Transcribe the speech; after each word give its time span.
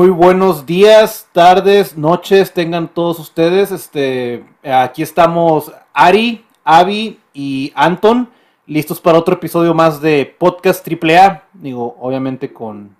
Muy 0.00 0.08
buenos 0.08 0.64
días, 0.64 1.28
tardes, 1.30 1.94
noches, 1.94 2.54
tengan 2.54 2.88
todos 2.88 3.18
ustedes. 3.18 3.70
Este, 3.70 4.46
aquí 4.64 5.02
estamos 5.02 5.70
Ari, 5.92 6.42
Avi 6.64 7.20
y 7.34 7.70
Anton, 7.74 8.30
listos 8.66 8.98
para 8.98 9.18
otro 9.18 9.34
episodio 9.34 9.74
más 9.74 10.00
de 10.00 10.34
Podcast 10.38 10.88
AAA. 10.88 11.42
Digo, 11.52 11.98
obviamente 12.00 12.50
con 12.50 12.96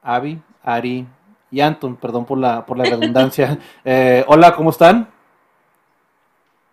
Avi, 0.00 0.40
Ari 0.62 1.08
y 1.50 1.60
Anton, 1.60 1.96
perdón 1.96 2.24
por 2.24 2.38
la, 2.38 2.64
por 2.64 2.78
la 2.78 2.84
redundancia. 2.84 3.58
Eh, 3.84 4.24
hola, 4.28 4.54
¿cómo 4.54 4.70
están? 4.70 5.08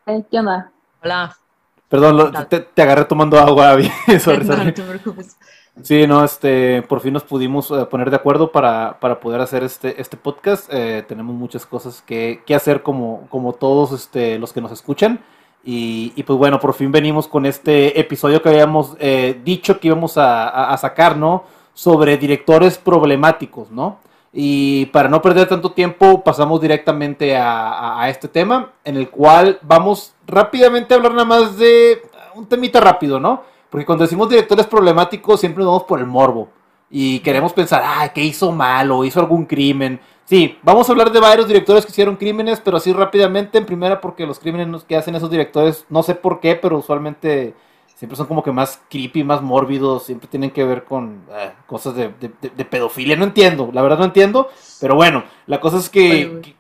Eh, 0.05 0.23
¿Qué 0.30 0.38
onda? 0.41 0.70
Hola. 1.02 1.36
Perdón, 1.90 2.32
te, 2.50 2.82
agarré 2.84 3.05
tomando 3.05 3.40
agua, 3.40 3.72
Avi. 3.72 3.91
no, 4.27 4.73
te 4.73 4.84
preocupes. 4.84 5.36
Sí, 5.82 6.08
no, 6.08 6.24
este, 6.24 6.84
por 6.84 7.02
fin 7.02 7.14
nos 7.14 7.24
pudimos 7.24 7.70
eh, 7.70 7.86
poner 7.86 8.10
de 8.10 8.16
acuerdo 8.16 8.52
para, 8.52 8.98
para 9.00 9.20
poder 9.20 9.42
hacer 9.42 9.64
este, 9.64 10.02
este 10.02 10.16
podcast. 10.16 10.70
Eh, 10.72 11.04
tenemos 11.06 11.36
muchas 11.36 11.66
cosas 11.66 12.02
que, 12.02 12.42
que, 12.46 12.56
hacer 12.56 12.82
como, 12.82 13.28
como 13.30 13.54
todos 13.54 13.92
este, 13.92 14.40
los 14.40 14.54
que 14.54 14.62
nos 14.62 14.72
escuchan. 14.72 15.20
Y, 15.66 16.14
y, 16.16 16.24
pues 16.24 16.40
bueno, 16.40 16.60
por 16.60 16.76
fin 16.76 16.92
venimos 16.92 17.28
con 17.28 17.46
este 17.46 18.00
episodio 18.00 18.42
que 18.42 18.50
habíamos 18.50 18.96
eh, 19.00 19.42
dicho 19.44 19.80
que 19.80 19.88
íbamos 19.90 20.18
a, 20.18 20.72
a, 20.72 20.78
sacar, 20.78 21.18
¿no? 21.18 21.44
Sobre 21.74 22.18
directores 22.18 22.78
problemáticos, 22.78 23.72
¿no? 23.72 23.98
Y 24.32 24.86
para 24.88 25.10
no 25.10 25.22
perder 25.22 25.48
tanto 25.48 25.72
tiempo, 25.72 26.23
pasamos 26.23 26.62
directamente 26.62 27.36
a, 27.36 28.00
a, 28.02 28.10
este 28.10 28.28
tema, 28.28 28.72
en 28.84 28.96
el 28.96 29.10
cual 29.10 29.60
vamos 29.64 30.14
rápidamente 30.28 30.94
a 30.94 30.98
hablar 30.98 31.14
nada 31.14 31.26
más 31.26 31.58
de 31.58 32.02
un 32.36 32.45
temita 32.45 32.80
rápido, 32.80 33.20
¿no? 33.20 33.44
Porque 33.76 33.88
cuando 33.88 34.06
decimos 34.06 34.30
directores 34.30 34.68
problemáticos, 34.68 35.42
siempre 35.42 35.62
nos 35.62 35.73
vamos 35.73 35.84
por 35.84 36.00
el 36.00 36.06
morbo. 36.06 36.48
Y 36.90 37.20
queremos 37.20 37.52
pensar, 37.52 37.84
ah, 37.84 38.08
¿qué 38.16 38.23
hizo 38.23 38.54
mal 38.54 38.90
o 38.90 39.04
hizo 39.04 39.20
algún 39.20 39.44
crimen? 39.44 40.00
Sí, 40.23 40.58
vamos 40.64 40.88
a 40.88 40.94
hablar 40.94 41.12
de 41.12 41.20
varios 41.20 41.45
directores 41.45 41.86
que 41.86 41.92
hicieron 41.92 42.16
crímenes, 42.16 42.62
pero 42.62 42.78
así 42.78 42.94
rápidamente. 42.94 43.58
En 43.58 43.66
primera, 43.66 44.00
porque 44.00 44.26
los 44.26 44.40
crímenes 44.40 44.86
que 44.86 44.95
hacen 44.95 45.14
esos 45.16 45.30
directores, 45.30 45.86
no 45.90 46.04
sé 46.04 46.16
por 46.16 46.40
qué, 46.40 46.56
pero 46.56 46.78
usualmente 46.78 47.54
siempre 47.98 48.16
son 48.16 48.28
como 48.28 48.44
que 48.44 48.54
más 48.54 48.82
creepy, 48.90 49.26
más 49.26 49.42
mórbidos, 49.42 50.04
siempre 50.04 50.30
tienen 50.30 50.52
que 50.52 50.64
ver 50.64 50.86
con 50.86 51.26
eh, 51.34 51.52
cosas 51.67 51.95
de, 51.95 52.08
pedofilia. 52.64 53.17
No 53.17 53.26
entiendo, 53.26 53.72
la 53.73 53.82
verdad 53.82 54.00
no 54.00 54.06
entiendo, 54.06 54.48
pero 54.80 54.95
bueno, 54.95 55.26
la 55.48 55.60
cosa 55.60 55.80
es 55.80 55.89
que... 55.89 56.56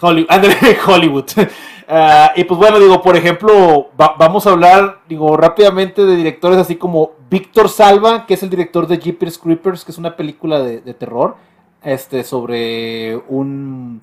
Hollywood, 0.00 0.28
Hollywood. 0.86 1.26
Ah, 1.88 2.32
y 2.36 2.44
pues 2.44 2.58
bueno, 2.58 2.78
digo, 2.78 3.02
por 3.02 3.16
ejemplo, 3.16 3.90
vamos 3.96 4.46
a 4.46 4.50
hablar, 4.50 5.00
digo, 5.08 5.36
rápidamente 5.36 6.04
de 6.04 6.16
directores 6.16 6.58
así 6.58 6.76
como 6.76 7.12
Víctor 7.30 7.68
Salva, 7.68 8.26
que 8.26 8.34
es 8.34 8.42
el 8.42 8.50
director 8.50 8.86
de 8.86 8.98
Jeepers 8.98 9.38
Creepers, 9.38 9.84
que 9.84 9.92
es 9.92 9.98
una 9.98 10.16
película 10.16 10.60
de, 10.60 10.94
terror, 10.94 11.36
este, 11.82 12.24
sobre 12.24 13.16
un 13.28 14.02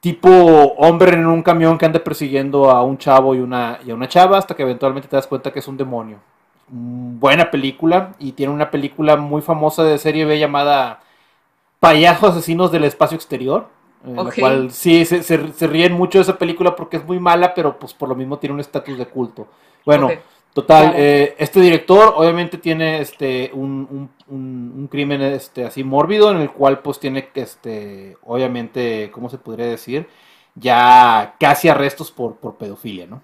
tipo 0.00 0.28
hombre 0.78 1.14
en 1.14 1.26
un 1.26 1.42
camión 1.42 1.78
que 1.78 1.86
anda 1.86 2.04
persiguiendo 2.04 2.70
a 2.70 2.82
un 2.82 2.98
chavo 2.98 3.34
y 3.34 3.40
una, 3.40 3.78
y 3.84 3.90
a 3.90 3.94
una 3.94 4.08
chava 4.08 4.38
hasta 4.38 4.54
que 4.54 4.62
eventualmente 4.62 5.08
te 5.08 5.16
das 5.16 5.26
cuenta 5.26 5.52
que 5.52 5.60
es 5.60 5.68
un 5.68 5.76
demonio. 5.76 6.18
Buena 6.68 7.50
película 7.50 8.14
y 8.18 8.32
tiene 8.32 8.52
una 8.52 8.70
película 8.70 9.16
muy 9.16 9.40
famosa 9.40 9.84
de 9.84 9.98
serie 9.98 10.24
B 10.24 10.38
llamada 10.38 11.00
Payasos 11.80 12.30
Asesinos 12.30 12.72
del 12.72 12.84
Espacio 12.84 13.16
Exterior 13.16 13.68
lo 14.04 14.30
cual 14.32 14.70
sí, 14.70 15.04
se, 15.04 15.22
se, 15.22 15.66
ríen 15.66 15.92
mucho 15.92 16.18
de 16.18 16.22
esa 16.22 16.38
película 16.38 16.76
porque 16.76 16.98
es 16.98 17.04
muy 17.04 17.18
mala, 17.18 17.54
pero 17.54 17.78
pues 17.78 17.92
por 17.92 18.08
lo 18.08 18.14
mismo 18.14 18.38
tiene 18.38 18.54
un 18.54 18.60
estatus 18.60 18.96
de 18.98 19.06
culto. 19.06 19.48
Bueno, 19.84 20.10
total, 20.52 20.92
eh, 20.96 21.34
este 21.38 21.60
director 21.60 22.14
obviamente 22.16 22.58
tiene 22.58 23.00
este 23.00 23.50
un, 23.52 24.08
un, 24.28 24.88
crimen 24.88 25.22
este 25.22 25.64
así 25.64 25.82
mórbido 25.82 26.30
en 26.30 26.38
el 26.38 26.50
cual 26.50 26.80
pues 26.80 27.00
tiene 27.00 27.28
que, 27.28 27.42
este, 27.42 28.16
obviamente, 28.22 29.10
¿cómo 29.12 29.28
se 29.28 29.38
podría 29.38 29.66
decir? 29.66 30.08
Ya 30.54 31.34
casi 31.38 31.68
arrestos 31.68 32.10
por, 32.10 32.36
por 32.36 32.56
pedofilia, 32.56 33.06
¿no? 33.06 33.22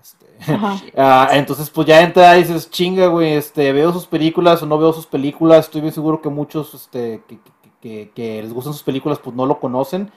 Este, 0.00 0.26
ah, 0.96 1.30
entonces, 1.32 1.70
pues 1.70 1.86
ya 1.86 2.00
entra 2.00 2.36
y 2.36 2.42
dices, 2.42 2.70
chinga, 2.70 3.06
güey, 3.08 3.34
este, 3.34 3.72
veo 3.72 3.92
sus 3.92 4.06
películas 4.06 4.62
o 4.62 4.66
no 4.66 4.78
veo 4.78 4.92
sus 4.92 5.06
películas. 5.06 5.66
Estoy 5.66 5.80
bien 5.80 5.92
seguro 5.92 6.20
que 6.20 6.28
muchos 6.28 6.74
este, 6.74 7.22
que, 7.26 7.38
que, 8.14 8.42
les 8.42 8.52
gustan 8.52 8.72
sus 8.72 8.82
películas, 8.82 9.18
pues 9.18 9.34
no 9.36 9.46
lo 9.46 9.60
conocen. 9.60 10.10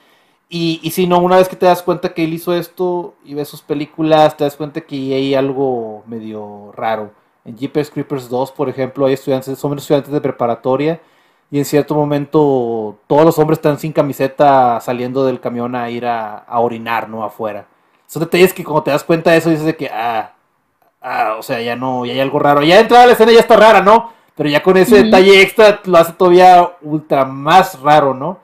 Y, 0.48 0.80
y 0.82 0.90
si 0.90 1.06
no, 1.06 1.18
una 1.20 1.36
vez 1.36 1.48
que 1.48 1.56
te 1.56 1.66
das 1.66 1.82
cuenta 1.82 2.12
que 2.12 2.24
él 2.24 2.34
hizo 2.34 2.54
esto 2.54 3.14
y 3.24 3.34
ves 3.34 3.48
sus 3.48 3.62
películas, 3.62 4.36
te 4.36 4.44
das 4.44 4.56
cuenta 4.56 4.80
que 4.80 4.96
hay 4.96 5.34
algo 5.34 6.02
medio 6.06 6.72
raro. 6.72 7.12
En 7.44 7.56
Jeepers 7.56 7.90
Creepers 7.90 8.28
2, 8.28 8.52
por 8.52 8.68
ejemplo, 8.68 9.06
hay 9.06 9.14
estudiantes, 9.14 9.58
son 9.58 9.78
estudiantes 9.78 10.12
de 10.12 10.20
preparatoria 10.20 11.00
y 11.50 11.58
en 11.58 11.64
cierto 11.64 11.94
momento 11.94 12.98
todos 13.06 13.24
los 13.24 13.38
hombres 13.38 13.58
están 13.58 13.78
sin 13.78 13.92
camiseta 13.92 14.80
saliendo 14.80 15.24
del 15.26 15.40
camión 15.40 15.74
a 15.74 15.90
ir 15.90 16.06
a, 16.06 16.44
orinar, 16.60 17.08
¿no? 17.08 17.24
Afuera. 17.24 17.66
Son 18.06 18.20
detalles 18.22 18.54
que 18.54 18.64
cuando 18.64 18.84
te 18.84 18.90
das 18.92 19.04
cuenta 19.04 19.30
de 19.32 19.38
eso 19.38 19.50
dices 19.50 19.66
de 19.66 19.76
que, 19.76 19.88
ah, 19.88 20.34
ah, 21.00 21.36
o 21.38 21.42
sea, 21.42 21.60
ya 21.60 21.76
no, 21.76 22.06
ya 22.06 22.12
hay 22.12 22.20
algo 22.20 22.38
raro. 22.38 22.62
Ya 22.62 22.78
entrada 22.80 23.06
la 23.06 23.12
escena 23.12 23.32
ya 23.32 23.40
está 23.40 23.56
rara, 23.56 23.80
¿no? 23.82 24.12
Pero 24.36 24.48
ya 24.48 24.62
con 24.62 24.76
ese 24.76 25.04
detalle 25.04 25.42
extra 25.42 25.80
lo 25.84 25.98
hace 25.98 26.12
todavía 26.12 26.70
ultra 26.82 27.24
más 27.24 27.80
raro, 27.80 28.14
¿no? 28.14 28.38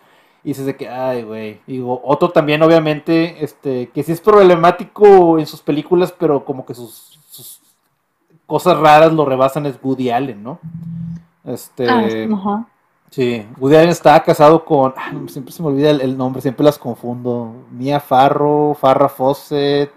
Y 0.45 0.49
dices 0.51 0.67
de 0.67 0.77
que, 0.77 0.89
ay, 0.89 1.23
güey. 1.23 1.61
Digo, 1.67 2.01
otro 2.05 2.31
también, 2.31 2.63
obviamente, 2.63 3.43
este, 3.43 3.89
que 3.89 4.03
sí 4.03 4.13
es 4.13 4.21
problemático 4.21 5.39
en 5.39 5.47
sus 5.47 5.61
películas, 5.61 6.15
pero 6.17 6.45
como 6.45 6.65
que 6.65 6.75
sus, 6.75 7.19
cosas 8.47 8.79
raras 8.79 9.13
lo 9.13 9.25
rebasan 9.25 9.67
es 9.67 9.79
Woody 9.83 10.11
Allen, 10.11 10.43
¿no? 10.43 10.61
Este. 11.45 11.89
Ah, 11.89 12.65
sí, 13.11 13.45
Woody 13.59 13.77
Allen 13.77 13.91
estaba 13.91 14.23
casado 14.23 14.65
con. 14.65 14.95
siempre 15.29 15.53
se 15.53 15.63
me 15.63 15.69
olvida 15.69 15.91
el, 15.91 16.01
el, 16.01 16.17
nombre, 16.17 16.43
siempre 16.43 16.65
las 16.65 16.79
confundo. 16.79 17.53
Mia 17.71 18.01
Farro, 18.01 18.77
Farrah 18.79 19.09
Fawcett. 19.09 19.91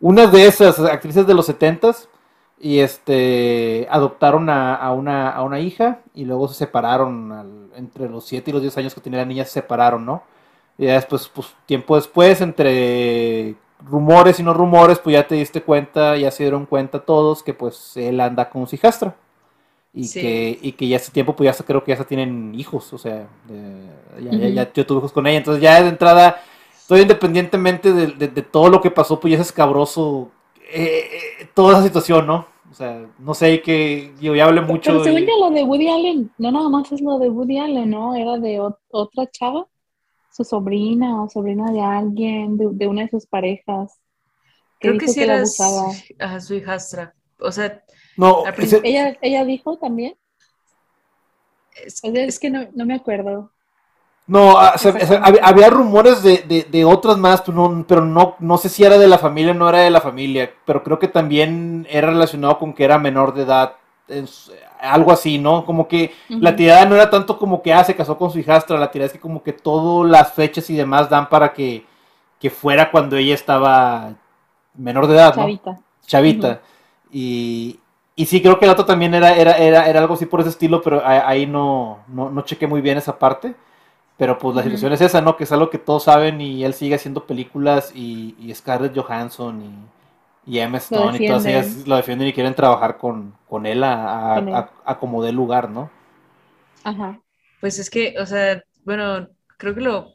Una 0.00 0.26
de 0.26 0.46
esas 0.46 0.78
actrices 0.80 1.26
de 1.26 1.34
los 1.34 1.46
setentas 1.46 2.08
y 2.64 2.78
este 2.78 3.88
adoptaron 3.90 4.48
a, 4.48 4.92
una, 4.92 5.30
a 5.30 5.42
una 5.42 5.58
hija 5.58 5.98
y 6.14 6.24
luego 6.24 6.46
se 6.46 6.54
separaron 6.54 7.70
entre 7.74 8.08
los 8.08 8.24
7 8.24 8.48
y 8.48 8.52
los 8.52 8.62
10 8.62 8.78
años 8.78 8.94
que 8.94 9.00
tenía 9.00 9.18
la 9.18 9.24
niña 9.24 9.44
se 9.44 9.50
separaron, 9.50 10.06
¿no? 10.06 10.22
Y 10.78 10.86
después, 10.86 11.28
pues 11.28 11.48
tiempo 11.66 11.96
después, 11.96 12.40
entre 12.40 13.56
rumores 13.84 14.38
y 14.38 14.44
no 14.44 14.54
rumores, 14.54 15.00
pues 15.00 15.14
ya 15.14 15.26
te 15.26 15.34
diste 15.34 15.60
cuenta, 15.60 16.16
ya 16.16 16.30
se 16.30 16.44
dieron 16.44 16.66
cuenta 16.66 17.00
todos 17.00 17.42
que 17.42 17.52
pues 17.52 17.96
él 17.96 18.20
anda 18.20 18.48
con 18.48 18.68
su 18.68 18.76
hijastra. 18.76 19.16
Y, 19.92 20.10
que, 20.10 20.58
y 20.62 20.72
que 20.72 20.88
ya 20.88 20.96
hace 20.96 21.12
tiempo, 21.12 21.36
pues 21.36 21.54
ya 21.54 21.64
creo 21.64 21.84
que 21.84 21.90
ya 21.90 21.98
se 21.98 22.04
tienen 22.04 22.54
hijos, 22.54 22.92
o 22.94 22.98
sea, 22.98 23.26
ya, 24.18 24.72
yo 24.72 24.86
tuve 24.86 24.98
hijos 24.98 25.12
con 25.12 25.26
ella. 25.26 25.38
Entonces 25.38 25.60
ya 25.60 25.82
de 25.82 25.88
entrada, 25.88 26.40
todo 26.86 26.98
independientemente 26.98 27.92
de, 27.92 28.28
todo 28.42 28.70
lo 28.70 28.80
que 28.80 28.90
pasó, 28.90 29.18
pues 29.18 29.32
ya 29.32 29.40
es 29.40 29.48
escabroso 29.48 30.30
eh, 30.72 31.40
eh, 31.40 31.48
toda 31.54 31.74
esa 31.74 31.82
situación, 31.82 32.26
¿no? 32.26 32.51
O 32.72 32.74
sea, 32.74 33.06
no 33.18 33.34
sé 33.34 33.60
que 33.60 34.14
yo 34.18 34.34
ya 34.34 34.46
hablé 34.46 34.62
mucho. 34.62 34.92
Pero 34.92 35.04
según 35.04 35.26
ya 35.26 35.36
lo 35.38 35.50
de 35.50 35.62
Woody 35.62 35.88
Allen, 35.90 36.32
no 36.38 36.50
nada 36.50 36.70
más 36.70 36.90
es 36.90 37.02
lo 37.02 37.18
de 37.18 37.28
Woody 37.28 37.58
Allen, 37.58 37.90
¿no? 37.90 38.14
Era 38.14 38.38
de 38.38 38.60
otra 38.88 39.30
chava, 39.30 39.66
su 40.30 40.42
sobrina 40.42 41.22
o 41.22 41.28
sobrina 41.28 41.70
de 41.70 41.82
alguien, 41.82 42.56
de, 42.56 42.86
una 42.86 43.02
de 43.02 43.10
sus 43.10 43.26
parejas. 43.26 44.00
Creo 44.80 44.96
que 44.96 45.06
sí 45.06 45.22
era 45.22 45.42
a 46.18 46.40
su 46.40 46.54
hijastra. 46.54 47.14
O 47.38 47.52
sea, 47.52 47.84
no, 48.16 48.44
ella, 48.82 49.18
ella 49.20 49.44
dijo 49.44 49.76
también. 49.76 50.14
Es, 51.84 52.38
que 52.38 52.48
no, 52.48 52.68
no 52.74 52.86
me 52.86 52.94
acuerdo. 52.94 53.52
No, 54.26 54.56
ah, 54.56 54.74
había, 55.42 55.68
rumores 55.68 56.22
de, 56.22 56.84
otras 56.84 57.18
más, 57.18 57.42
pero, 57.42 57.68
no, 57.68 57.84
pero 57.86 58.04
no, 58.04 58.36
no 58.38 58.56
sé 58.56 58.68
si 58.68 58.84
era 58.84 58.96
de 58.96 59.08
la 59.08 59.18
familia 59.18 59.50
o 59.50 59.54
no 59.54 59.68
era 59.68 59.80
de 59.80 59.90
la 59.90 60.00
familia, 60.00 60.52
pero 60.64 60.82
creo 60.84 60.98
que 60.98 61.08
también 61.08 61.86
era 61.90 62.08
relacionado 62.08 62.58
con 62.58 62.72
que 62.72 62.84
era 62.84 62.98
menor 62.98 63.34
de 63.34 63.42
edad, 63.42 63.74
algo 64.80 65.12
así, 65.12 65.38
¿no? 65.38 65.64
Como 65.64 65.88
que 65.88 66.12
la 66.28 66.54
tirada 66.54 66.84
no 66.84 66.94
era 66.94 67.10
tanto 67.10 67.36
como 67.36 67.62
que, 67.62 67.72
ah, 67.72 67.82
se 67.82 67.96
casó 67.96 68.16
con 68.16 68.30
su 68.30 68.38
hijastra, 68.38 68.78
la 68.78 68.90
tirada 68.90 69.06
es 69.06 69.12
que 69.12 69.20
como 69.20 69.42
que 69.42 69.52
todas 69.52 70.08
las 70.08 70.32
fechas 70.32 70.70
y 70.70 70.76
demás 70.76 71.10
dan 71.10 71.28
para 71.28 71.52
que, 71.52 71.84
fuera 72.50 72.90
cuando 72.90 73.16
ella 73.16 73.34
estaba 73.34 74.14
menor 74.74 75.08
de 75.08 75.14
edad, 75.14 75.34
Chavita. 75.34 75.78
Chavita. 76.06 76.60
y, 77.10 77.78
y 78.14 78.26
sí, 78.26 78.42
creo 78.42 78.58
que 78.58 78.66
el 78.66 78.70
otro 78.70 78.84
también 78.84 79.14
era, 79.14 79.34
era, 79.34 79.52
era, 79.52 79.86
era 79.88 80.00
algo 80.00 80.14
así 80.14 80.26
por 80.26 80.40
ese 80.40 80.50
estilo, 80.50 80.82
pero 80.82 81.02
ahí 81.04 81.46
no, 81.46 82.00
no, 82.08 82.30
no 82.30 82.42
chequé 82.42 82.66
muy 82.66 82.80
bien 82.80 82.98
esa 82.98 83.18
parte. 83.18 83.54
Pero 84.22 84.38
pues 84.38 84.54
la 84.54 84.62
situación 84.62 84.92
es 84.92 85.00
esa, 85.00 85.20
¿no? 85.20 85.36
Que 85.36 85.42
es 85.42 85.50
algo 85.50 85.68
que 85.68 85.78
todos 85.78 86.04
saben 86.04 86.40
y 86.40 86.62
él 86.62 86.74
sigue 86.74 86.94
haciendo 86.94 87.26
películas 87.26 87.90
y, 87.92 88.52
Scarlett 88.54 88.96
Johansson 88.96 89.90
y, 90.46 90.52
y 90.54 90.60
Emma 90.60 90.78
Stone 90.78 91.18
y 91.18 91.26
todas 91.26 91.44
ellas 91.44 91.88
lo 91.88 91.96
defienden 91.96 92.28
y 92.28 92.32
quieren 92.32 92.54
trabajar 92.54 92.98
con, 92.98 93.34
él 93.66 93.82
a, 93.82 94.70
como 95.00 95.24
dé 95.24 95.32
lugar, 95.32 95.68
¿no? 95.68 95.90
Ajá. 96.84 97.20
Pues 97.60 97.80
es 97.80 97.90
que, 97.90 98.14
o 98.16 98.24
sea, 98.24 98.62
bueno, 98.84 99.26
creo 99.58 99.74
que 99.74 99.80
lo, 99.80 100.12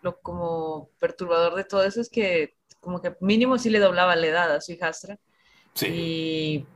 lo 0.00 0.18
como 0.22 0.88
perturbador 0.98 1.56
de 1.56 1.64
todo 1.64 1.84
eso 1.84 2.00
es 2.00 2.08
que 2.08 2.54
como 2.80 3.02
que 3.02 3.16
mínimo 3.20 3.58
sí 3.58 3.68
le 3.68 3.80
doblaba 3.80 4.16
la 4.16 4.28
edad 4.28 4.54
a 4.54 4.62
su 4.62 4.72
hijastra. 4.72 5.18
Sí. 5.74 5.88
Y 5.92 6.66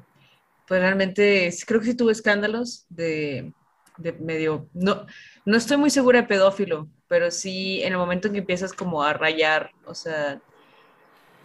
pues 0.68 0.78
realmente 0.78 1.50
creo 1.66 1.80
que 1.80 1.86
sí 1.86 1.96
tuvo 1.96 2.10
escándalos 2.10 2.84
de, 2.90 3.50
de 3.96 4.12
medio, 4.12 4.68
no, 4.74 5.06
no 5.44 5.56
estoy 5.56 5.76
muy 5.76 5.90
segura 5.90 6.22
de 6.22 6.26
pedófilo, 6.26 6.88
pero 7.08 7.30
sí 7.30 7.82
en 7.82 7.92
el 7.92 7.98
momento 7.98 8.28
en 8.28 8.34
que 8.34 8.40
empiezas 8.40 8.72
como 8.72 9.02
a 9.02 9.12
rayar, 9.12 9.70
o 9.84 9.94
sea, 9.94 10.40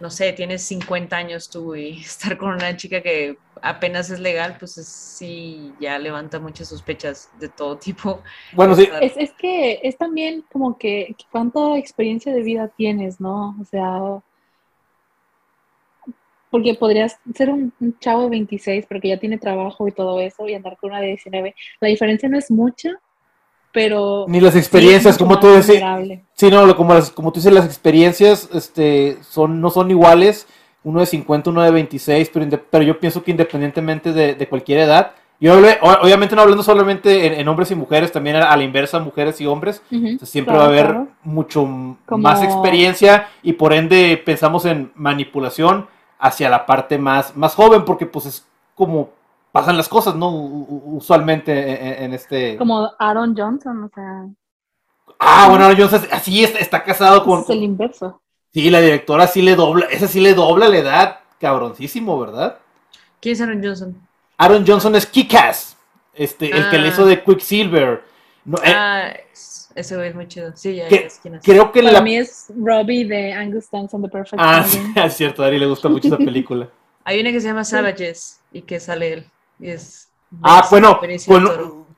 no 0.00 0.10
sé, 0.10 0.32
tienes 0.32 0.62
50 0.62 1.16
años 1.16 1.50
tú 1.50 1.74
y 1.74 2.00
estar 2.00 2.36
con 2.38 2.50
una 2.54 2.76
chica 2.76 3.02
que 3.02 3.36
apenas 3.62 4.10
es 4.10 4.18
legal, 4.18 4.56
pues 4.58 4.72
sí, 4.72 5.72
ya 5.80 5.98
levanta 5.98 6.38
muchas 6.38 6.68
sospechas 6.68 7.30
de 7.38 7.48
todo 7.48 7.76
tipo. 7.76 8.22
Bueno, 8.54 8.74
sí. 8.74 8.88
Es, 9.00 9.16
es 9.16 9.32
que 9.32 9.80
es 9.82 9.98
también 9.98 10.44
como 10.50 10.78
que 10.78 11.14
cuánta 11.30 11.76
experiencia 11.76 12.32
de 12.32 12.42
vida 12.42 12.68
tienes, 12.68 13.20
¿no? 13.20 13.54
O 13.60 13.64
sea, 13.64 14.22
porque 16.50 16.74
podrías 16.74 17.18
ser 17.34 17.50
un, 17.50 17.72
chavo 18.00 18.24
de 18.24 18.30
26, 18.30 18.86
pero 18.88 19.00
que 19.00 19.08
ya 19.08 19.20
tiene 19.20 19.38
trabajo 19.38 19.86
y 19.86 19.92
todo 19.92 20.20
eso, 20.20 20.48
y 20.48 20.54
andar 20.54 20.76
con 20.78 20.90
una 20.90 21.00
de 21.00 21.08
19. 21.08 21.54
La 21.80 21.88
diferencia 21.88 22.28
no 22.28 22.38
es 22.38 22.50
mucha, 22.50 22.90
pero... 23.72 24.24
Ni 24.28 24.40
las 24.40 24.56
experiencias, 24.56 25.16
como 25.16 25.38
tú 25.38 25.48
decís. 25.48 25.82
Sí, 26.34 26.50
no, 26.50 26.76
como, 26.76 26.94
como 27.14 27.32
tú 27.32 27.40
dices, 27.40 27.52
las 27.52 27.66
experiencias 27.66 28.48
este, 28.52 29.18
son, 29.22 29.60
no 29.60 29.70
son 29.70 29.90
iguales. 29.90 30.46
Uno 30.82 31.00
de 31.00 31.06
50, 31.06 31.50
uno 31.50 31.62
de 31.62 31.70
26, 31.70 32.30
pero, 32.32 32.62
pero 32.70 32.84
yo 32.84 32.98
pienso 32.98 33.22
que 33.22 33.30
independientemente 33.30 34.12
de, 34.14 34.48
cualquier 34.48 34.78
edad, 34.78 35.12
yo 35.38 35.58
obviamente 36.02 36.34
no 36.34 36.40
hablando 36.40 36.62
solamente 36.62 37.38
en, 37.38 37.48
hombres 37.48 37.70
y 37.70 37.74
mujeres, 37.74 38.12
también 38.12 38.36
a, 38.36 38.56
la 38.56 38.64
inversa, 38.64 38.98
mujeres 38.98 39.38
y 39.42 39.46
hombres, 39.46 39.82
siempre 40.22 40.56
va 40.56 40.64
a 40.64 40.68
haber 40.68 40.96
mucho 41.22 41.66
más 41.66 42.42
experiencia 42.42 43.28
y 43.42 43.52
por 43.52 43.74
ende 43.74 44.22
pensamos 44.24 44.64
en 44.64 44.90
manipulación 44.94 45.86
hacia 46.18 46.48
la 46.48 46.64
parte 46.64 46.96
más, 46.96 47.36
más 47.36 47.54
joven, 47.54 47.84
porque 47.84 48.06
pues 48.06 48.24
es 48.24 48.46
como 48.74 49.10
pasan 49.52 49.76
las 49.76 49.88
cosas, 49.88 50.14
¿no? 50.14 50.30
Usualmente 50.30 52.04
en, 52.04 52.14
este... 52.14 52.56
Como 52.56 52.90
Aaron 52.98 53.36
Johnson, 53.36 53.84
o 53.84 53.90
sea... 53.94 54.26
Ah, 55.18 55.46
bueno, 55.48 55.64
Aaron 55.64 55.78
Johnson 55.78 56.08
así 56.12 56.44
está, 56.44 56.58
está 56.58 56.84
casado 56.84 57.24
con... 57.24 57.40
Es 57.40 57.50
el 57.50 57.62
inverso. 57.62 58.20
Sí, 58.52 58.70
la 58.70 58.80
directora 58.80 59.26
sí 59.26 59.42
le 59.42 59.54
dobla, 59.54 59.86
esa 59.86 60.08
sí 60.08 60.20
le 60.20 60.34
dobla 60.34 60.68
la 60.68 60.78
edad, 60.78 61.20
cabroncísimo, 61.38 62.18
¿verdad? 62.18 62.58
¿Quién 63.20 63.34
es 63.34 63.40
Aaron 63.40 63.62
Johnson? 63.62 64.08
Aaron 64.38 64.64
Johnson 64.66 64.96
es 64.96 65.06
Kikas, 65.06 65.76
este, 66.14 66.50
el 66.50 66.68
que 66.70 66.78
le 66.78 66.88
hizo 66.88 67.04
de 67.04 67.22
Quicksilver. 67.22 68.02
No, 68.44 68.56
eh, 68.58 68.72
ah, 68.74 69.12
ese 69.74 69.96
güey 69.96 70.08
es 70.08 70.14
muy 70.14 70.26
chido. 70.26 70.52
Sí, 70.56 70.76
ya, 70.76 70.88
que, 70.88 71.06
es. 71.06 71.20
Creo 71.42 71.70
que 71.70 71.82
Para 71.82 71.92
la... 71.94 72.00
mí 72.00 72.16
es 72.16 72.46
Robbie 72.56 73.04
de 73.04 73.32
Angus 73.32 73.68
Thompson, 73.68 74.02
The 74.02 74.08
Perfect 74.08 74.42
Ah, 74.42 74.64
sí, 74.64 74.80
es 74.96 75.14
cierto, 75.14 75.42
a 75.42 75.46
Ari 75.46 75.58
le 75.58 75.66
gusta 75.66 75.88
mucho 75.88 76.08
esa 76.08 76.16
película. 76.18 76.68
Hay 77.04 77.20
una 77.20 77.30
que 77.30 77.40
se 77.40 77.48
llama 77.48 77.64
Savages 77.64 78.40
y 78.52 78.62
que 78.62 78.80
sale 78.80 79.12
él 79.12 79.26
ah, 80.42 80.66
bueno, 80.70 81.00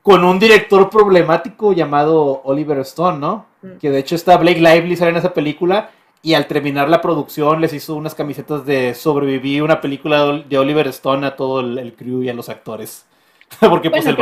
con, 0.01 0.23
un 0.23 0.39
director 0.39 0.89
problemático 0.89 1.73
llamado 1.73 2.41
Oliver 2.43 2.79
Stone, 2.79 3.19
¿no? 3.19 3.45
Mm. 3.61 3.77
Que 3.77 3.89
de 3.89 3.99
hecho 3.99 4.15
está 4.15 4.37
Blake 4.37 4.59
Lively 4.59 4.95
sale 4.95 5.11
en 5.11 5.17
esa 5.17 5.33
película 5.33 5.91
y 6.21 6.33
al 6.33 6.47
terminar 6.47 6.89
la 6.89 7.01
producción 7.01 7.59
les 7.59 7.73
hizo 7.73 7.95
unas 7.95 8.15
camisetas 8.15 8.65
de 8.65 8.93
sobreviví 8.95 9.59
una 9.61 9.81
película 9.81 10.43
de 10.47 10.57
Oliver 10.57 10.87
Stone 10.87 11.27
a 11.27 11.35
todo 11.35 11.59
el, 11.59 11.93
crew 11.95 12.23
y 12.23 12.29
a 12.29 12.33
los 12.33 12.49
actores. 12.49 13.05
Porque 13.59 13.89
pues 13.89 14.05
el 14.05 14.17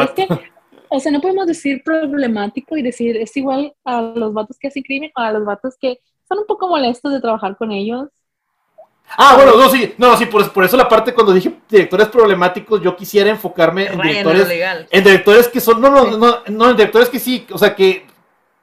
o 0.93 0.99
sea, 0.99 1.09
no 1.09 1.21
podemos 1.21 1.47
decir 1.47 1.83
problemático 1.85 2.75
y 2.75 2.81
decir 2.81 3.15
es 3.15 3.37
igual 3.37 3.73
a 3.85 4.01
los 4.01 4.33
vatos 4.33 4.57
que 4.59 4.67
hacen 4.67 4.83
crimen 4.83 5.09
o 5.15 5.21
a 5.21 5.31
los 5.31 5.45
vatos 5.45 5.77
que 5.79 5.99
son 6.27 6.39
un 6.39 6.45
poco 6.45 6.67
molestos 6.67 7.13
de 7.13 7.21
trabajar 7.21 7.55
con 7.55 7.71
ellos 7.71 8.09
Ah, 9.17 9.35
bueno, 9.35 9.55
no, 9.55 9.69
sí, 9.69 9.93
no, 9.97 10.17
sí, 10.17 10.25
por, 10.25 10.51
por, 10.51 10.63
eso 10.63 10.77
la 10.77 10.87
parte 10.87 11.13
cuando 11.13 11.33
dije 11.33 11.53
directores 11.69 12.07
problemáticos, 12.07 12.81
yo 12.81 12.95
quisiera 12.95 13.29
enfocarme 13.29 13.87
en 13.87 13.99
directores, 13.99 14.47
en 14.89 15.03
directores 15.03 15.47
que 15.47 15.59
son, 15.59 15.81
no, 15.81 15.89
no, 15.89 16.17
no, 16.17 16.37
no, 16.47 16.69
en 16.69 16.77
directores 16.77 17.09
que 17.09 17.19
sí, 17.19 17.45
o 17.51 17.57
sea, 17.57 17.75
que, 17.75 18.05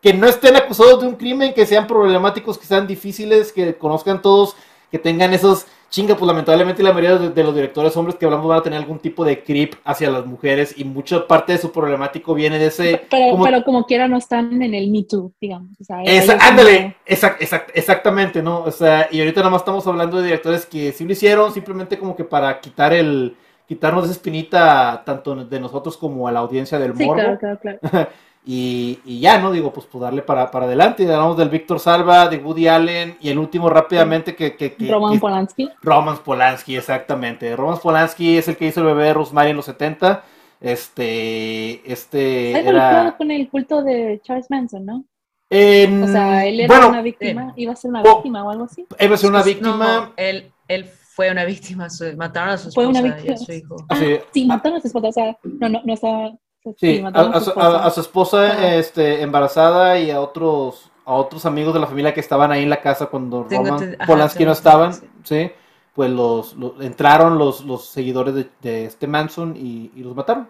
que 0.01 0.15
no 0.15 0.27
estén 0.27 0.57
acusados 0.57 1.01
de 1.01 1.07
un 1.07 1.17
crimen, 1.17 1.53
que 1.53 1.67
sean 1.67 1.87
problemáticos, 1.87 2.59
que 2.59 2.67
sean 2.67 2.87
difíciles, 2.87 3.53
que 3.53 3.77
conozcan 3.77 4.23
todos, 4.23 4.57
que 4.91 4.99
tengan 4.99 5.35
esos 5.35 5.67
chinga, 5.91 6.15
pues 6.17 6.27
lamentablemente 6.27 6.83
la 6.83 6.93
mayoría 6.93 7.17
de, 7.29 7.43
los 7.43 7.55
directores 7.55 7.97
hombres 7.97 8.17
que 8.17 8.27
hablamos 8.27 8.47
van 8.47 8.59
a 8.59 8.63
tener 8.63 8.79
algún 8.79 8.99
tipo 8.99 9.25
de 9.25 9.43
creep 9.43 9.75
hacia 9.85 10.11
las 10.11 10.27
mujeres 10.27 10.75
y 10.77 10.85
mucha 10.85 11.27
parte 11.27 11.53
de 11.53 11.59
su 11.59 11.73
problemático 11.73 12.35
viene 12.35 12.59
de 12.59 12.67
ese... 12.67 13.03
Pero 13.11 13.37
como, 13.37 13.65
como 13.65 13.87
quiera 13.87 14.07
no 14.07 14.19
están 14.19 14.63
en 14.63 14.75
el 14.75 14.91
Me 14.91 15.05
Too, 15.05 15.33
digamos. 15.41 15.71
O 15.81 15.85
sea, 15.85 15.99
ándale, 16.41 16.97
exactamente, 17.07 18.43
¿no? 18.43 18.63
O 18.65 18.71
sea, 18.71 19.09
y 19.11 19.21
ahorita 19.21 19.41
nada 19.41 19.51
más 19.51 19.63
estamos 19.63 19.87
hablando 19.87 20.19
de 20.19 20.25
directores 20.25 20.67
que 20.67 20.93
sí 20.93 21.05
lo 21.05 21.13
hicieron 21.13 21.53
simplemente 21.53 21.99
como 21.99 22.15
que 22.15 22.25
para 22.25 22.61
quitar 22.61 22.93
el... 22.93 23.37
quitarnos 23.67 24.05
esa 24.05 24.13
espinita 24.13 25.03
tanto 25.07 25.35
de 25.37 25.61
nosotros 25.61 25.97
como 25.97 26.29
a 26.29 26.33
la 26.33 26.41
audiencia 26.41 26.79
del 26.79 26.93
morbo. 26.93 27.15
Sí, 27.15 27.21
claro, 27.21 27.39
claro, 27.39 27.59
claro. 27.81 28.09
Y, 28.51 29.21
ya, 29.21 29.39
¿no? 29.39 29.53
Digo, 29.53 29.75
pues, 29.75 29.85
pues 29.85 30.01
darle 30.01 30.23
para, 30.23 30.51
para 30.51 30.65
adelante. 30.65 31.03
Y 31.03 31.07
hablamos 31.07 31.37
del 31.37 31.51
Víctor 31.51 31.79
Salva, 31.79 32.29
de 32.29 32.39
Woody 32.39 32.67
Allen 32.67 33.19
y 33.21 33.29
el 33.29 33.39
último 33.39 33.69
rápidamente 33.69 34.35
que... 34.35 34.57
que, 34.57 34.75
Roman 34.91 35.21
Polanski. 35.21 35.69
Roman 35.83 36.17
Polanski, 36.25 36.75
exactamente. 36.75 37.55
Roman 37.55 37.79
Polanski 37.79 38.39
es 38.39 38.49
el 38.49 38.57
que 38.57 38.69
hizo 38.69 38.81
el 38.81 38.87
bebé 38.87 39.05
de 39.05 39.13
Rosemary 39.13 39.51
en 39.51 39.57
los 39.57 39.67
70. 39.67 40.25
Este... 40.63 41.93
este 41.93 42.53
era... 42.53 43.15
con 43.19 43.31
el 43.31 43.51
culto 43.51 43.83
de 43.83 44.19
Charles 44.25 44.47
Manson, 44.49 44.87
¿no? 44.87 45.05
o 45.51 46.07
sea, 46.07 46.47
él 46.47 46.61
era 46.61 46.87
una 46.87 47.03
víctima, 47.03 47.53
iba 47.55 47.75
a 47.75 47.77
ser 47.77 47.91
una 47.91 48.03
víctima 48.03 48.45
o 48.45 48.51
algo 48.51 48.65
así. 48.65 48.87
Iba 48.99 49.15
a 49.15 49.19
ser 49.19 49.29
una 49.29 49.43
víctima. 49.43 50.13
él, 50.17 50.51
él 50.69 50.87
fue 50.87 51.31
una 51.31 51.45
víctima, 51.45 51.89
mataron 52.17 52.51
a 52.55 52.57
su 52.57 52.71
esposa 52.71 52.75
fue 52.75 52.87
una 52.87 53.03
víctima. 53.03 53.31
y 53.31 53.35
a 53.35 53.37
su 53.37 53.53
hijo. 53.53 53.77
Ah, 53.91 53.97
sí, 54.33 54.47
mataron 54.47 54.79
a 54.79 54.81
su 54.81 54.87
esposa, 54.87 55.09
o 55.09 55.13
sea, 55.13 55.39
no, 55.43 55.69
no, 55.69 55.83
no 55.85 55.93
estaba 55.93 56.33
Sí, 56.77 57.03
a, 57.05 57.91
su 57.91 58.01
esposa 58.01 58.77
este, 58.77 59.23
embarazada 59.23 59.99
y 59.99 60.11
a 60.11 60.21
otros 60.21 60.91
a 61.09 61.15
otros 61.15 61.47
amigos 61.47 61.73
de 61.73 61.81
la 61.81 61.87
familia 61.87 62.13
que 62.13 62.21
estaban 62.21 62.53
ahí 62.53 62.65
en 62.65 62.69
la 62.69 62.83
casa 62.83 63.07
cuando 63.07 63.45
Roman 63.45 63.97
Polanski 64.07 64.45
no 64.45 64.53
estaban, 64.53 64.93
sí. 65.25 65.51
pues 65.95 66.11
los, 66.11 66.55
entraron 66.81 67.39
los, 67.39 67.65
los 67.65 67.87
seguidores 67.87 68.35
de, 68.35 68.85
este 68.85 69.07
Manson 69.07 69.57
y, 69.57 69.91
los 69.97 70.15
mataron. 70.15 70.49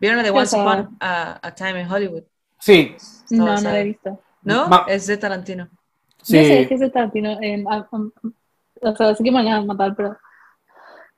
¿Vieron 0.00 0.16
la 0.16 0.24
de 0.24 0.30
Once 0.30 0.60
Upon 0.60 0.96
a, 0.98 1.54
Time 1.54 1.80
in 1.80 1.88
Hollywood? 1.88 2.24
Sí. 2.58 2.96
No, 3.30 3.54
no 3.54 3.60
la 3.60 3.78
he 3.78 3.84
visto. 3.84 4.20
¿No? 4.42 4.68
es 4.88 5.06
de 5.06 5.16
Tarantino. 5.16 5.68
Sí. 6.20 6.38
Yo 6.38 6.42
sé 6.42 6.66
que 6.66 6.74
es 6.74 6.80
de 6.80 6.90
Tarantino. 6.90 7.38
o 8.82 8.96
sea, 8.96 9.14
sí 9.14 9.22
que 9.22 9.30
me 9.30 9.44
van 9.44 9.46
a 9.46 9.60
matar, 9.64 9.94
pero 9.94 10.16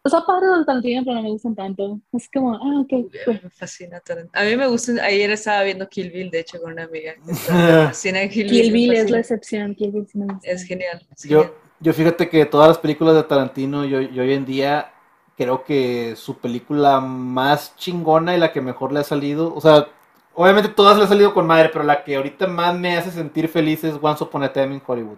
o 0.07 0.11
sea, 0.11 0.21
padre 0.21 0.49
del 0.49 0.67
Tarantino, 0.67 1.03
pero 1.03 1.17
no 1.17 1.23
me 1.23 1.31
gustan 1.31 1.55
tanto. 1.55 1.99
Es 2.13 2.29
como, 2.31 2.55
ah, 2.55 2.81
ok. 2.81 2.93
Me 3.27 3.51
fascina 3.51 4.01
Tarantino. 4.01 4.39
A 4.39 4.45
mí 4.45 4.55
me 4.55 4.67
gusta, 4.67 4.93
ayer 5.03 5.31
estaba 5.31 5.63
viendo 5.63 5.89
Kill 5.89 6.11
Bill, 6.11 6.31
de 6.31 6.41
hecho, 6.41 6.61
con 6.61 6.73
una 6.73 6.85
amiga. 6.85 7.15
Me 7.25 7.35
fascina 7.35 8.29
Kill, 8.29 8.51
Kill 8.51 8.71
Bill. 8.71 8.93
es 8.93 9.11
la 9.11 9.21
excepción, 9.21 9.75
Kill 9.75 9.93
Bill 9.93 10.07
Es 10.43 10.65
genial. 10.65 11.07
yo, 11.25 11.55
yo 11.81 11.93
fíjate 11.95 12.29
que 12.29 12.45
todas 12.45 12.69
las 12.69 12.79
películas 12.79 13.15
de 13.15 13.23
Tarantino, 13.23 13.87
yo, 13.87 14.03
yo 14.03 14.23
hoy 14.23 14.35
en 14.35 14.45
día 14.45 14.93
creo 15.39 15.65
que 15.65 16.15
su 16.17 16.37
película 16.37 17.01
más 17.01 17.75
chingona 17.77 18.37
y 18.37 18.39
la 18.39 18.53
que 18.53 18.61
mejor 18.61 18.93
le 18.93 19.01
ha 19.01 19.05
salido, 19.05 19.55
o 19.55 19.61
sea, 19.63 19.89
obviamente 20.35 20.69
todas 20.69 20.99
le 20.99 21.05
ha 21.05 21.09
salido 21.09 21.33
con 21.33 21.47
madre, 21.47 21.71
pero 21.73 21.83
la 21.83 22.05
que 22.05 22.17
ahorita 22.17 22.47
más 22.47 22.79
me 22.79 22.95
hace 22.95 23.11
sentir 23.11 23.49
feliz 23.49 23.83
es 23.85 23.95
Once 24.01 24.23
Upon 24.23 24.43
a 24.43 24.53
Time 24.53 24.75
in 24.75 24.83
Hollywood. 24.87 25.17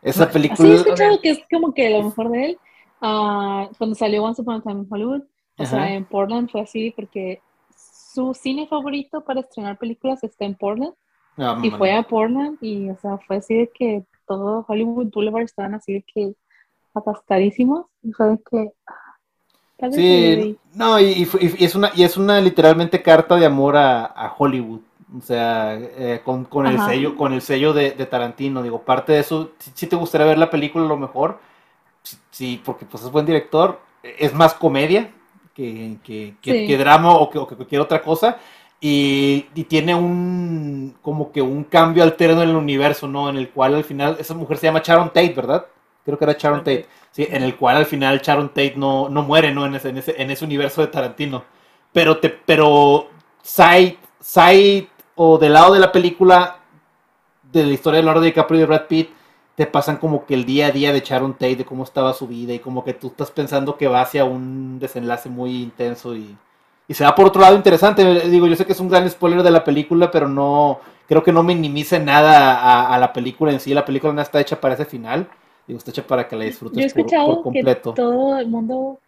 Esa 0.00 0.30
película. 0.30 0.66
Sí, 0.66 0.72
he 0.72 0.76
escuchado 0.76 1.20
que 1.20 1.30
es 1.30 1.40
como 1.50 1.74
que 1.74 1.90
lo 1.90 2.04
mejor 2.04 2.30
de 2.30 2.44
él. 2.46 2.58
Ah, 3.00 3.68
cuando 3.78 3.94
salió 3.94 4.24
Once 4.24 4.40
Upon 4.40 4.56
a 4.56 4.62
Time 4.62 4.80
in 4.80 4.86
Hollywood, 4.90 5.22
o 5.58 5.64
sea, 5.64 5.94
en 5.94 6.04
Portland 6.04 6.50
fue 6.50 6.60
así 6.60 6.92
porque 6.94 7.40
su 7.76 8.34
cine 8.34 8.66
favorito 8.66 9.22
para 9.22 9.40
estrenar 9.40 9.78
películas 9.78 10.22
está 10.24 10.44
en 10.44 10.54
Portland. 10.54 10.94
Ah, 11.38 11.60
y 11.62 11.70
fue 11.70 11.92
a 11.92 12.02
Portland 12.02 12.58
y, 12.62 12.88
o 12.88 12.96
sea, 12.96 13.18
fue 13.18 13.36
así 13.36 13.54
de 13.54 13.70
que 13.72 14.04
todo 14.26 14.64
Hollywood 14.66 15.10
Boulevard 15.12 15.44
estaban 15.44 15.74
así 15.74 15.94
de 15.94 16.04
que 16.12 16.34
atascadísimos. 16.94 17.86
Y 18.02 18.12
fue 18.12 18.26
de 18.30 18.38
que... 18.50 18.72
Ah, 18.86 19.90
sí, 19.92 20.58
no, 20.72 20.98
y, 20.98 21.28
es 21.58 21.74
una, 21.74 21.90
y 21.94 22.04
es 22.04 22.16
una 22.16 22.40
literalmente 22.40 23.02
carta 23.02 23.36
de 23.36 23.44
amor 23.44 23.76
a, 23.76 24.34
Hollywood. 24.38 24.80
O 25.16 25.20
sea, 25.20 25.78
eh, 25.78 26.20
con, 26.24 26.44
con, 26.46 26.66
el 26.66 26.80
sello, 26.80 27.16
con 27.16 27.32
el 27.32 27.42
sello 27.42 27.72
de, 27.72 27.90
Tarantino. 28.06 28.62
Digo, 28.62 28.82
parte 28.82 29.12
de 29.12 29.20
eso, 29.20 29.52
si, 29.74 29.86
te 29.86 29.96
gustaría 29.96 30.26
ver 30.26 30.38
la 30.38 30.50
película, 30.50 30.84
a 30.86 30.88
lo 30.88 30.96
mejor 30.96 31.38
sí, 32.36 32.60
porque 32.62 32.84
pues 32.84 33.02
es 33.02 33.10
buen 33.10 33.24
director, 33.24 33.80
es 34.02 34.34
más 34.34 34.52
comedia 34.52 35.10
que, 35.54 35.96
que, 36.42 36.78
drama 36.78 37.14
o 37.14 37.30
que, 37.30 37.38
cualquier 37.56 37.80
otra 37.80 38.02
cosa. 38.02 38.36
Y, 38.78 39.42
tiene 39.68 39.94
un 39.94 40.94
como 41.00 41.32
que 41.32 41.40
un 41.40 41.64
cambio 41.64 42.02
alterno 42.02 42.42
en 42.42 42.50
el 42.50 42.56
universo, 42.56 43.08
¿no? 43.08 43.30
En 43.30 43.36
el 43.38 43.48
cual 43.50 43.74
al 43.74 43.84
final, 43.84 44.18
esa 44.20 44.34
mujer 44.34 44.58
se 44.58 44.66
llama 44.66 44.82
Sharon 44.84 45.08
Tate, 45.08 45.32
¿verdad? 45.34 45.66
Creo 46.04 46.18
que 46.18 46.24
era 46.24 46.36
Sharon 46.38 46.60
Tate. 46.60 46.86
Sí, 47.10 47.26
en 47.30 47.42
el 47.42 47.56
cual 47.56 47.78
al 47.78 47.86
final 47.86 48.20
Sharon 48.20 48.50
Tate 48.50 48.74
no, 48.76 49.08
no 49.08 49.22
muere, 49.22 49.52
¿no? 49.52 49.64
En 49.64 49.74
ese, 49.74 49.88
en 49.88 49.96
ese, 49.96 50.20
en 50.20 50.30
ese 50.30 50.44
universo 50.44 50.82
de 50.82 50.88
Tarantino. 50.88 51.44
Pero 51.92 52.18
te, 52.18 52.28
pero 52.28 53.08
side, 53.42 53.96
side 54.20 54.88
o 55.14 55.38
del 55.38 55.54
lado 55.54 55.72
de 55.72 55.80
la 55.80 55.90
película 55.90 56.58
de 57.50 57.64
la 57.64 57.72
historia 57.72 57.96
de 57.98 58.02
Leonardo 58.02 58.24
DiCaprio 58.24 58.58
y 58.58 58.60
de 58.60 58.66
Brad 58.66 58.86
Pitt, 58.86 59.10
te 59.56 59.66
pasan 59.66 59.96
como 59.96 60.26
que 60.26 60.34
el 60.34 60.44
día 60.44 60.68
a 60.68 60.70
día 60.70 60.92
de 60.92 61.00
Sharon 61.00 61.32
Tate, 61.34 61.56
de 61.56 61.64
cómo 61.64 61.84
estaba 61.84 62.12
su 62.12 62.28
vida 62.28 62.52
y 62.52 62.58
como 62.60 62.84
que 62.84 62.94
tú 62.94 63.08
estás 63.08 63.30
pensando 63.30 63.76
que 63.76 63.88
va 63.88 64.02
hacia 64.02 64.24
un 64.24 64.78
desenlace 64.78 65.28
muy 65.28 65.62
intenso 65.62 66.14
y 66.14 66.36
y 66.88 66.94
se 66.94 67.04
va 67.04 67.14
por 67.14 67.26
otro 67.26 67.40
lado 67.40 67.56
interesante. 67.56 68.28
Digo, 68.28 68.46
yo 68.46 68.56
sé 68.56 68.64
que 68.64 68.72
es 68.72 68.80
un 68.80 68.88
gran 68.88 69.08
spoiler 69.10 69.42
de 69.42 69.50
la 69.50 69.64
película, 69.64 70.10
pero 70.10 70.28
no, 70.28 70.80
creo 71.08 71.22
que 71.22 71.32
no 71.32 71.42
minimice 71.42 71.98
nada 71.98 72.94
a, 72.94 72.98
la 72.98 73.12
película 73.12 73.52
en 73.52 73.60
sí. 73.60 73.74
La 73.74 73.84
película 73.84 74.12
no 74.12 74.22
está 74.22 74.40
hecha 74.40 74.60
para 74.60 74.74
ese 74.74 74.84
final. 74.84 75.28
Digo, 75.66 75.78
está 75.78 75.90
hecha 75.90 76.06
para 76.06 76.28
que 76.28 76.36
la 76.36 76.44
disfrutes 76.44 76.76
yo 76.76 76.82
he 76.82 76.86
escuchado 76.86 77.42
Que 77.50 77.74
todo 77.74 78.38
el 78.38 78.46
mundo 78.46 79.00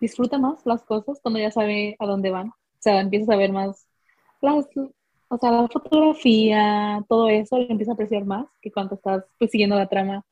disfruta 0.00 0.38
más 0.38 0.64
las 0.64 0.82
cosas 0.84 1.18
cuando 1.20 1.40
ya 1.40 1.50
sabe 1.50 1.96
a 1.98 2.06
dónde 2.06 2.30
van. 2.30 2.48
O 2.48 2.80
sea, 2.80 3.00
empiezas 3.00 3.30
a 3.30 3.36
ver 3.36 3.52
más 3.52 3.86
las, 4.40 4.66
o 5.28 5.38
sea, 5.38 5.50
la 5.50 5.68
fotografía, 5.68 7.04
todo 7.08 7.28
eso, 7.28 7.58
lo 7.58 7.68
empieza 7.68 7.92
a 7.92 7.94
apreciar 7.94 8.24
más 8.24 8.46
que 8.60 8.72
cuando 8.72 8.94
estás 8.94 9.24
pues, 9.38 9.50
siguiendo 9.50 9.76
la 9.76 9.86
trama. 9.86 10.24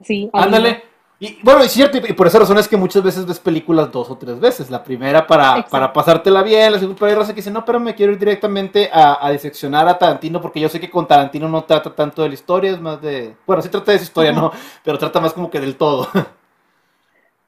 Sí. 0.00 0.30
Ándale. 0.32 0.82
Y 1.22 1.36
bueno, 1.42 1.60
es 1.60 1.72
cierto, 1.72 1.98
y 1.98 2.14
por 2.14 2.26
esa 2.26 2.38
razón 2.38 2.56
es 2.56 2.66
que 2.66 2.78
muchas 2.78 3.02
veces 3.02 3.26
ves 3.26 3.38
películas 3.38 3.92
dos 3.92 4.08
o 4.08 4.16
tres 4.16 4.40
veces. 4.40 4.70
La 4.70 4.82
primera 4.82 5.26
para, 5.26 5.66
para 5.66 5.92
pasártela 5.92 6.42
bien, 6.42 6.72
la 6.72 6.78
segunda 6.78 6.98
para 6.98 7.14
raza 7.14 7.34
que 7.34 7.40
dice, 7.40 7.50
no, 7.50 7.62
pero 7.62 7.78
me 7.78 7.94
quiero 7.94 8.12
ir 8.12 8.18
directamente 8.18 8.88
a, 8.90 9.26
a, 9.26 9.30
diseccionar 9.30 9.86
a 9.86 9.98
Tarantino, 9.98 10.40
porque 10.40 10.60
yo 10.60 10.70
sé 10.70 10.80
que 10.80 10.88
con 10.88 11.06
Tarantino 11.06 11.46
no 11.46 11.64
trata 11.64 11.94
tanto 11.94 12.22
de 12.22 12.28
la 12.28 12.34
historia, 12.34 12.70
es 12.70 12.80
más 12.80 13.02
de. 13.02 13.36
Bueno, 13.46 13.60
sí 13.60 13.68
trata 13.68 13.90
de 13.90 13.96
esa 13.96 14.04
historia, 14.04 14.32
¿no? 14.32 14.50
Pero 14.82 14.96
trata 14.96 15.20
más 15.20 15.34
como 15.34 15.50
que 15.50 15.60
del 15.60 15.76
todo. 15.76 16.08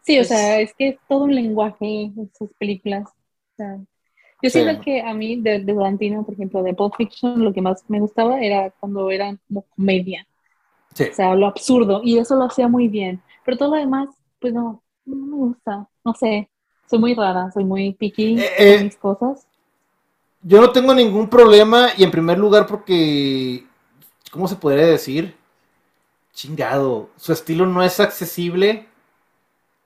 Sí, 0.02 0.18
o 0.18 0.24
sea, 0.24 0.58
es 0.60 0.74
que 0.74 0.88
es 0.88 0.96
todo 1.08 1.24
un 1.24 1.34
lenguaje 1.34 2.02
en 2.02 2.30
sus 2.36 2.52
películas. 2.54 3.08
Yo 4.42 4.50
siento 4.50 4.80
que 4.82 5.00
a 5.00 5.14
mí, 5.14 5.40
de, 5.40 5.60
de 5.60 5.74
Tarantino, 5.74 6.24
por 6.24 6.34
ejemplo, 6.34 6.62
de 6.62 6.74
Pulp 6.74 6.94
Fiction, 6.96 7.44
lo 7.44 7.52
que 7.52 7.62
más 7.62 7.84
me 7.88 8.00
gustaba 8.00 8.40
era 8.40 8.70
cuando 8.80 9.10
eran 9.10 9.38
como 9.48 9.62
comedia. 9.76 10.26
Sí. 10.94 11.04
O 11.10 11.14
sea, 11.14 11.34
lo 11.34 11.46
absurdo, 11.46 12.00
y 12.04 12.18
eso 12.18 12.36
lo 12.36 12.44
hacía 12.44 12.68
muy 12.68 12.88
bien 12.88 13.22
pero 13.44 13.56
todo 13.56 13.70
lo 13.70 13.76
demás, 13.76 14.08
pues 14.40 14.52
no, 14.52 14.82
no 15.04 15.16
me 15.16 15.36
gusta. 15.36 15.88
No 16.04 16.14
sé, 16.14 16.48
soy 16.88 16.98
muy 16.98 17.14
rara, 17.14 17.50
soy 17.52 17.64
muy 17.64 17.92
picky 17.92 18.40
eh, 18.40 18.50
con 18.56 18.66
eh, 18.66 18.84
mis 18.84 18.96
cosas. 18.96 19.46
Yo 20.42 20.60
no 20.60 20.70
tengo 20.70 20.94
ningún 20.94 21.28
problema 21.28 21.90
y 21.96 22.04
en 22.04 22.10
primer 22.10 22.38
lugar 22.38 22.66
porque, 22.66 23.64
¿cómo 24.30 24.48
se 24.48 24.56
podría 24.56 24.86
decir? 24.86 25.36
Chingado, 26.32 27.10
su 27.16 27.32
estilo 27.32 27.66
no 27.66 27.82
es 27.82 28.00
accesible. 28.00 28.88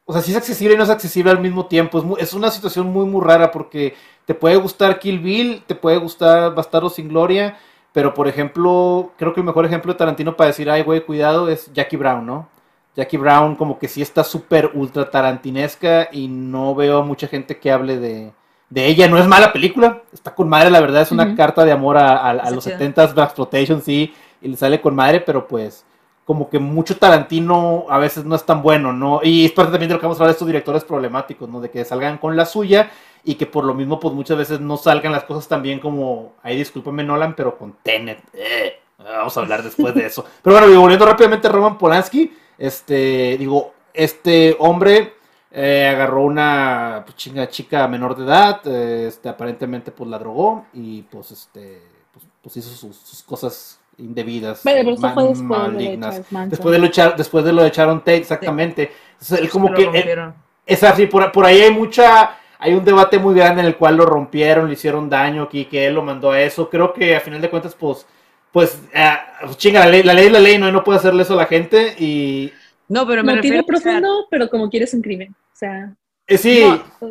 O 0.04 0.12
sea, 0.12 0.22
sí 0.22 0.30
es 0.30 0.36
accesible 0.36 0.74
y 0.74 0.78
no 0.78 0.84
es 0.84 0.90
accesible 0.90 1.30
al 1.30 1.40
mismo 1.40 1.66
tiempo. 1.66 1.98
Es, 1.98 2.28
es 2.28 2.34
una 2.34 2.50
situación 2.50 2.86
muy, 2.86 3.04
muy 3.06 3.22
rara 3.24 3.50
porque 3.50 3.94
te 4.26 4.34
puede 4.34 4.56
gustar 4.56 4.98
Kill 4.98 5.20
Bill, 5.20 5.62
te 5.66 5.74
puede 5.74 5.96
gustar 5.96 6.54
Bastardo 6.54 6.90
sin 6.90 7.08
Gloria, 7.08 7.56
pero 7.92 8.12
por 8.12 8.28
ejemplo, 8.28 9.12
creo 9.16 9.32
que 9.32 9.40
el 9.40 9.46
mejor 9.46 9.64
ejemplo 9.64 9.92
de 9.92 9.98
Tarantino 9.98 10.36
para 10.36 10.48
decir, 10.48 10.68
ay, 10.68 10.82
güey, 10.82 11.00
cuidado, 11.00 11.48
es 11.48 11.72
Jackie 11.72 11.96
Brown, 11.96 12.26
¿no? 12.26 12.48
Jackie 12.96 13.18
Brown 13.18 13.56
como 13.56 13.78
que 13.78 13.88
sí 13.88 14.02
está 14.02 14.24
súper 14.24 14.70
ultra 14.74 15.10
tarantinesca 15.10 16.08
y 16.10 16.28
no 16.28 16.74
veo 16.74 17.02
mucha 17.04 17.28
gente 17.28 17.58
que 17.58 17.70
hable 17.70 17.98
de, 17.98 18.32
ella. 18.74 19.06
No 19.06 19.18
es 19.18 19.26
mala 19.26 19.52
película, 19.52 20.02
está 20.12 20.34
con 20.34 20.48
madre, 20.48 20.70
la 20.70 20.80
verdad 20.80 21.02
es 21.02 21.12
una 21.12 21.36
carta 21.36 21.64
de 21.64 21.72
amor 21.72 21.96
a, 21.98 22.50
los 22.50 22.66
70s, 22.66 23.14
Black 23.14 23.28
Exploitation, 23.28 23.80
sí, 23.80 24.12
y 24.42 24.48
le 24.48 24.56
sale 24.56 24.80
con 24.80 24.94
madre, 24.94 25.20
pero 25.20 25.46
pues 25.46 25.84
como 26.24 26.50
que 26.50 26.58
mucho 26.58 26.96
Tarantino 26.96 27.86
a 27.88 27.98
veces 27.98 28.24
no 28.24 28.34
es 28.34 28.44
tan 28.44 28.60
bueno, 28.60 28.92
¿no? 28.92 29.20
Y 29.22 29.44
es 29.44 29.52
parte 29.52 29.70
también 29.70 29.88
de 29.88 29.94
lo 29.94 30.00
que 30.00 30.06
vamos 30.06 30.18
a 30.18 30.24
hablar 30.24 30.30
de 30.30 30.36
estos 30.36 30.48
directores 30.48 30.82
problemáticos, 30.82 31.48
¿no? 31.48 31.60
De 31.60 31.70
que 31.70 31.84
salgan 31.84 32.18
con 32.18 32.34
la 32.34 32.44
suya 32.44 32.90
y 33.28 33.34
que 33.34 33.44
por 33.44 33.64
lo 33.64 33.74
mismo 33.74 33.98
pues 33.98 34.14
muchas 34.14 34.38
veces 34.38 34.60
no 34.60 34.76
salgan 34.76 35.10
las 35.10 35.24
cosas 35.24 35.48
tan 35.48 35.60
bien 35.60 35.80
como, 35.80 36.34
ahí 36.44 36.56
discúlpame 36.56 37.02
Nolan, 37.02 37.34
pero 37.34 37.58
con 37.58 37.76
Tenet. 37.82 38.20
Eh, 38.32 38.78
vamos 38.98 39.36
a 39.36 39.40
hablar 39.40 39.64
después 39.64 39.92
de 39.96 40.06
eso. 40.06 40.24
Pero 40.42 40.56
bueno, 40.56 40.80
volviendo 40.80 41.04
rápidamente 41.04 41.48
a 41.48 41.50
Roman 41.50 41.76
Polanski, 41.76 42.32
este, 42.56 43.36
digo, 43.36 43.74
este 43.92 44.56
hombre 44.60 45.14
eh, 45.50 45.88
agarró 45.92 46.22
una 46.22 47.02
pues, 47.04 47.16
chinga 47.16 47.48
chica 47.48 47.88
menor 47.88 48.16
de 48.16 48.24
edad, 48.24 48.60
eh, 48.64 49.06
este, 49.08 49.28
aparentemente 49.28 49.90
pues 49.90 50.08
la 50.08 50.20
drogó 50.20 50.66
y 50.72 51.02
pues 51.02 51.32
este, 51.32 51.82
pues, 52.12 52.24
pues 52.40 52.56
hizo 52.58 52.70
sus, 52.70 53.24
cosas 53.24 53.80
indebidas, 53.98 54.60
pero 54.62 54.92
eso 54.92 55.12
fue 55.12 55.24
después 55.24 55.42
malignas. 55.42 56.30
De 56.30 56.46
después 56.46 56.72
de 56.72 56.78
luchar, 56.78 57.16
después 57.16 57.44
de 57.44 57.52
lo 57.52 57.64
de 57.64 57.70
Sharon 57.70 57.98
Tate, 57.98 58.18
exactamente. 58.18 58.92
él 59.36 59.50
como 59.50 59.74
que 59.74 60.30
es 60.64 60.82
así, 60.84 61.06
por, 61.06 61.32
por 61.32 61.44
ahí 61.44 61.62
hay 61.62 61.70
mucha 61.72 62.36
hay 62.58 62.74
un 62.74 62.84
debate 62.84 63.18
muy 63.18 63.34
grande 63.34 63.60
en 63.60 63.66
el 63.66 63.76
cual 63.76 63.96
lo 63.96 64.06
rompieron, 64.06 64.66
le 64.66 64.74
hicieron 64.74 65.08
daño 65.08 65.44
aquí, 65.44 65.66
que 65.66 65.86
él 65.86 65.94
lo 65.94 66.02
mandó 66.02 66.30
a 66.30 66.40
eso. 66.40 66.70
Creo 66.70 66.92
que 66.92 67.16
a 67.16 67.20
final 67.20 67.40
de 67.40 67.50
cuentas, 67.50 67.74
pues, 67.74 68.06
pues, 68.52 68.80
uh, 68.94 69.54
chinga, 69.54 69.80
la 69.80 69.90
ley, 69.90 70.02
la 70.02 70.14
ley 70.14 70.26
es 70.26 70.32
la 70.32 70.40
ley, 70.40 70.58
no, 70.58 70.72
no 70.72 70.84
puede 70.84 70.98
hacerle 70.98 71.22
eso 71.22 71.34
a 71.34 71.38
la 71.38 71.46
gente 71.46 71.94
y... 71.98 72.52
No, 72.88 73.06
pero 73.06 73.22
me 73.22 73.32
no 73.32 73.42
refiero... 73.42 73.64
profundo, 73.64 74.26
pero 74.30 74.48
como 74.48 74.70
quieres 74.70 74.94
un 74.94 75.02
crimen, 75.02 75.32
o 75.32 75.56
sea... 75.56 75.94
Eh, 76.28 76.38
sí. 76.38 76.64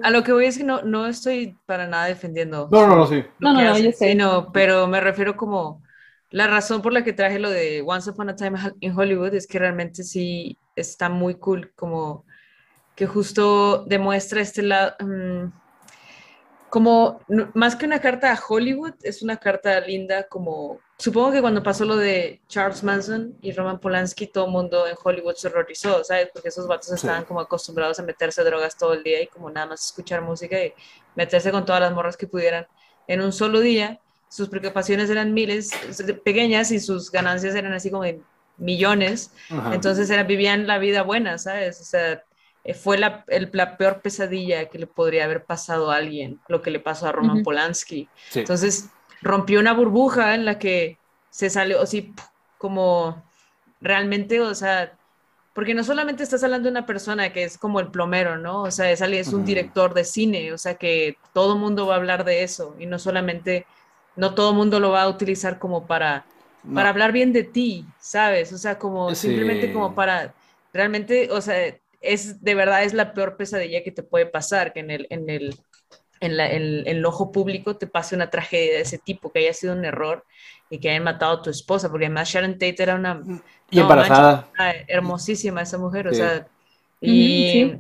a 0.04 0.10
lo 0.10 0.24
que 0.24 0.34
voy 0.34 0.46
es 0.46 0.58
que 0.58 0.66
no, 0.66 0.82
no 0.82 1.08
estoy 1.08 1.56
para 1.66 1.88
nada 1.88 2.06
defendiendo. 2.06 2.68
No, 2.70 2.86
no, 2.86 2.98
no, 2.98 3.08
sí. 3.08 3.24
No, 3.40 3.54
no, 3.54 3.62
no, 3.62 3.78
yo 3.78 3.92
sé. 3.94 4.14
No, 4.14 4.52
pero 4.52 4.88
me 4.88 5.00
refiero 5.00 5.38
como... 5.38 5.82
La 6.32 6.48
razón 6.48 6.82
por 6.82 6.92
la 6.92 7.06
que 7.06 7.14
traje 7.14 7.40
lo 7.40 7.50
de 7.50 7.82
Once 7.86 8.10
Upon 8.10 8.30
a 8.30 8.36
Time 8.36 8.58
in 8.82 8.98
Hollywood 8.98 9.34
es 9.36 9.48
que 9.48 9.58
realmente 9.58 10.04
sí 10.04 10.58
está 10.76 11.08
muy 11.08 11.36
cool, 11.36 11.72
como 11.76 12.25
que 12.96 13.08
justo 13.08 13.84
demuestra 13.86 14.42
este 14.42 14.64
lado... 14.64 14.96
Mm, 15.00 15.52
como 16.70 17.22
más 17.54 17.74
que 17.78 17.86
una 17.86 18.02
carta 18.02 18.34
a 18.34 18.40
Hollywood, 18.50 18.96
es 19.02 19.22
una 19.22 19.38
carta 19.38 19.80
linda 19.80 20.28
como 20.28 20.82
supongo 20.98 21.32
que 21.32 21.42
cuando 21.42 21.64
pasó 21.64 21.86
lo 21.86 21.96
de 21.96 22.42
Charles 22.48 22.84
Manson 22.84 23.38
y 23.42 23.52
Roman 23.54 23.80
Polanski, 23.80 24.28
todo 24.28 24.46
el 24.46 24.52
mundo 24.52 24.88
en 24.88 24.96
Hollywood 25.02 25.36
se 25.36 25.48
horrorizó, 25.48 26.04
¿sabes? 26.04 26.30
Porque 26.34 26.50
esos 26.50 26.68
vatos 26.68 26.92
estaban 26.92 27.26
como 27.26 27.40
acostumbrados 27.40 28.00
a 28.00 28.04
meterse 28.04 28.44
drogas 28.44 28.78
todo 28.78 28.94
el 28.94 29.04
día 29.04 29.22
y 29.22 29.28
como 29.28 29.50
nada 29.50 29.68
más 29.68 29.86
escuchar 29.86 30.22
música 30.22 30.62
y 30.62 30.74
meterse 31.16 31.52
con 31.52 31.66
todas 31.66 31.82
las 31.82 31.94
morras 31.94 32.18
que 32.18 32.28
pudieran 32.28 32.68
en 33.08 33.22
un 33.22 33.32
solo 33.32 33.60
día. 33.60 34.00
Sus 34.30 34.50
preocupaciones 34.50 35.10
eran 35.10 35.34
miles, 35.34 35.72
pequeñas 36.24 36.72
y 36.72 36.80
sus 36.80 37.12
ganancias 37.12 37.56
eran 37.56 37.74
así 37.74 37.90
como 37.90 38.04
de 38.04 38.22
millones. 38.58 39.32
Entonces 39.72 40.10
era, 40.10 40.24
vivían 40.24 40.68
la 40.68 40.78
vida 40.78 41.04
buena, 41.04 41.38
¿sabes? 41.38 41.80
O 41.80 41.84
sea, 41.84 42.24
fue 42.74 42.98
la, 42.98 43.24
el, 43.28 43.50
la, 43.54 43.78
peor 43.78 44.02
pesadilla 44.02 44.70
que 44.70 44.80
le 44.80 44.88
podría 44.88 45.26
haber 45.26 45.46
pasado 45.46 45.92
a 45.92 45.98
alguien, 45.98 46.40
lo 46.48 46.62
que 46.62 46.72
le 46.72 46.80
pasó 46.80 47.08
a 47.08 47.12
Roman 47.12 47.44
Polanski. 47.44 48.10
Entonces, 48.34 48.90
rompió 49.22 49.60
una 49.60 49.74
burbuja 49.74 50.34
en 50.34 50.46
la 50.46 50.58
que 50.58 50.98
se 51.30 51.50
salió 51.50 51.82
así 51.82 52.14
como 52.58 53.24
realmente, 53.82 54.42
o 54.42 54.56
sea, 54.56 54.98
porque 55.54 55.74
no 55.74 55.84
solamente 55.84 56.24
estás 56.24 56.44
hablando 56.44 56.66
de 56.68 56.72
una 56.72 56.86
persona 56.86 57.32
que 57.32 57.44
es 57.44 57.58
como 57.58 57.80
el 57.80 57.88
plomero, 57.88 58.38
¿no? 58.38 58.64
O 58.64 58.72
sea, 58.72 58.92
es, 58.92 59.02
es 59.02 59.32
un 59.32 59.46
director 59.46 59.94
de 59.94 60.04
cine, 60.04 60.52
o 60.52 60.58
sea, 60.58 60.76
que 60.76 61.18
todo 61.34 61.58
mundo 61.58 61.88
va 61.88 61.94
a 61.94 61.98
hablar 61.98 62.26
de 62.26 62.44
eso 62.44 62.76
y 62.80 62.88
no 62.88 63.00
solamente, 63.00 63.66
no 64.16 64.34
todo 64.34 64.54
mundo 64.54 64.80
lo 64.80 64.92
va 64.92 65.04
a 65.04 65.10
utilizar 65.10 65.60
como 65.60 65.86
para, 65.86 66.26
para 66.74 66.90
hablar 66.90 67.12
bien 67.12 67.32
de 67.32 67.44
ti, 67.44 67.86
¿sabes? 68.00 68.52
O 68.54 68.58
sea, 68.58 68.80
como 68.80 69.14
simplemente 69.14 69.72
como 69.72 69.94
para, 69.96 70.34
realmente, 70.74 71.32
o 71.32 71.40
sea, 71.40 71.76
es 72.06 72.42
de 72.44 72.56
verdad 72.56 72.84
es 72.84 72.94
la 72.94 73.14
peor 73.14 73.38
pesadilla 73.38 73.84
que 73.84 73.92
te 73.92 74.04
puede 74.04 74.26
pasar, 74.26 74.74
que 74.74 74.80
en 74.82 74.92
el, 74.92 75.08
en 75.10 75.30
el, 75.30 75.56
en, 76.22 76.88
el, 76.88 77.06
ojo 77.06 77.32
público 77.32 77.78
te 77.78 77.88
pase 77.88 78.16
una 78.16 78.30
tragedia 78.30 78.74
de 78.74 78.82
ese 78.82 78.98
tipo, 78.98 79.32
que 79.32 79.40
haya 79.40 79.54
sido 79.54 79.74
un 79.74 79.86
error 79.86 80.26
y 80.70 80.80
que 80.80 80.90
hayan 80.90 81.04
matado 81.04 81.38
a 81.38 81.42
tu 81.42 81.50
esposa, 81.50 81.90
porque 81.90 82.06
además 82.06 82.30
Sharon 82.30 82.54
Tate 82.54 82.82
era 82.82 82.96
una... 82.96 83.22
Y 83.70 83.80
embarazada. 83.80 84.50
hermosísima 84.88 85.62
esa 85.62 85.78
mujer, 85.78 86.08
o 86.08 86.14
sea, 86.14 86.48
y, 87.02 87.76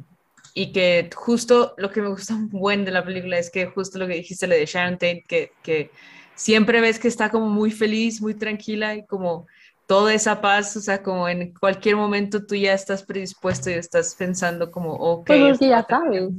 y, 0.53 0.71
que 0.71 1.09
justo 1.15 1.73
lo 1.77 1.91
que 1.91 2.01
me 2.01 2.09
gusta 2.09 2.33
un 2.33 2.49
buen 2.49 2.85
de 2.85 2.91
la 2.91 3.03
película 3.03 3.37
es 3.37 3.49
que 3.49 3.67
justo 3.67 3.97
lo 3.97 4.07
que 4.07 4.15
dijiste 4.15 4.47
le 4.47 4.57
de 4.57 4.65
Sharon 4.65 4.93
Tate, 4.93 5.23
que, 5.27 5.51
que 5.63 5.91
siempre 6.35 6.81
ves 6.81 6.99
que 6.99 7.07
está 7.07 7.29
como 7.29 7.49
muy 7.49 7.71
feliz, 7.71 8.21
muy 8.21 8.35
tranquila 8.35 8.95
y 8.95 9.05
como 9.05 9.47
toda 9.87 10.13
esa 10.13 10.41
paz, 10.41 10.75
o 10.75 10.81
sea, 10.81 11.03
como 11.03 11.27
en 11.29 11.53
cualquier 11.53 11.95
momento 11.95 12.45
tú 12.45 12.55
ya 12.55 12.73
estás 12.73 13.03
predispuesto 13.03 13.69
y 13.69 13.73
estás 13.73 14.15
pensando 14.15 14.71
como, 14.71 14.93
ok. 14.93 15.27
Pues 15.27 15.59
ya 15.59 15.85
sabes. 15.87 16.31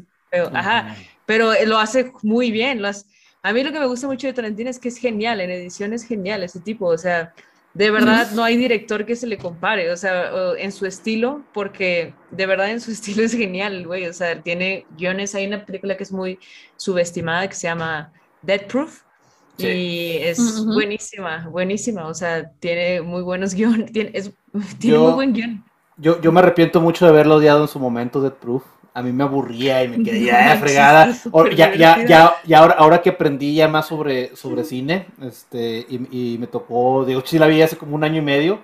ajá, 0.52 0.96
pero 1.24 1.52
lo 1.64 1.78
hace 1.78 2.12
muy 2.22 2.50
bien. 2.50 2.84
a 2.84 3.52
mí 3.52 3.62
lo 3.62 3.72
que 3.72 3.80
me 3.80 3.86
gusta 3.86 4.06
mucho 4.06 4.26
de 4.26 4.32
Tarantino 4.32 4.70
es 4.70 4.78
que 4.78 4.88
es 4.88 4.96
genial, 4.96 5.40
en 5.40 5.50
edición 5.50 5.92
es 5.92 6.04
genial 6.04 6.42
ese 6.42 6.60
tipo, 6.60 6.86
o 6.86 6.98
sea, 6.98 7.32
de 7.76 7.90
verdad 7.90 8.30
no 8.32 8.42
hay 8.42 8.56
director 8.56 9.04
que 9.04 9.16
se 9.16 9.26
le 9.26 9.36
compare, 9.36 9.92
o 9.92 9.96
sea, 9.98 10.30
en 10.56 10.72
su 10.72 10.86
estilo, 10.86 11.44
porque 11.52 12.14
de 12.30 12.46
verdad 12.46 12.70
en 12.70 12.80
su 12.80 12.90
estilo 12.92 13.22
es 13.22 13.32
genial, 13.32 13.86
güey, 13.86 14.06
o 14.06 14.12
sea, 14.12 14.42
tiene 14.42 14.86
guiones, 14.96 15.34
hay 15.34 15.46
una 15.46 15.64
película 15.64 15.96
que 15.96 16.02
es 16.02 16.12
muy 16.12 16.38
subestimada 16.76 17.46
que 17.48 17.54
se 17.54 17.68
llama 17.68 18.12
Dead 18.42 18.66
Proof. 18.66 19.02
Y 19.58 20.16
es 20.18 20.64
buenísima, 20.64 21.48
buenísima, 21.48 22.06
o 22.06 22.14
sea, 22.14 22.50
tiene 22.60 23.00
muy 23.00 23.22
buenos 23.22 23.54
guiones, 23.54 23.92
tiene, 23.92 24.12
tiene 24.78 24.98
muy 24.98 25.12
buen 25.12 25.32
guion. 25.32 25.64
Yo, 25.98 26.20
yo 26.20 26.30
me 26.30 26.40
arrepiento 26.40 26.80
mucho 26.80 27.06
de 27.06 27.10
haberlo 27.10 27.36
odiado 27.36 27.62
en 27.62 27.68
su 27.68 27.78
momento, 27.78 28.20
Dead 28.20 28.34
Proof 28.34 28.62
a 28.96 29.02
mí 29.02 29.12
me 29.12 29.24
aburría 29.24 29.84
y 29.84 29.88
me 29.88 30.02
quedé 30.02 30.24
ya 30.24 30.56
fregada. 30.56 31.14
ya, 31.54 31.74
ya, 31.74 32.06
ya, 32.06 32.36
ya 32.46 32.58
ahora, 32.58 32.76
ahora, 32.78 33.02
que 33.02 33.10
aprendí 33.10 33.54
ya 33.54 33.68
más 33.68 33.88
sobre, 33.88 34.34
sobre 34.34 34.64
cine, 34.64 35.08
este, 35.20 35.86
y, 35.90 36.38
me 36.40 36.46
tocó, 36.46 37.04
digo, 37.04 37.22
sí 37.22 37.38
la 37.38 37.46
vi 37.46 37.60
hace 37.60 37.76
como 37.76 37.94
un 37.94 38.04
año 38.04 38.22
y 38.22 38.24
medio. 38.24 38.60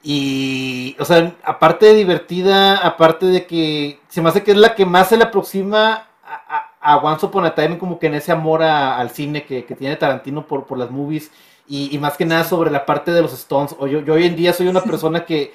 Y, 0.00 0.94
o 1.00 1.04
sea, 1.04 1.34
aparte 1.42 1.86
de 1.86 1.94
divertida, 1.94 2.76
aparte 2.76 3.26
de 3.26 3.46
que 3.46 3.98
se 4.06 4.22
me 4.22 4.28
hace 4.28 4.44
que 4.44 4.52
es 4.52 4.58
la 4.58 4.76
que 4.76 4.86
más 4.86 5.08
se 5.08 5.16
le 5.16 5.24
aproxima 5.24 6.06
a, 6.24 6.56
a 6.56 6.70
Once 6.84 7.24
Upon 7.24 7.46
a 7.46 7.54
Time 7.54 7.78
como 7.78 7.98
que 7.98 8.06
en 8.08 8.14
ese 8.14 8.32
amor 8.32 8.62
al 8.62 9.10
cine 9.10 9.44
que, 9.44 9.62
tiene 9.62 9.96
Tarantino 9.96 10.46
por, 10.46 10.66
por 10.66 10.78
las 10.78 10.90
movies 10.90 11.30
y, 11.66 11.98
más 11.98 12.16
que 12.16 12.26
nada 12.26 12.44
sobre 12.44 12.70
la 12.70 12.84
parte 12.84 13.10
de 13.10 13.22
los 13.22 13.32
stunts. 13.32 13.74
O 13.78 13.86
yo, 13.86 14.00
yo 14.00 14.14
hoy 14.14 14.24
en 14.24 14.36
día 14.36 14.52
soy 14.52 14.68
una 14.68 14.82
persona 14.82 15.24
que, 15.24 15.54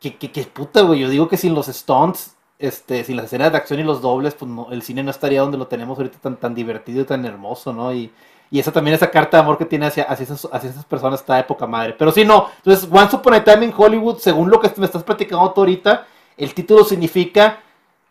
que, 0.00 0.16
que, 0.16 0.42
puta, 0.44 0.82
güey, 0.82 1.00
yo 1.00 1.08
digo 1.08 1.28
que 1.28 1.36
sin 1.36 1.54
los 1.54 1.66
stunts, 1.66 2.36
este, 2.58 3.04
sin 3.04 3.16
las 3.16 3.26
escenas 3.26 3.52
de 3.52 3.58
acción 3.58 3.80
y 3.80 3.82
los 3.82 4.00
dobles, 4.02 4.34
pues 4.34 4.50
el 4.70 4.82
cine 4.82 5.02
no 5.02 5.10
estaría 5.10 5.40
donde 5.40 5.58
lo 5.58 5.66
tenemos 5.66 5.98
ahorita 5.98 6.18
tan, 6.18 6.36
tan 6.36 6.54
divertido 6.54 7.02
y 7.02 7.04
tan 7.04 7.24
hermoso, 7.24 7.72
¿no? 7.72 7.94
Y, 7.94 8.12
y 8.50 8.60
esa 8.60 8.70
también, 8.70 8.94
esa 8.94 9.10
carta 9.10 9.38
de 9.38 9.42
amor 9.42 9.58
que 9.58 9.64
tiene 9.64 9.86
hacia, 9.86 10.04
hacia, 10.04 10.24
esas, 10.24 10.48
hacia 10.52 10.70
esas 10.70 10.84
personas 10.84 11.20
está 11.20 11.34
de 11.34 11.40
época 11.40 11.66
madre. 11.66 11.94
Pero 11.98 12.12
sí, 12.12 12.24
no. 12.24 12.48
Entonces, 12.58 12.88
Once 12.90 13.16
Upon 13.16 13.34
a 13.34 13.44
Time 13.44 13.64
in 13.64 13.74
Hollywood, 13.76 14.18
según 14.18 14.50
lo 14.50 14.60
que 14.60 14.70
me 14.76 14.86
estás 14.86 15.02
platicando 15.02 15.50
tú 15.52 15.62
ahorita, 15.62 16.06
el 16.36 16.54
título 16.54 16.84
significa 16.84 17.60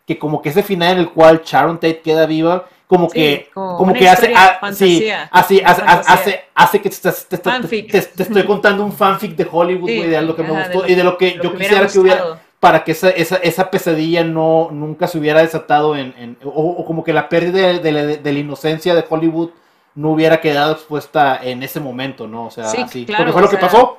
que 0.06 0.18
como 0.18 0.40
que 0.40 0.50
ese 0.50 0.62
final 0.62 0.94
en 0.94 0.98
el 1.00 1.10
cual 1.10 1.42
Sharon 1.44 1.76
Tate 1.76 2.00
queda 2.00 2.26
viva, 2.26 2.66
como 2.86 3.08
que, 3.10 3.48
como, 3.52 3.92
que 3.92 4.08
hace, 4.08 4.32
sí, 4.72 5.10
así, 5.32 5.60
hace, 5.64 6.44
hace, 6.54 6.80
que 6.80 6.88
te, 6.88 8.00
te, 8.00 8.22
estoy 8.22 8.44
contando 8.44 8.84
un 8.84 8.92
fanfic 8.92 9.34
de 9.34 9.48
Hollywood, 9.50 9.90
de 9.90 10.22
lo 10.22 10.36
que 10.36 10.44
me 10.44 10.50
gustó 10.50 10.86
y 10.86 10.94
de 10.94 11.02
lo 11.02 11.18
que 11.18 11.36
yo 11.42 11.52
quisiera 11.56 11.88
que 11.88 11.98
hubiera, 11.98 12.40
para 12.60 12.84
que 12.84 12.92
esa, 12.92 13.10
esa, 13.10 13.36
esa, 13.36 13.70
pesadilla 13.70 14.22
no, 14.22 14.68
nunca 14.70 15.08
se 15.08 15.18
hubiera 15.18 15.42
desatado 15.42 15.96
en, 15.96 16.36
o, 16.44 16.84
como 16.84 17.02
que 17.02 17.12
la 17.12 17.28
pérdida 17.28 17.72
de, 17.72 18.18
de, 18.18 18.32
la 18.32 18.38
inocencia 18.38 18.94
de 18.94 19.04
Hollywood 19.08 19.50
no 19.96 20.10
hubiera 20.12 20.40
quedado 20.40 20.72
expuesta 20.72 21.40
en 21.42 21.64
ese 21.64 21.80
momento, 21.80 22.28
¿no? 22.28 22.46
O 22.46 22.50
sea, 22.52 22.66
sí, 22.66 23.04
claro, 23.04 23.24
porque 23.24 23.32
fue 23.32 23.42
lo 23.42 23.50
que 23.50 23.56
pasó. 23.56 23.98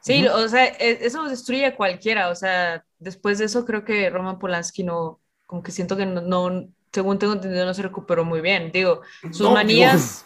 Sí, 0.00 0.26
o 0.26 0.48
sea, 0.48 0.66
e, 0.66 0.98
eso 1.02 1.24
destruye 1.24 1.66
a 1.66 1.76
cualquiera, 1.76 2.28
o 2.28 2.34
sea, 2.34 2.84
después 2.98 3.38
de 3.38 3.46
eso 3.46 3.64
creo 3.64 3.84
que 3.84 4.08
Roman 4.08 4.38
Polanski 4.38 4.82
no, 4.82 5.19
como 5.50 5.64
que 5.64 5.72
siento 5.72 5.96
que 5.96 6.06
no, 6.06 6.68
según 6.92 7.18
tengo 7.18 7.32
entendido, 7.32 7.66
no 7.66 7.74
se 7.74 7.82
recuperó 7.82 8.24
muy 8.24 8.40
bien. 8.40 8.70
Digo, 8.70 9.00
sus 9.32 9.50
manías, 9.50 10.24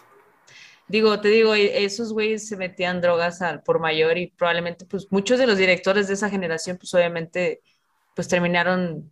digo, 0.87 1.19
te 1.19 1.29
digo, 1.29 1.55
e, 1.55 1.83
esos 1.83 2.13
güeyes 2.13 2.47
se 2.47 2.59
metían 2.59 3.01
drogas 3.01 3.41
al 3.41 3.63
por 3.63 3.81
mayor 3.81 4.19
y 4.19 4.27
probablemente, 4.27 4.85
pues, 4.85 5.07
muchos 5.11 5.39
de 5.39 5.47
los 5.47 5.57
directores 5.57 6.09
de 6.09 6.15
esa 6.15 6.29
generación, 6.29 6.77
pues, 6.77 6.93
obviamente, 6.93 7.63
pues, 8.15 8.29
terminaron, 8.29 9.11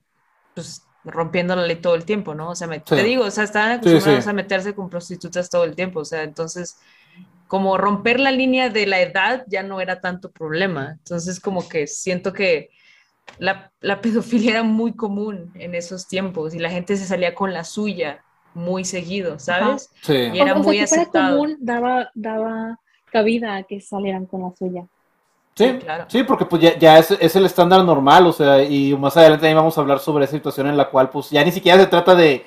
pues, 0.54 0.83
rompiendo 1.02 1.57
la 1.57 1.66
ley 1.66 1.76
todo 1.76 1.95
el 1.95 2.04
tiempo, 2.04 2.35
¿no? 2.35 2.50
O 2.50 2.54
sea, 2.54 2.69
te 2.69 3.02
digo, 3.02 3.25
o 3.25 3.31
sea, 3.31 3.45
estaban 3.45 3.78
acostumbrados 3.78 4.26
a 4.26 4.35
meterse 4.35 4.75
con 4.75 4.90
prostitutas 4.90 5.49
todo 5.49 5.64
el 5.64 5.75
tiempo, 5.75 6.00
o 6.00 6.04
sea, 6.04 6.25
entonces, 6.25 6.76
como 7.49 7.78
romper 7.78 8.21
la 8.21 8.33
línea 8.33 8.69
de 8.69 8.85
la 8.85 9.00
edad 9.00 9.47
ya 9.49 9.62
no 9.62 9.81
era 9.81 10.02
tanto 10.02 10.31
problema. 10.31 10.97
Entonces, 10.99 11.40
como 11.40 11.66
que 11.71 11.87
siento 11.87 12.35
que 12.35 12.69
la, 13.38 14.00
pedofilia 14.00 14.52
era 14.52 14.62
muy 14.62 14.93
común 14.93 15.50
en 15.55 15.75
esos 15.75 16.07
tiempos 16.07 16.55
y 16.55 16.59
la 16.59 16.71
gente 16.71 16.97
se 16.97 17.07
salía 17.07 17.35
con 17.35 17.52
la 17.52 17.64
suya 17.64 18.23
muy 18.55 18.85
seguido, 18.85 19.38
¿sabes? 19.38 19.91
Sí. 20.02 20.14
Y 20.33 20.38
era 20.38 20.55
muy 20.55 20.79
aceptado. 20.79 21.38
común, 21.38 21.57
daba, 21.61 22.11
daba 22.14 22.79
cabida 23.11 23.57
a 23.57 23.62
que 23.62 23.81
salieran 23.81 24.26
con 24.26 24.43
la 24.43 24.52
suya. 24.57 24.87
Sí, 25.55 25.79
claro. 25.81 26.05
sí, 26.09 26.23
porque 26.23 26.47
pues 26.47 26.62
ya, 26.79 26.99
es, 26.99 27.37
el 27.37 27.45
estándar 27.45 27.85
normal, 27.85 28.26
o 28.26 28.33
sea, 28.33 28.62
y 28.64 28.97
más 28.97 29.17
adelante 29.19 29.43
también 29.43 29.59
vamos 29.59 29.76
a 29.76 29.83
hablar 29.83 29.99
sobre 29.99 30.25
esa 30.25 30.33
situación 30.33 30.67
en 30.67 30.79
la 30.79 30.88
cual 30.88 31.11
pues 31.11 31.29
ya 31.29 31.45
ni 31.45 31.52
siquiera 31.52 31.79
se 31.79 31.88
trata 31.88 32.14
de, 32.14 32.47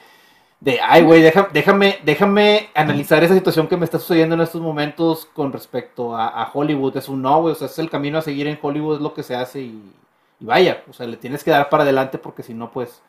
de 0.59 0.79
ay, 0.81 1.03
güey, 1.03 1.21
déjame, 1.21 1.99
déjame 2.03 2.69
analizar 2.73 3.23
esa 3.23 3.35
situación 3.35 3.67
que 3.67 3.77
me 3.77 3.85
está 3.85 3.99
sucediendo 3.99 4.33
en 4.33 4.41
estos 4.41 4.59
momentos 4.59 5.25
con 5.25 5.53
respecto 5.53 6.15
a, 6.15 6.29
a 6.29 6.49
Hollywood. 6.51 6.97
Es 6.97 7.07
un 7.07 7.21
no, 7.21 7.41
güey, 7.41 7.51
o 7.51 7.55
sea, 7.55 7.67
es 7.67 7.77
el 7.77 7.91
camino 7.91 8.17
a 8.17 8.23
seguir 8.23 8.47
en 8.47 8.57
Hollywood, 8.59 8.95
es 8.95 9.01
lo 9.01 9.13
que 9.13 9.21
se 9.21 9.35
hace 9.35 9.61
y, 9.61 9.93
y 10.39 10.45
vaya, 10.45 10.83
o 10.89 10.93
sea, 10.93 11.07
le 11.07 11.17
tienes 11.17 11.43
que 11.43 11.51
dar 11.51 11.69
para 11.69 11.83
adelante 11.83 12.17
porque 12.17 12.43
si 12.43 12.53
no, 12.53 12.71
pues, 12.71 13.01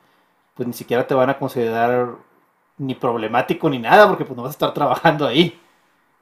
pues 0.54 0.66
ni 0.66 0.72
siquiera 0.72 1.06
te 1.06 1.14
van 1.14 1.30
a 1.30 1.38
considerar 1.38 2.14
ni 2.78 2.94
problemático 2.94 3.70
ni 3.70 3.78
nada 3.78 4.06
porque 4.08 4.24
pues 4.24 4.36
no 4.36 4.42
vas 4.42 4.50
a 4.50 4.52
estar 4.52 4.74
trabajando 4.74 5.26
ahí. 5.26 5.58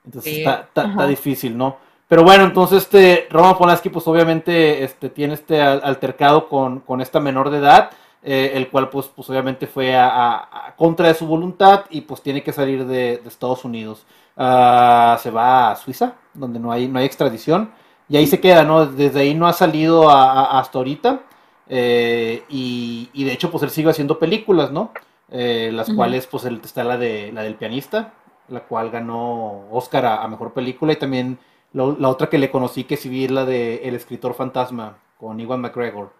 Entonces 0.05 0.38
está, 0.38 1.07
difícil, 1.07 1.57
¿no? 1.57 1.79
Pero 2.09 2.23
bueno, 2.23 2.45
entonces 2.45 2.83
este 2.83 3.27
Roman 3.31 3.57
Polanski 3.57 3.88
pues 3.88 4.07
obviamente 4.07 4.85
este, 4.85 5.09
tiene 5.09 5.35
este 5.35 5.61
altercado 5.62 6.49
con, 6.49 6.81
con 6.81 7.01
esta 7.01 7.19
menor 7.19 7.51
de 7.51 7.59
edad, 7.59 7.90
eh, 8.23 8.53
el 8.55 8.69
cual 8.69 8.90
pues, 8.90 9.07
pues 9.07 9.29
obviamente 9.31 9.67
fue 9.67 9.97
a, 9.97 10.75
contra 10.77 11.09
de 11.09 11.14
su 11.14 11.27
voluntad 11.27 11.85
y 11.90 12.03
pues 12.03 12.23
tiene 12.23 12.43
que 12.43 12.53
salir 12.53 12.87
de, 12.87 13.23
Estados 13.27 13.64
Unidos. 13.64 14.05
Ah, 14.37 15.19
se 15.23 15.31
va 15.31 15.71
a 15.71 15.77
Suiza, 15.77 16.14
donde 16.35 16.59
no 16.59 16.71
hay, 16.71 16.87
no 16.87 16.99
hay 16.99 17.07
extradición. 17.07 17.71
Y 18.14 18.16
ahí 18.16 18.29
se 18.29 18.38
queda, 18.38 18.62
¿no? 18.62 18.87
Desde 18.87 19.22
ahí 19.22 19.35
no 19.35 19.48
ha 19.48 19.53
salido 19.53 20.09
hasta 20.09 20.79
ahorita. 20.79 21.22
Eh, 21.66 22.44
y, 22.48 23.24
de 23.24 23.33
hecho, 23.33 23.50
pues 23.50 23.64
él 23.64 23.70
sigue 23.70 23.90
haciendo 23.90 24.20
películas, 24.20 24.70
¿no? 24.70 24.92
Eh, 25.33 25.72
las 25.72 25.92
cuales, 25.92 26.29
pues 26.29 26.44
está 26.44 26.85
la, 26.85 26.96
de, 26.96 27.33
la 27.33 27.42
del 27.42 27.57
pianista, 27.57 28.14
la 28.46 28.61
cual 28.61 28.92
ganó 28.92 29.68
Oscar 29.72 30.07
a, 30.07 30.29
mejor 30.29 30.53
película. 30.53 30.92
Y 30.92 30.96
también 30.96 31.40
la 31.72 32.09
otra 32.09 32.29
que 32.29 32.38
le 32.38 32.53
conocí, 32.53 32.85
que 32.85 32.96
sí 32.96 33.27
la 33.27 33.44
de 33.44 33.79
El 33.83 33.96
escritor 33.96 34.35
fantasma, 34.35 34.96
con 35.18 35.40
Iwan 35.40 35.62
McGregor. 35.62 36.12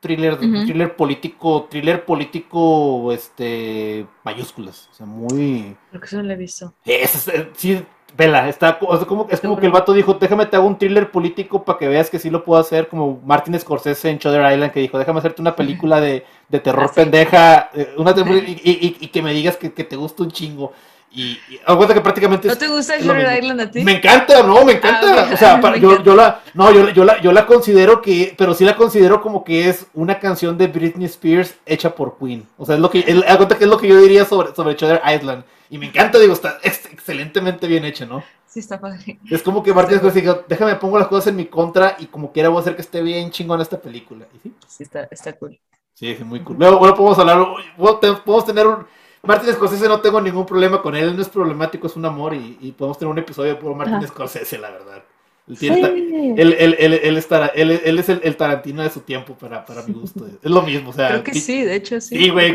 Thriller, 0.00 0.38
thriller 0.38 0.96
político, 0.96 1.68
thriller 1.70 2.06
político, 2.06 3.12
este, 3.12 4.06
mayúsculas. 4.24 4.88
O 4.90 4.94
sea, 4.94 5.04
muy. 5.04 5.76
Lo 5.92 6.00
que 6.00 6.06
eso 6.06 6.16
no 6.16 6.22
le 6.22 6.32
he 6.32 6.38
visto. 6.38 6.72
Es, 6.86 7.30
sí, 7.56 7.84
vela, 8.16 8.48
está, 8.48 8.78
como, 8.78 9.28
es 9.30 9.40
como 9.40 9.58
que 9.58 9.66
el 9.66 9.72
vato 9.72 9.92
dijo, 9.92 10.14
déjame 10.14 10.46
te 10.46 10.56
hago 10.56 10.66
un 10.66 10.78
thriller 10.78 11.10
político 11.10 11.64
para 11.64 11.78
que 11.78 11.88
veas 11.88 12.08
que 12.08 12.18
sí 12.18 12.30
lo 12.30 12.44
puedo 12.44 12.60
hacer, 12.60 12.88
como 12.88 13.20
Martin 13.24 13.58
Scorsese 13.58 14.10
en 14.10 14.18
Shutter 14.18 14.52
Island, 14.52 14.72
que 14.72 14.80
dijo, 14.80 14.98
déjame 14.98 15.18
hacerte 15.18 15.42
una 15.42 15.54
película 15.54 16.00
de, 16.00 16.24
de 16.48 16.60
terror 16.60 16.88
ah, 16.90 16.94
pendeja, 16.94 17.70
eh, 17.74 17.94
una 17.96 18.14
y, 18.16 18.96
y, 19.00 19.08
que 19.08 19.22
me 19.22 19.32
digas 19.32 19.56
que, 19.56 19.72
que, 19.72 19.84
te 19.84 19.96
gusta 19.96 20.22
un 20.22 20.30
chingo. 20.30 20.72
Y, 21.12 21.38
y 21.48 21.58
cuenta 21.64 21.94
que 21.94 22.00
prácticamente... 22.00 22.48
¿No 22.48 22.58
te 22.58 22.68
gusta 22.68 22.98
Shutter 22.98 23.42
Island 23.42 23.60
a 23.60 23.70
ti? 23.70 23.82
Me 23.82 23.92
encanta, 23.96 24.42
no, 24.42 24.64
me 24.64 24.72
encanta. 24.72 25.28
Ah, 25.28 25.30
o 25.32 25.36
sea, 25.36 25.76
yo, 25.80 26.02
yo, 26.02 26.14
la, 26.14 26.40
no, 26.54 26.72
yo, 26.72 26.90
yo, 26.90 27.04
la, 27.04 27.20
yo 27.20 27.32
la 27.32 27.46
considero 27.46 28.02
que, 28.02 28.34
pero 28.36 28.54
sí 28.54 28.64
la 28.64 28.76
considero 28.76 29.20
como 29.20 29.44
que 29.44 29.68
es 29.68 29.86
una 29.94 30.18
canción 30.18 30.58
de 30.58 30.66
Britney 30.66 31.06
Spears 31.06 31.54
hecha 31.64 31.94
por 31.94 32.18
Queen. 32.18 32.46
O 32.58 32.66
sea, 32.66 32.74
es 32.74 32.80
lo 32.80 32.90
que, 32.90 33.00
es, 33.00 33.06
que 33.06 33.64
es 33.64 33.70
lo 33.70 33.78
que 33.78 33.88
yo 33.88 34.00
diría 34.00 34.24
sobre, 34.24 34.54
sobre 34.54 34.74
Shutter 34.74 35.00
Island. 35.14 35.44
Y 35.68 35.78
me 35.78 35.86
encanta, 35.86 36.18
digo, 36.18 36.32
está 36.32 36.58
excelentemente 37.06 37.68
bien 37.68 37.84
hecho, 37.84 38.04
¿no? 38.04 38.24
Sí, 38.46 38.58
está 38.58 38.80
padre. 38.80 39.20
Es 39.30 39.42
como 39.42 39.62
que 39.62 39.72
Martín 39.72 39.98
Scorsese 39.98 40.22
dijo, 40.22 40.44
déjame 40.48 40.74
pongo 40.74 40.98
las 40.98 41.06
cosas 41.06 41.28
en 41.28 41.36
mi 41.36 41.46
contra 41.46 41.96
y 42.00 42.06
como 42.06 42.32
quiera 42.32 42.48
voy 42.48 42.58
a 42.58 42.60
hacer 42.62 42.74
que 42.74 42.82
esté 42.82 43.00
bien 43.00 43.30
chingón 43.30 43.60
esta 43.60 43.80
película. 43.80 44.26
¿Y 44.34 44.38
sí? 44.40 44.54
sí, 44.66 44.82
está, 44.82 45.04
está 45.10 45.32
cool. 45.34 45.58
Sí, 45.94 46.16
sí, 46.16 46.24
muy 46.24 46.40
cool. 46.40 46.56
Luego, 46.58 46.80
podemos 46.80 47.18
hablar, 47.18 47.46
podemos 47.76 48.44
tener 48.44 48.66
un... 48.66 48.86
Martín 49.22 49.52
Scorsese 49.52 49.88
no 49.88 50.00
tengo 50.00 50.20
ningún 50.20 50.46
problema 50.46 50.82
con 50.82 50.94
él, 50.94 51.14
no 51.16 51.22
es 51.22 51.28
problemático, 51.28 51.86
es 51.86 51.96
un 51.96 52.04
amor 52.04 52.34
y, 52.34 52.58
y 52.60 52.72
podemos 52.72 52.98
tener 52.98 53.10
un 53.10 53.18
episodio 53.18 53.54
de 53.54 53.60
puro 53.60 53.74
Martín 53.74 54.06
Scorsese, 54.06 54.58
la 54.58 54.70
verdad. 54.70 55.02
Él, 55.48 56.56
él, 56.58 57.16
estará, 57.16 57.46
él, 57.46 57.70
es 57.70 58.08
el, 58.08 58.36
Tarantino 58.36 58.82
de 58.82 58.90
su 58.90 59.00
tiempo 59.00 59.34
para, 59.34 59.64
para 59.64 59.82
mi 59.82 59.92
gusto. 59.92 60.26
Es 60.26 60.50
lo 60.50 60.60
mismo, 60.62 60.90
o 60.90 60.92
sea. 60.92 61.08
Creo 61.08 61.22
que 61.22 61.34
sí, 61.34 61.62
de 61.62 61.76
hecho 61.76 62.00
sí. 62.00 62.18
Sí, 62.18 62.30
güey, 62.30 62.52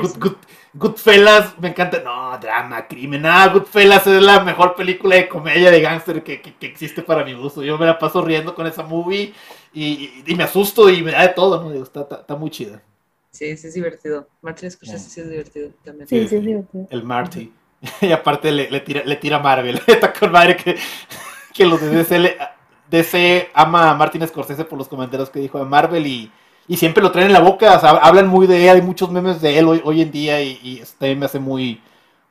Goodfellas, 0.74 1.58
me 1.58 1.70
encanta. 1.70 2.02
No, 2.04 2.38
drama, 2.38 2.86
crimen. 2.88 3.26
Ah, 3.26 3.48
Goodfellas 3.48 4.06
es 4.08 4.22
la 4.22 4.44
mejor 4.44 4.76
película 4.76 5.16
de 5.16 5.30
comedia 5.30 5.72
de 5.72 5.80
gángster 5.80 6.22
que, 6.22 6.42
que, 6.42 6.66
existe 6.66 7.02
para 7.02 7.24
mi 7.24 7.34
gusto. 7.34 7.64
Yo 7.64 7.78
me 7.78 7.86
la 7.86 7.98
paso 7.98 8.22
riendo 8.22 8.54
con 8.54 8.68
esa 8.68 8.84
movie 8.84 9.34
y, 9.74 10.24
y, 10.26 10.36
me 10.36 10.44
asusto 10.44 10.90
y 10.90 11.02
me 11.02 11.12
da 11.12 11.22
de 11.22 11.30
todo, 11.30 11.64
¿no? 11.64 11.74
está, 11.82 12.02
está, 12.02 12.36
muy 12.36 12.50
chida. 12.50 12.82
Sí, 13.32 13.56
sí 13.56 13.68
es 13.68 13.74
divertido. 13.74 14.28
Martin 14.42 14.70
Scorsese 14.70 15.10
sí 15.10 15.22
es 15.22 15.30
divertido 15.30 15.70
también. 15.86 16.10
Sí, 16.10 16.28
sí 16.28 16.36
es 16.36 16.44
divertido. 16.44 16.88
El 16.90 17.04
Marty. 17.04 17.54
y 18.02 18.12
aparte 18.12 18.52
le, 18.52 18.70
le, 18.70 18.82
tira, 18.82 19.02
le 19.06 19.16
tira 19.16 19.40
Marvel. 19.40 19.82
Está 19.88 20.12
con 20.12 20.30
madre 20.34 20.58
que, 20.58 20.76
que 21.54 21.66
los 21.66 21.80
de 21.80 21.90
DC 21.90 22.20
le 22.20 22.38
DC 22.92 23.50
ama 23.54 23.90
a 23.90 23.96
Martin 23.96 24.28
Scorsese 24.28 24.66
por 24.66 24.78
los 24.78 24.88
comentarios 24.88 25.30
que 25.30 25.40
dijo 25.40 25.58
de 25.58 25.66
Marvel 25.66 26.06
y, 26.06 26.32
siempre 26.76 27.04
lo 27.04 27.12
traen 27.12 27.28
en 27.28 27.34
la 27.34 27.42
boca, 27.42 27.76
o 27.76 27.80
sea, 27.80 27.90
hablan 27.92 28.28
muy 28.28 28.48
de 28.48 28.70
él, 28.70 28.76
hay 28.78 28.82
muchos 28.82 29.12
memes 29.12 29.42
de 29.42 29.58
él 29.58 29.68
hoy, 29.68 29.82
hoy 29.84 30.02
en 30.02 30.12
día 30.12 30.42
y, 30.42 30.80
este 30.82 31.16
me 31.16 31.26
hace 31.26 31.40
muy, 31.40 31.82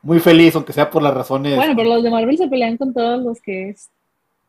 muy 0.02 0.20
feliz, 0.20 0.54
aunque 0.54 0.72
sea 0.72 0.88
por 0.88 1.02
las 1.02 1.12
razones. 1.12 1.56
Bueno, 1.56 1.74
pero 1.76 1.94
los 1.94 2.02
de 2.02 2.10
Marvel 2.10 2.38
se 2.38 2.48
pelean 2.48 2.76
con 2.76 2.94
todos 2.94 3.22
los 3.22 3.40
que 3.40 3.74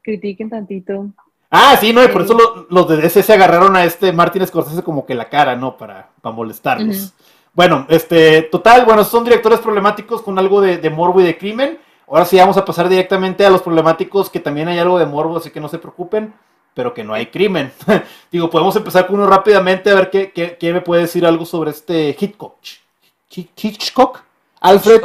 critiquen 0.02 0.50
tantito. 0.50 1.08
Ah, 1.50 1.76
sí, 1.80 1.92
no, 1.92 2.04
y 2.04 2.08
por 2.08 2.22
eso 2.22 2.66
los 2.70 2.88
de 2.88 2.98
DC 2.98 3.24
se 3.24 3.34
agarraron 3.34 3.76
a 3.76 3.84
este 3.84 4.14
Martin 4.14 4.48
Scorsese 4.48 4.84
como 4.84 5.06
que 5.06 5.16
la 5.16 5.28
cara, 5.28 5.56
¿no? 5.56 5.76
Para, 5.76 6.10
para 6.22 6.36
molestarlos. 6.36 7.14
Bueno, 7.54 7.86
este, 7.90 8.44
total, 8.44 8.86
bueno, 8.86 9.04
son 9.04 9.26
directores 9.26 9.60
problemáticos 9.60 10.22
con 10.22 10.40
algo 10.40 10.62
de, 10.62 10.78
de 10.78 10.90
morbo 10.90 11.20
y 11.20 11.26
de 11.26 11.38
crimen. 11.38 11.78
Ahora 12.12 12.26
sí 12.26 12.36
vamos 12.36 12.58
a 12.58 12.66
pasar 12.66 12.90
directamente 12.90 13.46
a 13.46 13.50
los 13.50 13.62
problemáticos, 13.62 14.30
que 14.30 14.42
también 14.42 14.68
hay 14.68 14.78
algo 14.78 15.00
de 15.00 15.06
morbo, 15.06 15.38
así 15.38 15.50
que 15.50 15.62
no 15.62 15.70
se 15.70 15.80
preocupen, 15.80 16.34
pero 16.74 16.94
que 16.94 17.06
no 17.06 17.14
hay 17.14 17.28
crimen. 17.28 17.72
Digo, 18.32 18.50
podemos 18.50 18.76
empezar 18.76 19.08
con 19.08 19.16
uno 19.16 19.28
rápidamente 19.28 19.90
a 19.90 19.96
ver 19.96 20.10
qué, 20.12 20.74
me 20.74 20.82
puede 20.82 21.04
decir 21.04 21.26
algo 21.26 21.46
sobre 21.46 21.72
este 21.72 22.10
Hitchcock. 22.20 22.58
Hitchcock. 23.30 24.24
Alfred 24.60 25.02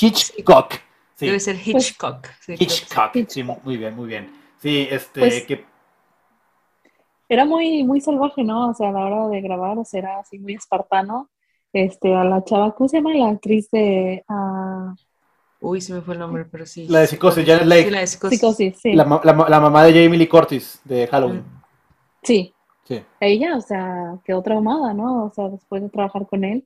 Hitchcock. 0.00 0.76
Debe 1.20 1.40
ser 1.40 1.56
Hitchcock. 1.62 2.26
Hitchcock. 2.48 3.12
Sí, 3.28 3.42
muy 3.42 3.76
bien, 3.76 3.94
muy 3.94 4.06
bien. 4.06 4.32
Sí, 4.58 4.88
este, 4.90 5.20
pues, 5.20 5.44
que... 5.44 5.66
Era 7.28 7.44
muy, 7.44 7.84
muy 7.84 8.00
salvaje, 8.00 8.42
¿no? 8.44 8.70
O 8.70 8.74
sea, 8.74 8.88
a 8.88 8.92
la 8.92 9.04
hora 9.04 9.28
de 9.28 9.42
grabar, 9.42 9.76
o 9.76 9.84
sea, 9.84 10.00
era 10.00 10.20
así 10.20 10.38
muy 10.38 10.54
espartano. 10.54 11.28
Este, 11.74 12.14
a 12.14 12.24
la 12.24 12.42
chava, 12.44 12.74
¿cómo 12.74 12.88
se 12.88 12.96
llama 12.96 13.12
la 13.12 13.28
actriz 13.28 13.68
de... 13.70 14.24
Uh, 14.26 14.94
Uy, 15.66 15.80
se 15.80 15.94
me 15.94 16.00
fue 16.00 16.14
el 16.14 16.20
nombre, 16.20 16.44
pero 16.44 16.64
sí. 16.66 16.86
La 16.88 17.00
de 17.00 17.06
Psicosis, 17.06 17.44
Janet 17.46 17.66
Lake. 17.66 17.84
Sí, 17.84 17.90
la 17.90 18.00
de 18.00 18.06
Psicosis. 18.06 18.38
Psicosis, 18.38 18.78
sí. 18.80 18.92
La, 18.92 19.04
ma- 19.04 19.20
la 19.24 19.32
ma- 19.32 19.48
la 19.48 19.60
mamá 19.60 19.84
de 19.84 19.92
Jamie 19.92 20.18
Lee 20.18 20.28
Curtis 20.28 20.80
de 20.84 21.06
Halloween. 21.06 21.44
Sí. 22.22 22.52
Sí. 22.84 23.02
Ella, 23.20 23.56
o 23.56 23.60
sea, 23.60 24.18
quedó 24.24 24.42
traumada, 24.42 24.94
¿no? 24.94 25.24
O 25.24 25.32
sea, 25.32 25.48
después 25.48 25.82
de 25.82 25.88
trabajar 25.88 26.26
con 26.26 26.44
él. 26.44 26.64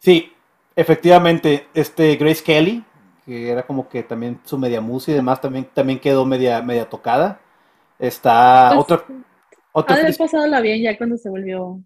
Sí, 0.00 0.32
efectivamente, 0.74 1.68
este 1.72 2.16
Grace 2.16 2.42
Kelly, 2.42 2.84
que 3.24 3.50
era 3.50 3.64
como 3.64 3.88
que 3.88 4.02
también 4.02 4.40
su 4.44 4.58
media 4.58 4.80
mus 4.80 5.08
y 5.08 5.12
demás, 5.12 5.40
también, 5.40 5.68
también 5.72 6.00
quedó 6.00 6.24
media, 6.26 6.62
media 6.62 6.88
tocada. 6.88 7.40
Está 7.98 8.70
Pues, 8.74 8.80
otra, 8.80 9.04
otra 9.72 9.94
Ha 9.94 9.98
de 9.98 10.04
haber 10.04 10.16
pasado 10.16 10.46
la 10.46 10.60
bien 10.60 10.82
ya 10.82 10.98
cuando 10.98 11.16
se 11.16 11.30
volvió 11.30 11.80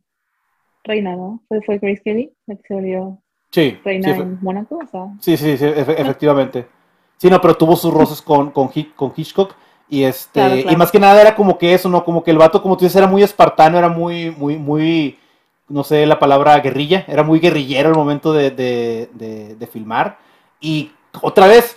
reina, 0.85 1.17
¿no? 1.17 1.43
Fue, 1.49 1.63
fue 1.63 1.79
Grace 1.79 2.03
Kelly 2.03 2.33
la 2.47 2.57
que 2.57 2.63
se 2.67 2.75
volvió 2.75 3.23
sí, 3.51 3.79
reina 3.85 4.15
sí, 4.15 4.21
en 4.23 4.39
Mónaco, 4.43 4.77
o 4.83 4.87
sea. 4.87 5.07
Sí, 5.21 5.37
sí, 5.37 5.57
sí, 5.57 5.65
efe- 5.65 5.95
efectivamente. 5.99 6.69
Sí, 7.17 7.29
no, 7.29 7.41
pero 7.41 7.55
tuvo 7.57 7.77
sus 7.77 7.93
roces 7.93 8.23
con, 8.23 8.51
con, 8.51 8.71
Hi- 8.75 8.93
con 8.97 9.13
Hitchcock. 9.15 9.55
Y 9.89 10.05
este, 10.05 10.33
Claro, 10.33 10.57
y 10.57 10.77
más 10.77 10.91
que 10.93 11.01
nada 11.01 11.21
era 11.21 11.35
como 11.35 11.59
que 11.59 11.75
eso, 11.75 11.89
¿no? 11.89 12.05
Como 12.05 12.23
que 12.23 12.31
el 12.31 12.39
vato, 12.39 12.63
como 12.63 12.77
tú 12.77 12.85
dices, 12.85 12.97
era 12.97 13.09
muy 13.09 13.23
espartano, 13.23 13.77
era 13.77 13.89
muy, 13.89 14.31
muy, 14.31 14.57
muy, 14.57 15.19
no 15.69 15.83
sé 15.83 16.07
la 16.07 16.19
palabra 16.21 16.59
guerrilla, 16.61 17.05
era 17.09 17.25
muy 17.25 17.41
guerrillero 17.41 17.89
al 17.89 17.97
momento 17.97 18.33
de, 18.33 18.51
de, 18.53 19.11
de- 19.15 19.57
de 19.57 19.67
filmar. 19.67 20.19
Y 20.61 20.93
otra 21.23 21.49
vez, 21.49 21.77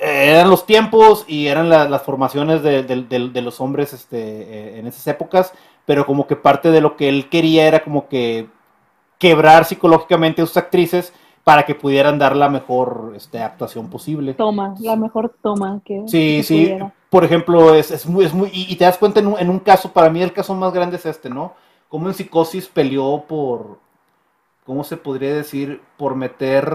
eran 0.00 0.50
los 0.50 0.66
tiempos 0.66 1.24
y 1.28 1.46
eran 1.46 1.68
la- 1.68 1.88
las 1.88 2.02
formaciones 2.02 2.62
de, 2.62 2.82
de- 2.82 3.02
de- 3.02 3.28
de 3.28 3.42
los 3.42 3.60
hombres 3.60 3.92
este, 3.92 4.18
eh, 4.18 4.78
en 4.78 4.86
esas 4.86 5.06
épocas, 5.06 5.52
pero 5.86 6.06
como 6.06 6.26
que 6.26 6.36
parte 6.36 6.70
de 6.70 6.80
lo 6.80 6.96
que 6.96 7.08
él 7.08 7.28
quería 7.28 7.66
era 7.66 7.82
como 7.82 8.08
que 8.08 8.48
quebrar 9.22 9.64
psicológicamente 9.64 10.42
a 10.42 10.46
sus 10.46 10.56
actrices 10.56 11.12
para 11.44 11.64
que 11.64 11.76
pudieran 11.76 12.18
dar 12.18 12.34
la 12.34 12.48
mejor 12.48 13.12
este, 13.16 13.38
actuación 13.40 13.88
posible. 13.88 14.34
Toma, 14.34 14.74
la 14.80 14.96
mejor 14.96 15.32
toma 15.40 15.80
que, 15.84 16.02
Sí, 16.08 16.38
que 16.38 16.42
sí. 16.42 16.54
pudiera. 16.64 16.92
Por 17.08 17.24
ejemplo, 17.24 17.72
es, 17.72 17.92
es 17.92 18.04
muy, 18.06 18.24
es 18.24 18.34
muy, 18.34 18.48
y, 18.52 18.72
y 18.72 18.76
te 18.76 18.84
das 18.84 18.98
cuenta 18.98 19.20
en 19.20 19.28
un, 19.28 19.38
en 19.38 19.48
un 19.48 19.60
caso, 19.60 19.92
para 19.92 20.10
mí 20.10 20.20
el 20.22 20.32
caso 20.32 20.54
más 20.56 20.72
grande 20.72 20.96
es 20.96 21.06
este, 21.06 21.30
¿no? 21.30 21.54
Como 21.88 22.08
en 22.08 22.14
Psicosis 22.14 22.66
peleó 22.66 23.24
por, 23.28 23.78
¿cómo 24.64 24.82
se 24.82 24.96
podría 24.96 25.32
decir? 25.34 25.80
Por 25.96 26.16
meter 26.16 26.74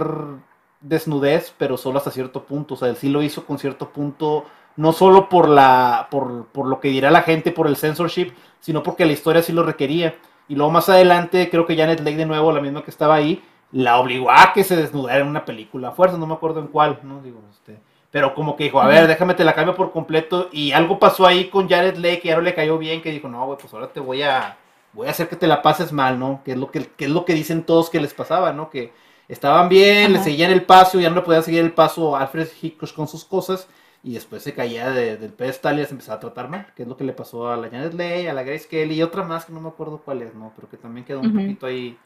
desnudez, 0.79 1.53
pero 1.57 1.75
solo 1.75 1.97
hasta 1.97 2.11
cierto 2.11 2.43
punto. 2.45 2.75
O 2.75 2.77
sea, 2.77 2.87
él 2.87 2.95
sí 2.95 3.09
lo 3.09 3.21
hizo 3.23 3.45
con 3.45 3.57
cierto 3.59 3.89
punto, 3.89 4.45
no 4.77 4.93
solo 4.93 5.27
por 5.27 5.49
la, 5.49 6.07
por, 6.11 6.45
por 6.47 6.67
lo 6.67 6.79
que 6.79 6.89
dirá 6.89 7.11
la 7.11 7.23
gente, 7.23 7.51
por 7.51 7.67
el 7.67 7.75
censorship, 7.75 8.31
sino 8.61 8.83
porque 8.83 9.05
la 9.05 9.13
historia 9.13 9.41
sí 9.41 9.51
lo 9.51 9.63
requería. 9.63 10.15
Y 10.47 10.55
luego 10.55 10.71
más 10.71 10.89
adelante, 10.89 11.49
creo 11.49 11.65
que 11.65 11.75
Janet 11.75 11.99
Leigh 11.99 12.15
de 12.15 12.25
nuevo, 12.25 12.51
la 12.51 12.61
misma 12.61 12.83
que 12.83 12.91
estaba 12.91 13.15
ahí, 13.15 13.43
la 13.71 13.97
obligó 13.99 14.31
a 14.31 14.53
que 14.53 14.63
se 14.63 14.75
desnudara 14.75 15.19
en 15.19 15.27
una 15.27 15.45
película 15.45 15.89
a 15.89 15.91
fuerza, 15.91 16.17
no 16.17 16.27
me 16.27 16.33
acuerdo 16.33 16.61
en 16.61 16.67
cuál, 16.67 16.99
¿no? 17.03 17.21
Digo, 17.21 17.41
este, 17.51 17.79
pero 18.11 18.33
como 18.33 18.55
que 18.55 18.63
dijo, 18.65 18.79
a 18.79 18.87
ver, 18.87 19.07
déjame 19.07 19.33
te 19.33 19.43
la 19.43 19.53
cambio 19.53 19.75
por 19.75 19.91
completo, 19.91 20.49
y 20.51 20.71
algo 20.71 20.99
pasó 20.99 21.27
ahí 21.27 21.49
con 21.49 21.67
Jared 21.67 21.97
Leigh 21.97 22.21
que 22.21 22.29
ya 22.29 22.35
no 22.35 22.41
le 22.41 22.53
cayó 22.53 22.77
bien, 22.77 23.01
que 23.01 23.11
dijo, 23.11 23.27
no, 23.27 23.45
güey, 23.45 23.57
pues 23.59 23.73
ahora 23.73 23.87
te 23.91 23.99
voy 23.99 24.21
a, 24.21 24.57
voy 24.93 25.07
a 25.07 25.11
hacer 25.11 25.27
que 25.27 25.35
te 25.35 25.47
la 25.47 25.61
pases 25.61 25.91
mal, 25.91 26.17
¿no? 26.17 26.41
Que 26.45 26.51
es 26.53 26.57
lo 26.57 26.71
que, 26.71 26.85
que 26.85 27.05
es 27.05 27.11
lo 27.11 27.25
que 27.25 27.33
dicen 27.33 27.63
todos 27.63 27.89
que 27.89 27.99
les 27.99 28.13
pasaba, 28.13 28.53
¿no? 28.53 28.69
Que 28.69 28.93
estaban 29.27 29.67
bien, 29.67 30.13
le 30.13 30.19
Ajá. 30.19 30.23
seguían 30.23 30.51
el 30.51 30.63
paso, 30.63 30.99
ya 30.99 31.09
no 31.09 31.17
le 31.17 31.21
podían 31.23 31.43
seguir 31.43 31.59
el 31.61 31.73
paso 31.73 32.15
a 32.15 32.21
Alfred 32.21 32.47
Hitchcock 32.61 32.93
con 32.93 33.09
sus 33.09 33.25
cosas, 33.25 33.67
y 34.09 34.13
después 34.13 34.41
se 34.43 34.53
caía 34.53 34.89
de- 34.91 35.17
del 35.17 35.33
pedestal 35.33 35.79
y 35.79 35.85
se 35.85 35.91
empezaba 35.91 36.17
a 36.17 36.19
tratar 36.21 36.49
mal, 36.49 36.73
que 36.75 36.83
es 36.83 36.87
lo 36.89 36.95
que 36.97 37.03
le 37.03 37.13
pasó 37.13 37.49
a 37.51 37.57
la 37.57 37.69
Janet 37.69 37.93
Leigh, 37.93 38.27
a 38.29 38.33
la 38.33 38.43
Grace 38.43 38.67
Kelly, 38.67 38.95
y 38.95 39.03
otra 39.03 39.23
más 39.23 39.45
que 39.45 39.53
no 39.53 39.59
me 39.61 39.69
acuerdo 39.69 40.01
cuál 40.03 40.21
es, 40.21 40.33
¿no? 40.33 40.53
Pero 40.55 40.69
que 40.69 40.77
también 40.77 41.05
quedó 41.05 41.19
un 41.21 41.33
poquito 41.33 41.65
ahí 41.65 41.97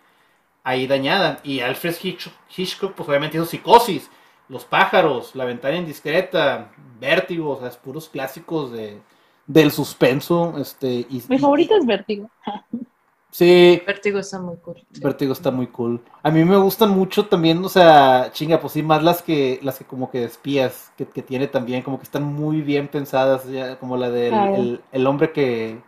ahí 0.64 0.86
dañada. 0.88 1.40
Y 1.44 1.60
Alfred 1.62 1.96
Hitchcock, 2.02 2.34
Hitchcock, 2.56 2.94
pues 2.94 3.08
obviamente 3.10 3.38
hizo 3.38 3.46
Psicosis, 3.46 4.10
Los 4.50 4.66
pájaros, 4.66 5.34
La 5.36 5.46
ventana 5.46 5.78
indiscreta, 5.78 6.72
Vértigo, 7.00 7.52
o 7.52 7.60
sea, 7.60 7.70
es 7.70 7.78
puros 7.78 8.10
clásicos 8.10 8.72
de, 8.72 9.00
del 9.48 9.72
suspenso. 9.72 10.56
Este, 10.58 10.88
y, 11.10 11.24
Mi 11.30 11.36
y- 11.38 11.40
favorito 11.40 11.76
es 11.78 11.86
Vértigo. 11.86 12.30
Sí, 13.32 13.82
Vértigo 13.88 14.20
está 14.20 14.40
muy 14.40 14.58
cool. 14.58 14.86
Vértigo 15.02 15.32
está 15.32 15.52
muy 15.52 15.68
cool. 15.68 16.02
A 16.22 16.30
mí 16.30 16.44
me 16.44 16.58
gustan 16.58 16.90
mucho 16.90 17.28
también, 17.28 17.64
o 17.64 17.70
sea, 17.70 18.30
chinga, 18.34 18.60
pues 18.60 18.74
sí, 18.74 18.84
más 18.84 19.02
las 19.04 19.22
que, 19.22 19.60
las 19.64 19.78
que 19.78 19.86
como 19.86 20.12
que 20.12 20.20
de 20.20 20.26
espías, 20.26 20.92
que, 20.98 21.06
que 21.08 21.22
tiene 21.22 21.48
también, 21.48 21.82
como 21.82 21.98
que 21.98 22.04
están 22.04 22.24
muy 22.24 22.62
bien 22.62 22.90
pensadas, 22.90 23.48
ya, 23.50 23.80
como 23.80 23.96
la 23.96 24.10
del 24.10 24.34
el, 24.34 24.82
el 24.92 25.08
hombre 25.08 25.32
que, 25.32 25.82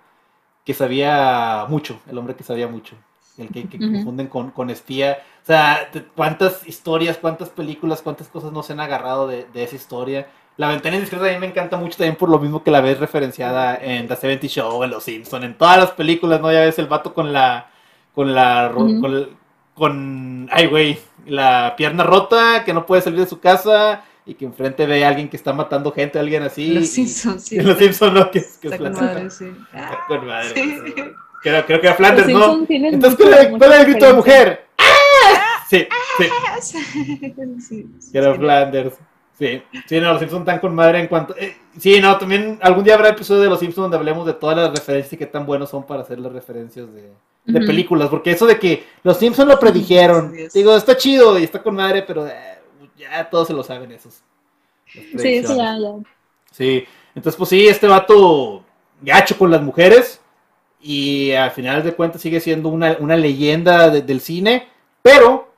que 0.64 0.74
sabía 0.74 1.66
mucho, 1.68 2.00
el 2.10 2.18
hombre 2.18 2.36
que 2.36 2.44
sabía 2.44 2.70
mucho, 2.70 2.96
el 3.38 3.50
que, 3.50 3.68
que 3.68 3.78
confunden 3.78 4.28
con, 4.28 4.52
con 4.52 4.70
espía. 4.70 5.18
O 5.44 5.46
sea, 5.46 5.90
cuántas 6.16 6.66
historias, 6.66 7.18
cuántas 7.18 7.50
películas, 7.50 8.02
cuántas 8.02 8.30
cosas 8.30 8.54
no 8.54 8.64
se 8.64 8.72
han 8.72 8.80
agarrado 8.80 9.28
de, 9.28 9.46
de 9.54 9.64
esa 9.64 9.76
historia. 9.76 10.28
La 10.56 10.68
ventana 10.70 10.96
indiscreta 10.96 11.26
a 11.26 11.32
mí 11.32 11.40
me 11.40 11.48
encanta 11.48 11.78
mucho 11.78 11.98
también 11.98 12.16
por 12.16 12.30
lo 12.30 12.38
mismo 12.38 12.64
que 12.64 12.70
la 12.70 12.82
ves 12.82 13.00
referenciada 13.00 13.76
en 13.76 14.08
The 14.08 14.16
70 14.16 14.48
Show, 14.48 14.84
en 14.84 14.92
Los 14.92 15.04
Simpson, 15.04 15.44
en 15.44 15.56
todas 15.58 15.78
las 15.80 15.92
películas, 15.92 16.42
¿no? 16.42 16.52
Ya 16.52 16.60
ves 16.60 16.78
el 16.78 16.86
vato 16.86 17.14
con 17.14 17.34
la, 17.34 17.72
con 18.14 18.36
la, 18.36 18.72
con, 19.74 20.50
ay 20.52 20.68
güey, 20.68 21.00
la 21.26 21.74
pierna 21.76 22.04
rota, 22.04 22.64
que 22.64 22.74
no 22.74 22.86
puede 22.86 23.02
salir 23.02 23.20
de 23.20 23.26
su 23.28 23.40
casa 23.40 24.04
y 24.26 24.36
que 24.36 24.46
enfrente 24.46 24.86
ve 24.86 25.04
a 25.04 25.08
alguien 25.08 25.28
que 25.28 25.38
está 25.38 25.54
matando 25.54 25.92
gente, 25.92 26.20
alguien 26.20 26.44
así. 26.44 26.68
Los 26.74 26.90
Simpsons, 26.90 27.44
sí. 27.44 27.60
Los 27.62 27.78
Simpson, 27.80 28.14
¿no? 28.14 28.30
Que, 28.30 28.42
que 28.62 28.68
Está 28.68 28.76
es 28.76 28.82
con 28.82 28.94
madre, 28.94 29.30
sí. 29.32 29.52
Ah, 29.74 29.90
Está 29.92 30.06
con 30.08 30.28
madre, 30.28 30.54
Sí. 30.54 31.04
Creo, 31.42 31.66
creo 31.66 31.82
que 31.82 31.88
era 31.88 31.96
Flanders, 31.96 32.32
Los 32.32 32.58
¿no? 32.60 32.66
Entonces, 32.70 33.28
¿cuál 33.50 33.72
era 33.74 33.82
el 33.82 33.88
grito 33.88 34.06
de 34.06 34.14
mujer? 34.14 34.68
¡Ah! 34.78 34.84
Sí, 35.70 35.88
sí. 36.62 36.80
sí, 37.60 37.90
Que 38.12 38.18
era 38.20 38.34
sí. 38.34 38.40
Flanders. 38.40 38.94
Sí, 39.38 39.62
sí, 39.88 40.00
no, 40.00 40.12
los 40.12 40.20
Simpsons 40.20 40.42
están 40.42 40.60
con 40.60 40.76
madre 40.76 41.00
en 41.00 41.08
cuanto. 41.08 41.36
eh, 41.38 41.58
sí, 41.78 42.00
no, 42.00 42.18
también 42.18 42.60
algún 42.62 42.84
día 42.84 42.94
habrá 42.94 43.10
episodio 43.10 43.42
de 43.42 43.50
los 43.50 43.60
Simpsons 43.60 43.86
donde 43.86 43.98
hablemos 43.98 44.26
de 44.28 44.34
todas 44.34 44.56
las 44.56 44.72
referencias 44.72 45.12
y 45.14 45.18
qué 45.18 45.26
tan 45.26 45.46
buenos 45.46 45.70
son 45.72 45.86
para 45.86 46.02
hacer 46.02 46.20
las 46.20 46.32
referencias 46.32 46.88
de, 46.94 47.12
de 47.46 47.60
películas. 47.66 48.10
Porque 48.10 48.32
eso 48.32 48.46
de 48.46 48.60
que 48.60 48.86
los 49.04 49.18
Simpsons 49.18 49.48
lo 49.50 49.60
predijeron, 49.60 50.34
digo, 50.54 50.76
está 50.76 50.96
chido 50.96 51.40
y 51.40 51.44
está 51.44 51.64
con 51.64 51.76
madre, 51.76 52.04
pero 52.04 52.28
eh, 52.28 52.60
ya 52.96 53.28
todos 53.30 53.48
se 53.48 53.54
lo 53.54 53.64
saben 53.64 53.92
esos. 53.92 54.22
Sí, 54.86 55.00
predicciones. 55.14 55.58
ya, 55.58 55.78
ya. 55.80 55.92
Sí, 56.52 56.86
entonces 57.16 57.36
pues 57.38 57.50
sí, 57.50 57.68
este 57.68 57.88
vato 57.88 58.64
gacho 59.02 59.36
con 59.38 59.50
las 59.50 59.62
mujeres 59.64 60.22
y 60.80 61.32
al 61.32 61.50
final 61.52 61.82
de 61.84 61.94
cuentas 61.94 62.22
sigue 62.22 62.40
siendo 62.40 62.70
una, 62.70 62.98
una 63.00 63.16
leyenda 63.18 63.90
de- 63.90 64.04
del 64.04 64.22
cine, 64.22 64.68
pero 65.02 65.52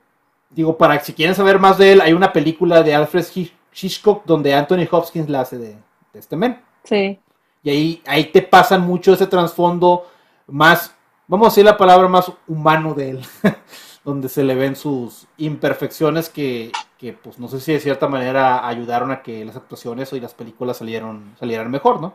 digo, 0.48 0.78
para 0.78 0.98
si 1.00 1.12
quieren 1.12 1.34
saber 1.34 1.58
más 1.58 1.76
de 1.76 1.92
él, 1.92 2.00
hay 2.00 2.14
una 2.14 2.32
película 2.32 2.82
de 2.82 2.94
Alfred 2.94 3.24
Hitch- 3.24 3.52
Hitchcock 3.80 4.24
donde 4.24 4.54
Anthony 4.54 4.86
Hopkins 4.90 5.28
la 5.28 5.40
hace 5.40 5.58
de, 5.58 5.76
de 6.12 6.18
este 6.18 6.36
men. 6.36 6.60
Sí. 6.84 7.18
Y 7.62 7.70
ahí, 7.70 8.02
ahí 8.06 8.24
te 8.26 8.42
pasan 8.42 8.86
mucho 8.86 9.12
ese 9.12 9.26
trasfondo 9.26 10.06
más, 10.46 10.94
vamos 11.26 11.46
a 11.46 11.50
decir 11.50 11.64
la 11.64 11.76
palabra 11.76 12.08
más 12.08 12.32
humano 12.46 12.94
de 12.94 13.10
él, 13.10 13.26
donde 14.04 14.28
se 14.28 14.44
le 14.44 14.54
ven 14.54 14.76
sus 14.76 15.26
imperfecciones 15.36 16.28
que, 16.28 16.70
que, 16.98 17.12
pues 17.12 17.38
no 17.38 17.48
sé 17.48 17.60
si 17.60 17.72
de 17.72 17.80
cierta 17.80 18.08
manera 18.08 18.66
ayudaron 18.66 19.10
a 19.10 19.22
que 19.22 19.44
las 19.44 19.56
actuaciones 19.56 20.12
y 20.12 20.20
las 20.20 20.34
películas 20.34 20.76
salieron, 20.76 21.34
salieran 21.38 21.70
mejor, 21.70 22.00
¿no? 22.00 22.14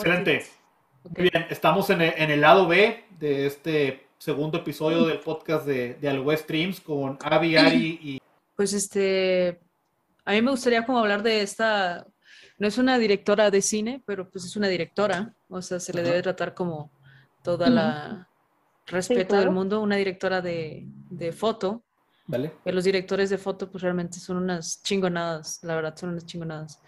Excelente. 0.00 0.46
Ok. 1.02 1.18
Muy 1.18 1.30
bien, 1.30 1.46
estamos 1.50 1.88
en 1.90 2.02
el, 2.02 2.14
en 2.16 2.30
el 2.30 2.40
lado 2.40 2.68
B 2.68 3.04
de 3.18 3.46
este 3.46 4.06
segundo 4.18 4.58
episodio 4.58 5.06
del 5.06 5.20
podcast 5.20 5.64
de, 5.66 5.94
de 5.94 6.08
Al 6.08 6.20
West 6.20 6.44
Streams 6.44 6.80
con 6.80 7.18
Avi, 7.22 7.56
Ari 7.56 7.98
y 8.02 8.20
Pues 8.54 8.74
este, 8.74 9.58
a 10.24 10.32
mí 10.32 10.42
me 10.42 10.50
gustaría 10.50 10.84
como 10.84 10.98
hablar 10.98 11.22
de 11.22 11.40
esta, 11.40 12.06
no 12.58 12.68
es 12.68 12.76
una 12.76 12.98
directora 12.98 13.50
de 13.50 13.62
cine, 13.62 14.02
pero 14.04 14.28
pues 14.28 14.44
es 14.44 14.56
una 14.56 14.68
directora, 14.68 15.34
o 15.48 15.62
sea, 15.62 15.80
se 15.80 15.94
le 15.94 16.02
debe 16.02 16.20
tratar 16.20 16.52
como 16.52 16.90
toda 17.42 17.70
la 17.70 18.28
respeto 18.86 19.34
del 19.34 19.44
claro. 19.44 19.52
mundo, 19.52 19.80
una 19.80 19.96
directora 19.96 20.42
de, 20.42 20.84
de 21.08 21.32
foto, 21.32 21.82
¿Vale? 22.26 22.52
que 22.62 22.72
los 22.72 22.84
directores 22.84 23.30
de 23.30 23.38
foto 23.38 23.70
pues 23.70 23.82
realmente 23.82 24.18
son 24.18 24.36
unas 24.36 24.82
chingonadas, 24.82 25.60
la 25.62 25.76
verdad, 25.76 25.96
son 25.96 26.10
unas 26.10 26.26
chingonadas. 26.26 26.82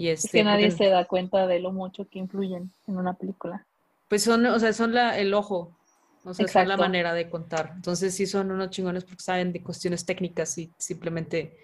Y 0.00 0.08
Es 0.08 0.24
este, 0.24 0.38
que 0.38 0.44
nadie 0.44 0.68
porque- 0.70 0.84
se 0.84 0.90
da 0.90 1.04
cuenta 1.04 1.46
de 1.46 1.60
lo 1.60 1.72
mucho 1.72 2.08
que 2.08 2.18
influyen 2.18 2.72
en 2.86 2.96
una 2.96 3.12
película. 3.12 3.66
Pues 4.08 4.22
son, 4.22 4.46
o 4.46 4.58
sea, 4.58 4.72
son 4.72 4.94
la, 4.94 5.18
el 5.18 5.34
ojo, 5.34 5.76
o 6.24 6.32
sea, 6.32 6.46
son 6.48 6.68
la 6.68 6.74
Exacto. 6.74 6.82
manera 6.82 7.12
de 7.12 7.28
contar. 7.28 7.72
Entonces 7.76 8.14
sí 8.14 8.26
son 8.26 8.50
unos 8.50 8.70
chingones 8.70 9.04
porque 9.04 9.22
saben 9.22 9.52
de 9.52 9.62
cuestiones 9.62 10.06
técnicas 10.06 10.56
y 10.56 10.72
simplemente 10.78 11.54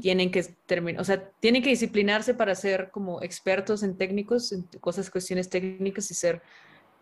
tienen 0.00 0.30
que 0.30 0.42
terminar, 0.42 1.02
o 1.02 1.04
sea, 1.04 1.30
tienen 1.38 1.62
que 1.62 1.68
disciplinarse 1.68 2.32
para 2.34 2.54
ser 2.54 2.90
como 2.90 3.22
expertos 3.22 3.82
en 3.82 3.96
técnicos, 3.98 4.50
en 4.52 4.62
cosas, 4.80 5.10
cuestiones 5.10 5.48
técnicas 5.50 6.10
y 6.10 6.14
ser, 6.14 6.40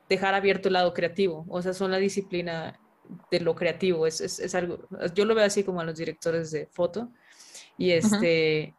dejar 0.09 0.35
abierto 0.35 0.69
el 0.69 0.75
lado 0.75 0.93
creativo. 0.93 1.47
O 1.49 1.63
sea, 1.63 1.73
son 1.73 1.91
la 1.93 1.99
disciplina 1.99 2.79
de 3.31 3.41
lo 3.41 3.55
creativo. 3.55 4.07
Es, 4.07 4.21
es, 4.21 4.41
es 4.41 4.55
algo, 4.57 4.89
yo 5.15 5.25
lo 5.25 5.35
veo 5.37 5.45
así 5.47 5.63
como 5.65 5.81
a 5.81 5.85
los 5.85 5.97
directores 5.97 6.51
de 6.51 6.67
foto. 6.67 7.09
Y 7.79 7.93
este, 7.93 8.75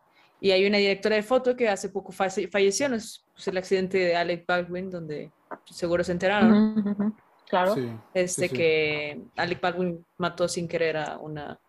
y 0.45 0.51
hay 0.51 0.67
una 0.67 0.77
directora 0.77 1.15
de 1.15 1.23
foto 1.23 1.55
que 1.55 1.67
hace 1.67 1.89
poco 1.89 2.11
falleció, 2.11 2.87
¿no? 2.87 2.97
es 2.97 3.25
pues, 3.33 3.47
el 3.47 3.57
accidente 3.57 3.97
de 3.97 4.15
Alec 4.15 4.45
Baldwin, 4.45 4.91
donde 4.91 5.31
seguro 5.65 6.03
se 6.03 6.11
enteraron. 6.11 7.15
Claro. 7.49 7.75
este 8.13 8.49
que 8.49 9.23
Alec 9.37 9.59
Baldwin 9.59 10.05
mató 10.19 10.47
sin 10.47 10.67
querer 10.67 10.97
a 10.97 11.17
una 11.17 11.59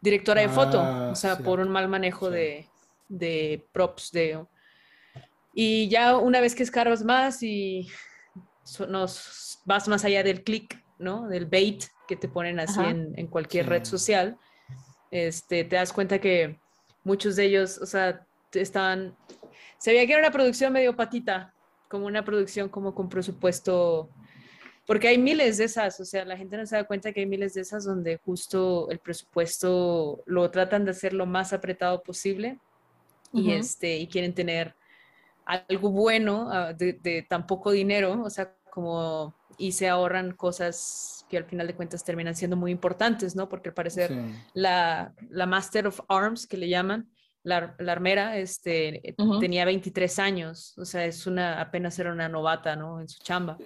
directora 0.00 0.40
de 0.40 0.48
foto, 0.48 0.80
ah, 0.80 1.10
o 1.12 1.14
sea, 1.14 1.36
por 1.36 1.60
un 1.60 1.68
mal 1.68 1.86
manejo 1.86 2.30
de, 2.30 2.66
de, 3.10 3.62
props. 3.72 4.10
De, 4.10 4.42
y 5.52 5.86
ya 5.90 6.16
una 6.16 6.40
vez 6.40 6.54
que 6.54 6.62
escarbas 6.62 7.04
más 7.04 7.42
y 7.42 7.90
nos 8.88 9.60
vas 9.66 9.86
más 9.86 10.02
allá 10.06 10.22
del 10.22 10.42
click, 10.42 10.82
¿no? 10.98 11.28
Del 11.28 11.44
bait 11.44 11.84
que 12.08 12.16
te 12.16 12.28
ponen 12.28 12.58
así 12.58 12.80
en, 12.80 13.12
en, 13.18 13.26
cualquier 13.26 13.68
red 13.68 13.84
social, 13.84 14.38
este, 15.10 15.64
te 15.64 15.76
das 15.76 15.92
cuenta 15.92 16.18
que 16.22 16.58
muchos 17.04 17.36
de 17.36 17.44
ellos, 17.44 17.78
o 17.78 17.86
sea, 17.86 18.26
estaban, 18.52 19.16
se 19.78 19.92
veía 19.92 20.06
que 20.06 20.12
era 20.12 20.22
una 20.22 20.32
producción 20.32 20.72
medio 20.72 20.94
patita, 20.94 21.54
como 21.88 22.06
una 22.06 22.24
producción 22.24 22.68
como 22.68 22.94
con 22.94 23.08
presupuesto 23.08 24.10
porque 24.86 25.08
hay 25.08 25.18
miles 25.18 25.58
de 25.58 25.64
esas, 25.64 26.00
o 26.00 26.04
sea, 26.04 26.24
la 26.24 26.36
gente 26.36 26.56
no 26.56 26.66
se 26.66 26.76
da 26.76 26.84
cuenta 26.84 27.12
que 27.12 27.20
hay 27.20 27.26
miles 27.26 27.54
de 27.54 27.60
esas 27.60 27.84
donde 27.84 28.16
justo 28.16 28.90
el 28.90 28.98
presupuesto 28.98 30.22
lo 30.26 30.50
tratan 30.50 30.84
de 30.84 30.90
hacer 30.90 31.12
lo 31.12 31.24
más 31.24 31.52
apretado 31.52 32.02
posible 32.02 32.58
y, 33.32 33.52
este, 33.52 33.96
y 33.96 34.08
quieren 34.08 34.34
tener 34.34 34.74
algo 35.44 35.90
bueno 35.90 36.48
ah, 36.50 36.72
de, 36.72 37.24
tan 37.28 37.46
poco 37.46 37.70
dinero, 37.70 38.22
o 38.22 38.30
sea, 38.30 38.54
como 38.72 39.34
y 39.58 39.72
se 39.72 39.86
ahorran 39.86 40.32
cosas 40.32 41.26
que 41.28 41.36
al 41.36 41.44
final 41.44 41.66
de 41.66 41.74
cuentas 41.74 42.04
terminan 42.04 42.34
siendo 42.34 42.56
muy 42.56 42.70
importantes, 42.70 43.36
¿no? 43.36 43.46
Porque 43.46 43.68
al 43.68 43.74
parecer 43.74 44.10
la, 44.54 45.12
la, 45.28 45.44
Master 45.44 45.88
of 45.88 46.00
Arms, 46.08 46.46
que 46.46 46.56
le 46.56 46.70
llaman, 46.70 47.10
la, 47.42 47.76
la 47.78 47.92
armera, 47.92 48.38
este, 48.38 49.14
tenía 49.40 49.66
23 49.66 50.18
años, 50.18 50.72
o 50.78 50.86
sea, 50.86 51.04
es 51.04 51.26
una, 51.26 51.60
apenas 51.60 51.98
era 51.98 52.12
una 52.12 52.30
novata, 52.30 52.74
¿no? 52.74 52.98
En 52.98 53.10
su 53.10 53.22
chamba. 53.22 53.58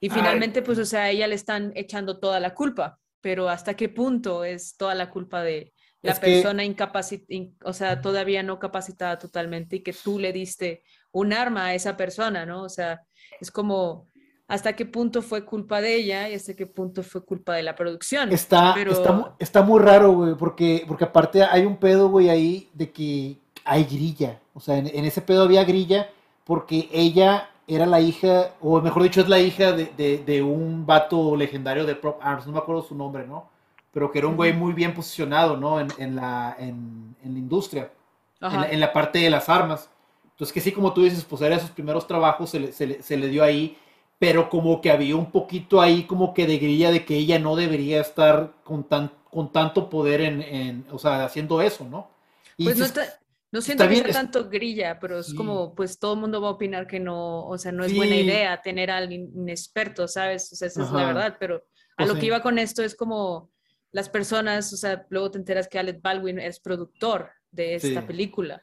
Y 0.00 0.10
finalmente, 0.10 0.60
pues, 0.60 0.80
o 0.80 0.84
sea, 0.84 1.04
a 1.04 1.10
ella 1.10 1.28
le 1.28 1.36
están 1.36 1.70
echando 1.76 2.18
toda 2.18 2.40
la 2.40 2.52
culpa, 2.52 2.98
pero 3.20 3.48
¿hasta 3.48 3.74
qué 3.74 3.88
punto 3.88 4.42
es 4.44 4.76
toda 4.76 4.96
la 4.96 5.08
culpa 5.08 5.44
de 5.44 5.72
la 6.02 6.16
persona 6.16 6.64
incapacitada, 6.64 7.48
o 7.64 7.72
sea, 7.72 8.00
todavía 8.00 8.42
no 8.42 8.58
capacitada 8.58 9.20
totalmente 9.20 9.76
y 9.76 9.82
que 9.84 9.92
tú 9.92 10.18
le 10.18 10.32
diste 10.32 10.82
un 11.12 11.32
arma 11.32 11.66
a 11.66 11.74
esa 11.74 11.96
persona, 11.96 12.44
¿no? 12.44 12.64
O 12.64 12.68
sea, 12.68 13.02
es 13.40 13.52
como, 13.52 14.10
¿hasta 14.48 14.74
qué 14.74 14.86
punto 14.86 15.22
fue 15.22 15.44
culpa 15.44 15.80
de 15.80 15.96
ella 15.96 16.28
y 16.28 16.34
hasta 16.34 16.54
qué 16.54 16.66
punto 16.66 17.02
fue 17.02 17.24
culpa 17.24 17.54
de 17.54 17.62
la 17.62 17.74
producción? 17.74 18.32
Está, 18.32 18.74
está, 18.78 19.34
está, 19.38 19.62
muy 19.62 19.80
raro, 19.80 20.12
güey, 20.12 20.34
porque, 20.34 20.84
porque 20.86 21.04
aparte 21.04 21.42
hay 21.42 21.64
un 21.64 21.76
pedo, 21.76 22.08
güey, 22.08 22.28
ahí 22.28 22.68
de 22.74 22.90
que 22.90 23.38
hay 23.64 23.84
grilla, 23.84 24.40
o 24.54 24.60
sea, 24.60 24.78
en 24.78 25.04
ese 25.04 25.22
pedo 25.22 25.42
había 25.44 25.64
grilla 25.64 26.08
porque 26.44 26.88
ella 26.92 27.48
era 27.66 27.86
la 27.86 28.00
hija, 28.00 28.54
o 28.60 28.80
mejor 28.80 29.02
dicho, 29.02 29.20
es 29.20 29.28
la 29.28 29.38
hija 29.38 29.72
de, 29.72 30.42
un 30.42 30.84
vato 30.84 31.36
legendario 31.36 31.86
de 31.86 31.94
Prop 31.94 32.18
Arms, 32.20 32.46
no 32.46 32.52
me 32.52 32.58
acuerdo 32.58 32.82
su 32.82 32.94
nombre, 32.94 33.26
¿no? 33.26 33.48
Pero 33.92 34.10
que 34.10 34.18
era 34.18 34.28
un 34.28 34.36
güey 34.36 34.52
muy 34.52 34.72
bien 34.72 34.94
posicionado, 34.94 35.56
¿no? 35.56 35.78
En, 35.80 36.16
la, 36.16 36.56
en, 36.58 37.14
la 37.22 37.38
industria, 37.38 37.92
en 38.40 38.80
la, 38.80 38.92
parte 38.92 39.20
de 39.20 39.30
las 39.30 39.48
armas. 39.48 39.88
Entonces, 40.30 40.52
que 40.52 40.60
sí, 40.60 40.72
como 40.72 40.92
tú 40.92 41.02
dices, 41.02 41.24
pues 41.24 41.42
era 41.42 41.58
sus 41.58 41.70
primeros 41.70 42.06
trabajos, 42.06 42.50
se 42.50 42.60
le, 42.60 42.72
se 42.72 43.16
le, 43.16 43.28
dio 43.28 43.44
ahí, 43.44 43.76
pero 44.22 44.48
como 44.48 44.80
que 44.80 44.92
había 44.92 45.16
un 45.16 45.32
poquito 45.32 45.80
ahí 45.80 46.04
como 46.04 46.32
que 46.32 46.46
de 46.46 46.58
grilla 46.58 46.92
de 46.92 47.04
que 47.04 47.16
ella 47.16 47.40
no 47.40 47.56
debería 47.56 48.00
estar 48.00 48.52
con, 48.62 48.84
tan, 48.84 49.10
con 49.28 49.50
tanto 49.50 49.90
poder 49.90 50.20
en, 50.20 50.86
o 50.92 50.98
sea, 51.00 51.24
haciendo 51.24 51.60
eso, 51.60 51.84
¿no? 51.84 52.08
Y 52.56 52.66
pues 52.66 52.78
no 52.78 52.84
está, 52.84 53.18
no 53.50 53.60
siento 53.60 53.88
que 53.88 53.96
sea 53.96 54.12
tanto 54.12 54.48
grilla, 54.48 55.00
pero 55.00 55.18
es 55.18 55.34
como, 55.34 55.74
pues 55.74 55.98
todo 55.98 56.14
el 56.14 56.20
mundo 56.20 56.40
va 56.40 56.50
a 56.50 56.52
opinar 56.52 56.86
que 56.86 57.00
no, 57.00 57.48
o 57.48 57.58
sea, 57.58 57.72
no 57.72 57.84
es 57.84 57.96
buena 57.96 58.14
idea 58.14 58.62
tener 58.62 58.92
a 58.92 58.98
alguien 58.98 59.28
inexperto, 59.34 60.06
¿sabes? 60.06 60.52
O 60.52 60.54
sea, 60.54 60.68
esa 60.68 60.84
es 60.84 60.92
la 60.92 61.04
verdad, 61.04 61.36
pero 61.40 61.56
a 61.56 62.04
pues 62.04 62.08
lo 62.08 62.14
que 62.14 62.26
iba 62.26 62.42
con 62.42 62.60
esto 62.60 62.84
es 62.84 62.94
como 62.94 63.50
las 63.90 64.08
personas, 64.08 64.72
o 64.72 64.76
sea, 64.76 65.04
luego 65.08 65.32
te 65.32 65.38
enteras 65.38 65.66
que 65.66 65.80
Alec 65.80 66.00
Baldwin 66.00 66.38
es 66.38 66.60
productor 66.60 67.32
de 67.50 67.74
esta 67.74 68.06
película 68.06 68.62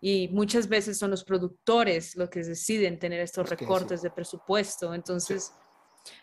y 0.00 0.28
muchas 0.28 0.68
veces 0.68 0.98
son 0.98 1.10
los 1.10 1.24
productores 1.24 2.16
los 2.16 2.30
que 2.30 2.42
deciden 2.42 2.98
tener 2.98 3.20
estos 3.20 3.48
recortes 3.48 4.02
de 4.02 4.10
presupuesto, 4.10 4.94
entonces, 4.94 5.52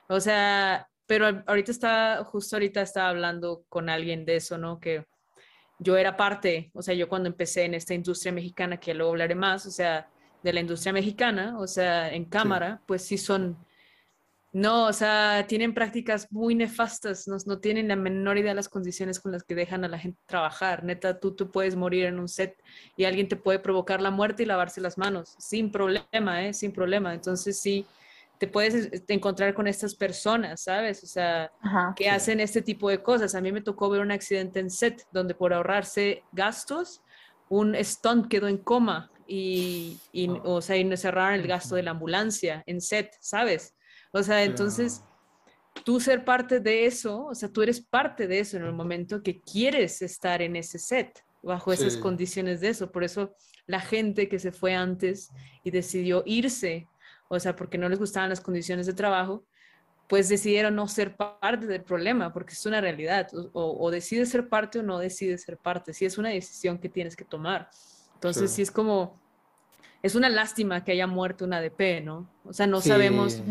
o 0.10 0.20
sea, 0.20 0.88
pero 1.06 1.44
ahorita 1.46 1.72
está, 1.72 2.24
justo 2.26 2.56
ahorita 2.56 2.82
estaba 2.82 3.10
hablando 3.10 3.63
con 3.70 3.90
alguien 3.90 4.26
de 4.26 4.38
eso, 4.38 4.58
¿no? 4.58 4.80
Que 4.80 5.06
yo 5.80 5.96
era 5.96 6.18
parte, 6.18 6.72
o 6.74 6.82
sea, 6.82 6.94
yo 6.96 7.08
cuando 7.08 7.30
empecé 7.30 7.66
en 7.66 7.76
esta 7.76 7.94
industria 7.94 8.32
mexicana, 8.32 8.80
que 8.80 8.94
luego 8.94 9.12
hablaré 9.12 9.36
más, 9.36 9.66
o 9.66 9.72
sea, 9.72 10.10
de 10.44 10.54
la 10.54 10.60
industria 10.60 10.94
mexicana, 10.94 11.58
o 11.60 11.68
sea, 11.68 12.12
en 12.13 12.26
cámara, 12.26 12.82
pues 12.88 13.04
sí 13.04 13.18
son, 13.18 13.58
no, 14.54 14.88
o 14.88 14.94
sea, 14.94 15.46
tienen 15.48 15.74
prácticas 15.74 16.32
muy 16.32 16.56
nefastas, 16.56 17.28
no, 17.28 17.38
no, 17.46 17.60
tienen 17.60 17.90
la 17.90 17.96
menor 17.96 18.38
idea 18.38 18.52
de 18.52 18.56
las 18.56 18.70
condiciones 18.70 19.20
con 19.20 19.32
las 19.32 19.44
que 19.44 19.56
dejan 19.56 19.84
a 19.84 19.88
la 19.88 20.00
gente 20.00 20.20
trabajar. 20.26 20.84
Neta, 20.84 21.20
tú, 21.20 21.36
tú 21.36 21.52
puedes 21.52 21.76
morir 21.76 22.06
en 22.06 22.20
un 22.20 22.28
set 22.28 22.56
y 22.96 23.04
alguien 23.04 23.28
te 23.28 23.36
puede 23.36 23.60
provocar 23.60 24.02
la 24.02 24.10
muerte 24.10 24.44
y 24.44 24.46
lavarse 24.46 24.80
las 24.82 24.98
manos, 24.98 25.36
sin 25.38 25.72
problema, 25.72 26.46
¿eh? 26.46 26.54
Sin 26.54 26.72
problema. 26.72 27.14
Entonces 27.14 27.60
sí, 27.60 27.86
te 28.40 28.48
puedes 28.48 28.90
encontrar 29.10 29.54
con 29.54 29.68
estas 29.68 29.96
personas, 29.96 30.62
¿sabes? 30.62 31.04
O 31.04 31.08
sea, 31.08 31.52
que 31.96 32.10
hacen 32.10 32.40
este 32.40 32.62
tipo 32.62 32.90
de 32.90 33.02
cosas. 33.04 33.36
A 33.36 33.42
mí 33.42 33.52
me 33.52 33.62
tocó 33.62 33.90
ver 33.90 34.02
un 34.02 34.12
accidente 34.12 34.60
en 34.60 34.70
set 34.70 35.06
donde 35.12 35.36
por 35.36 35.54
ahorrarse 35.54 36.24
gastos, 36.32 37.02
un 37.50 37.76
stunt 37.76 38.28
quedó 38.28 38.48
en 38.48 38.58
coma 38.58 39.12
y, 39.28 40.00
y 40.12 40.30
o 40.44 40.62
sea, 40.62 40.78
y 40.78 40.98
cerraron 40.98 41.40
el 41.40 41.48
gasto 41.48 41.76
de 41.76 41.84
la 41.84 41.92
ambulancia 41.92 42.64
en 42.66 42.80
set, 42.80 43.16
¿sabes? 43.20 43.77
O 44.12 44.24
sea, 44.24 44.43
entonces, 44.43 45.04
tú 45.86 46.00
ser 46.00 46.26
parte 46.26 46.60
de 46.60 46.86
eso, 46.86 47.26
o 47.26 47.36
sea, 47.36 47.50
tú 47.50 47.62
eres 47.62 47.82
parte 47.82 48.28
de 48.28 48.39
eso 48.39 48.58
en 48.58 48.63
el 48.63 48.74
momento 48.74 49.22
que 49.22 49.41
quieres 49.41 50.02
estar 50.02 50.41
en 50.41 50.56
ese 50.56 50.80
set, 50.80 51.24
bajo 51.43 51.72
esas 51.72 51.98
condiciones 51.98 52.62
de 52.62 52.70
eso. 52.70 52.91
Por 52.91 53.04
eso 53.04 53.36
la 53.65 53.80
gente 53.80 54.28
que 54.28 54.39
se 54.39 54.52
fue 54.52 54.74
antes 54.74 55.32
y 55.63 55.72
decidió 55.72 56.24
irse 56.26 56.88
o 57.30 57.39
sea, 57.39 57.56
porque 57.56 57.78
no 57.78 57.89
les 57.89 58.00
gustaban 58.00 58.30
las 58.30 58.41
condiciones 58.41 58.86
de 58.86 58.93
trabajo, 58.93 59.46
pues 60.08 60.30
decidieron 60.30 60.76
no 60.76 60.88
ser 60.88 61.15
parte 61.15 61.67
del 61.67 61.84
problema, 61.84 62.32
porque 62.32 62.54
es 62.54 62.65
una 62.65 62.80
realidad, 62.80 63.28
o, 63.54 63.91
decides 63.91 64.30
ser 64.30 64.48
parte 64.48 64.80
o 64.80 64.84
no 64.84 65.00
decides 65.00 65.43
ser 65.43 65.58
parte, 65.58 65.93
si 65.93 66.06
es 66.06 66.17
una 66.17 66.30
decisión 66.30 66.78
que 66.78 66.88
tienes 66.88 67.15
que 67.15 67.26
tomar. 67.26 67.70
Entonces, 68.13 68.52
sí. 68.52 68.62
es 68.62 68.72
como, 68.72 69.20
es 70.02 70.15
una 70.15 70.30
lástima 70.30 70.84
que 70.86 70.93
haya 70.93 71.08
muerto 71.08 71.43
una 71.43 71.58
ADP, 71.58 72.04
¿no? 72.04 72.30
O 72.46 72.54
sea, 72.54 72.67
no 72.67 72.80
sabemos, 72.80 73.41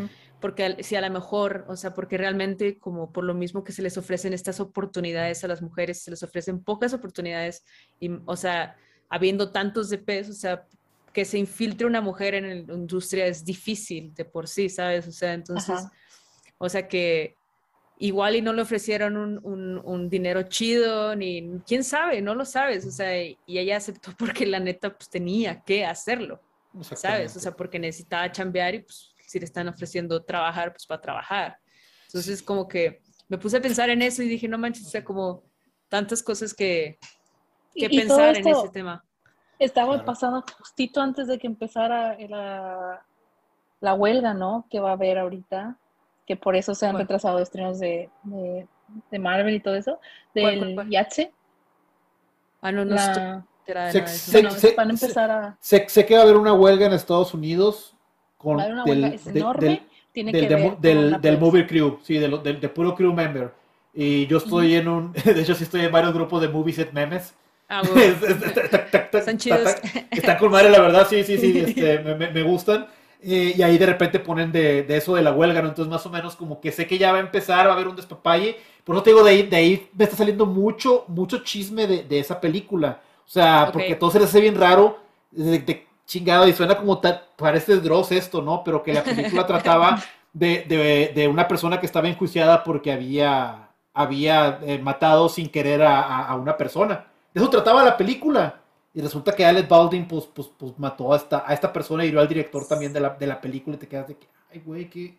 porque 0.40 0.82
si 0.82 0.96
a 0.96 1.00
lo 1.00 1.10
mejor, 1.10 1.64
o 1.68 1.76
sea, 1.76 1.94
porque 1.94 2.18
realmente 2.18 2.78
como 2.78 3.12
por 3.12 3.24
lo 3.24 3.34
mismo 3.34 3.64
que 3.64 3.72
se 3.72 3.82
les 3.82 3.96
ofrecen 3.96 4.32
estas 4.32 4.60
oportunidades 4.60 5.42
a 5.44 5.48
las 5.48 5.62
mujeres, 5.62 6.02
se 6.02 6.10
les 6.10 6.22
ofrecen 6.22 6.62
pocas 6.62 6.92
oportunidades, 6.92 7.64
y, 8.00 8.10
o 8.26 8.36
sea, 8.36 8.76
habiendo 9.08 9.50
tantos 9.50 9.88
DPs, 9.90 10.30
o 10.30 10.34
sea, 10.34 10.66
que 11.12 11.24
se 11.24 11.38
infiltre 11.38 11.86
una 11.86 12.02
mujer 12.02 12.34
en 12.34 12.66
la 12.66 12.74
industria 12.74 13.26
es 13.26 13.44
difícil 13.44 14.12
de 14.14 14.26
por 14.26 14.48
sí, 14.48 14.68
¿sabes? 14.68 15.08
O 15.08 15.12
sea, 15.12 15.32
entonces, 15.32 15.86
o 16.58 16.68
sea 16.68 16.86
que 16.86 17.34
igual 17.98 18.36
y 18.36 18.42
no 18.42 18.52
le 18.52 18.60
ofrecieron 18.60 19.16
un, 19.16 19.80
un, 19.82 20.10
dinero 20.10 20.42
chido, 20.42 21.16
ni 21.16 21.60
quién 21.66 21.82
sabe, 21.82 22.20
no 22.20 22.34
lo 22.34 22.44
sabes, 22.44 22.84
o 22.84 22.90
sea, 22.90 23.22
y 23.24 23.38
ella 23.46 23.78
aceptó 23.78 24.12
porque 24.18 24.44
la 24.44 24.60
neta 24.60 24.94
pues 24.94 25.08
tenía 25.08 25.62
que 25.62 25.86
hacerlo, 25.86 26.42
¿sabes? 26.94 27.34
O 27.36 27.40
sea, 27.40 27.52
porque 27.52 27.78
necesitaba 27.78 28.30
chambear 28.30 28.74
y 28.74 28.80
pues 28.80 29.15
si 29.26 29.38
le 29.38 29.44
están 29.44 29.68
ofreciendo 29.68 30.22
trabajar, 30.24 30.72
pues 30.72 30.86
para 30.86 31.00
trabajar. 31.00 31.58
Entonces, 32.06 32.42
como 32.42 32.66
que 32.68 33.02
me 33.28 33.38
puse 33.38 33.56
a 33.56 33.60
pensar 33.60 33.90
en 33.90 34.02
eso 34.02 34.22
y 34.22 34.28
dije, 34.28 34.48
no 34.48 34.58
manches, 34.58 34.86
o 34.86 34.90
sea, 34.90 35.04
como 35.04 35.42
tantas 35.88 36.22
cosas 36.22 36.54
que, 36.54 36.98
que 37.74 37.88
pensar 37.88 38.36
en 38.36 38.46
ese 38.46 38.68
tema. 38.70 39.04
Estaba 39.58 40.04
pasando 40.04 40.44
justito 40.58 41.00
antes 41.00 41.28
de 41.28 41.38
que 41.38 41.46
empezara 41.46 42.16
la, 42.28 43.04
la, 43.80 43.94
huelga, 43.94 44.34
¿no? 44.34 44.66
Que 44.70 44.80
va 44.80 44.90
a 44.90 44.92
haber 44.92 45.18
ahorita, 45.18 45.78
que 46.26 46.36
por 46.36 46.56
eso 46.56 46.74
se 46.74 46.86
han 46.86 46.96
retrasado 46.96 47.38
estrenos 47.38 47.78
de, 47.78 48.10
de, 48.22 49.18
Marvel 49.18 49.54
y 49.54 49.60
todo 49.60 49.74
eso, 49.74 49.98
del 50.34 50.76
Yache. 50.90 51.32
Ah, 52.60 52.70
no, 52.70 52.84
no, 52.84 52.96
se, 52.98 54.74
van 54.76 54.88
a 54.88 54.92
empezar 54.92 55.30
a... 55.30 55.58
Sé, 55.60 55.86
que 55.86 56.14
va 56.14 56.20
a 56.20 56.22
haber 56.24 56.36
una 56.36 56.52
huelga 56.52 56.86
en 56.86 56.92
Estados 56.92 57.32
Unidos 57.32 57.95
con 58.36 58.58
va 58.58 58.66
una 58.66 58.84
huelga, 58.84 59.08
es 59.08 59.26
enorme, 59.26 59.82
tiene 60.12 60.32
que 60.32 60.46
ver 60.46 60.76
del, 60.78 61.20
del 61.20 61.38
movie 61.38 61.66
crew, 61.66 61.98
sí, 62.02 62.18
del, 62.18 62.42
del, 62.42 62.58
puro 62.70 62.94
crew 62.94 63.12
member. 63.12 63.52
Y 63.94 64.26
yo 64.26 64.38
estoy 64.38 64.74
en 64.74 64.88
un, 64.88 65.12
de 65.24 65.40
hecho 65.40 65.54
sí 65.54 65.64
estoy 65.64 65.82
en 65.82 65.92
varios 65.92 66.12
grupos 66.12 66.42
de 66.42 66.48
movie 66.48 66.74
set 66.74 66.92
memes 66.92 67.34
Ah, 67.68 67.82
Están 69.12 69.38
chidos. 69.38 69.74
Están 70.10 70.38
con 70.38 70.50
madre, 70.50 70.70
la 70.70 70.80
verdad, 70.80 71.06
sí, 71.08 71.24
sí, 71.24 71.36
sí, 71.38 71.58
este, 71.58 71.98
me, 71.98 72.42
gustan. 72.42 72.86
Eh, 73.22 73.54
y 73.56 73.62
ahí 73.62 73.76
de 73.76 73.86
repente 73.86 74.20
ponen 74.20 74.52
de, 74.52 74.86
eso 74.88 75.16
de 75.16 75.22
la 75.22 75.32
huelga, 75.32 75.62
¿no? 75.62 75.68
Entonces 75.68 75.90
más 75.90 76.06
o 76.06 76.10
menos 76.10 76.36
como 76.36 76.60
que 76.60 76.70
sé 76.70 76.86
que 76.86 76.98
ya 76.98 77.10
va 77.10 77.18
a 77.18 77.22
empezar, 77.22 77.66
va 77.66 77.70
a 77.72 77.74
haber 77.74 77.88
un 77.88 77.96
despapalle. 77.96 78.56
Por 78.84 78.94
no 78.94 79.02
te 79.02 79.10
digo, 79.10 79.24
de 79.24 79.30
ahí, 79.30 79.42
de 79.42 79.56
ahí 79.56 79.88
me 79.96 80.04
está 80.04 80.16
saliendo 80.16 80.46
mucho, 80.46 81.04
mucho 81.08 81.38
chisme 81.38 81.86
de, 81.86 82.18
esa 82.18 82.40
película. 82.40 83.00
O 83.26 83.28
sea, 83.28 83.70
porque 83.72 83.96
todo 83.96 84.10
se 84.12 84.20
le 84.20 84.26
hace 84.26 84.40
bien 84.40 84.54
raro, 84.54 85.00
de, 85.32 85.85
chingado, 86.06 86.48
y 86.48 86.52
suena 86.52 86.76
como 86.76 86.98
tal, 86.98 87.22
parece 87.36 87.76
Dross 87.76 88.12
esto, 88.12 88.40
¿no? 88.40 88.62
Pero 88.64 88.82
que 88.82 88.94
la 88.94 89.02
película 89.02 89.46
trataba 89.46 90.02
de, 90.32 91.28
una 91.30 91.48
persona 91.48 91.80
que 91.80 91.86
estaba 91.86 92.08
enjuiciada 92.08 92.62
porque 92.62 92.92
había, 92.92 93.70
había 93.92 94.60
eh, 94.62 94.78
matado 94.78 95.28
sin 95.28 95.48
querer 95.48 95.82
a, 95.82 96.34
una 96.36 96.56
persona. 96.56 97.06
De 97.34 97.40
eso 97.40 97.50
trataba 97.50 97.84
la 97.84 97.96
película. 97.96 98.60
Y 98.94 99.02
resulta 99.02 99.32
que 99.34 99.44
Alec 99.44 99.68
Baldwin 99.68 100.08
pues, 100.08 100.24
pues, 100.24 100.48
pues 100.56 100.78
mató 100.78 101.12
a 101.12 101.16
esta, 101.16 101.44
a 101.46 101.52
esta 101.52 101.70
persona 101.70 102.02
y 102.02 102.08
hirió 102.08 102.20
al 102.20 102.28
director 102.28 102.66
también 102.66 102.94
de 102.94 103.00
la, 103.00 103.10
de 103.10 103.26
la 103.26 103.38
película 103.38 103.76
y 103.76 103.78
te 103.78 103.88
quedas 103.88 104.08
de 104.08 104.16
que, 104.16 104.26
ay, 104.50 104.62
güey, 104.64 104.88
qué, 104.88 105.18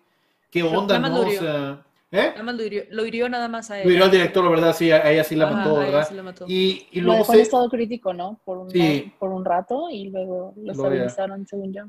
qué 0.49 0.63
onda, 0.63 0.97
¿no? 0.97 1.19
O 1.19 1.29
sea, 1.29 1.85
¿eh? 2.11 2.33
lo, 2.89 3.05
hirió, 3.05 3.29
nada 3.29 3.47
más 3.47 3.71
a 3.71 3.79
él. 3.79 3.87
Lo 3.87 3.93
hirió 3.93 4.05
al 4.05 4.11
director, 4.11 4.49
¿verdad? 4.49 4.75
Sí, 4.75 4.91
a 4.91 5.09
ella 5.11 5.23
sí 5.23 5.35
la 5.35 5.49
mató, 5.49 5.75
¿verdad? 5.75 6.07
Y, 6.47 6.87
y 6.91 7.01
luego... 7.01 7.19
Lo 7.19 7.23
dejó 7.23 7.33
en 7.33 7.39
estado 7.39 7.69
crítico, 7.69 8.13
¿no? 8.13 8.41
Por 8.45 8.57
un, 8.57 9.13
por 9.19 9.31
un 9.31 9.45
rato 9.45 9.89
y 9.89 10.09
luego 10.09 10.53
lo 10.57 10.71
estabilizaron, 10.71 11.45
según 11.47 11.73
yo. 11.73 11.83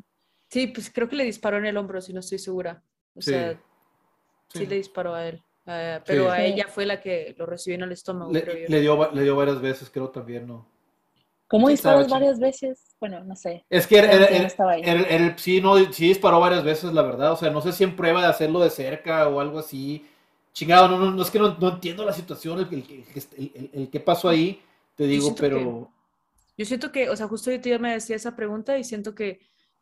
Sí, 0.49 0.69
pues 0.69 0.91
creo 0.91 1.09
que 1.09 1.17
le 1.17 1.25
disparó 1.25 1.59
en 1.59 1.67
el 1.67 1.77
hombro, 1.77 2.01
si 2.01 2.13
no 2.13 2.21
estoy 2.21 2.39
segura. 2.39 2.83
O 3.15 3.21
sea, 3.21 3.61
sí. 4.49 4.67
le 4.67 4.77
disparó 4.77 5.15
a 5.15 5.29
él. 5.29 5.43
Eh, 5.67 6.01
pero 6.07 6.31
a 6.31 6.43
ella 6.43 6.67
fue 6.67 6.87
la 6.87 6.99
que 7.01 7.35
lo 7.37 7.45
recibió 7.45 7.77
en 7.77 7.83
el 7.83 7.93
estómago. 7.93 8.33
Le, 8.33 8.67
le, 8.69 8.81
dio, 8.81 9.13
le 9.13 9.23
dio 9.23 9.37
varias 9.37 9.61
veces, 9.61 9.91
creo 9.91 10.09
también, 10.09 10.47
¿no? 10.47 10.67
¿Cómo 11.49 11.69
disparó 11.69 12.07
varias 12.07 12.39
veces? 12.39 12.95
Bueno, 13.01 13.25
no 13.25 13.35
sé. 13.35 13.65
Es 13.71 13.87
que 13.87 13.99
él, 13.99 15.35
sí, 15.39 15.61
no, 15.61 15.77
sí 15.93 16.09
disparó 16.09 16.41
varias 16.41 16.63
veces, 16.63 16.93
la 16.93 17.03
verdad. 17.03 17.33
O 17.33 17.37
sea, 17.37 17.51
no 17.51 17.61
sé 17.61 17.73
si 17.73 17.85
en 17.85 17.97
prueba 17.97 18.21
de 18.21 18.29
hacerlo 18.29 18.61
de 18.61 18.71
cerca 18.71 19.27
o 19.29 19.41
algo 19.41 19.59
así. 19.59 20.07
Chingado, 20.53 20.89
no, 20.89 20.99
no, 20.99 21.11
no 21.11 21.23
es 21.23 21.31
que 21.31 21.39
no, 21.39 21.57
entiendo 21.61 22.05
la 22.05 22.13
situación, 22.13 22.61
el, 22.61 23.71
el, 23.73 23.89
que 23.91 24.01
pasó 24.01 24.29
ahí, 24.29 24.61
te 24.97 25.05
digo, 25.05 25.35
pero... 25.35 25.91
yo 26.57 26.65
siento 26.65 26.91
que, 26.91 27.09
o 27.09 27.17
sea, 27.17 27.29
justo 27.29 27.51
yo 27.53 27.79
me 27.79 27.93
decía 27.93 28.17
esa 28.17 28.35
pregunta 28.35 28.77
y 28.77 28.83
siento 28.83 29.15
que 29.15 29.41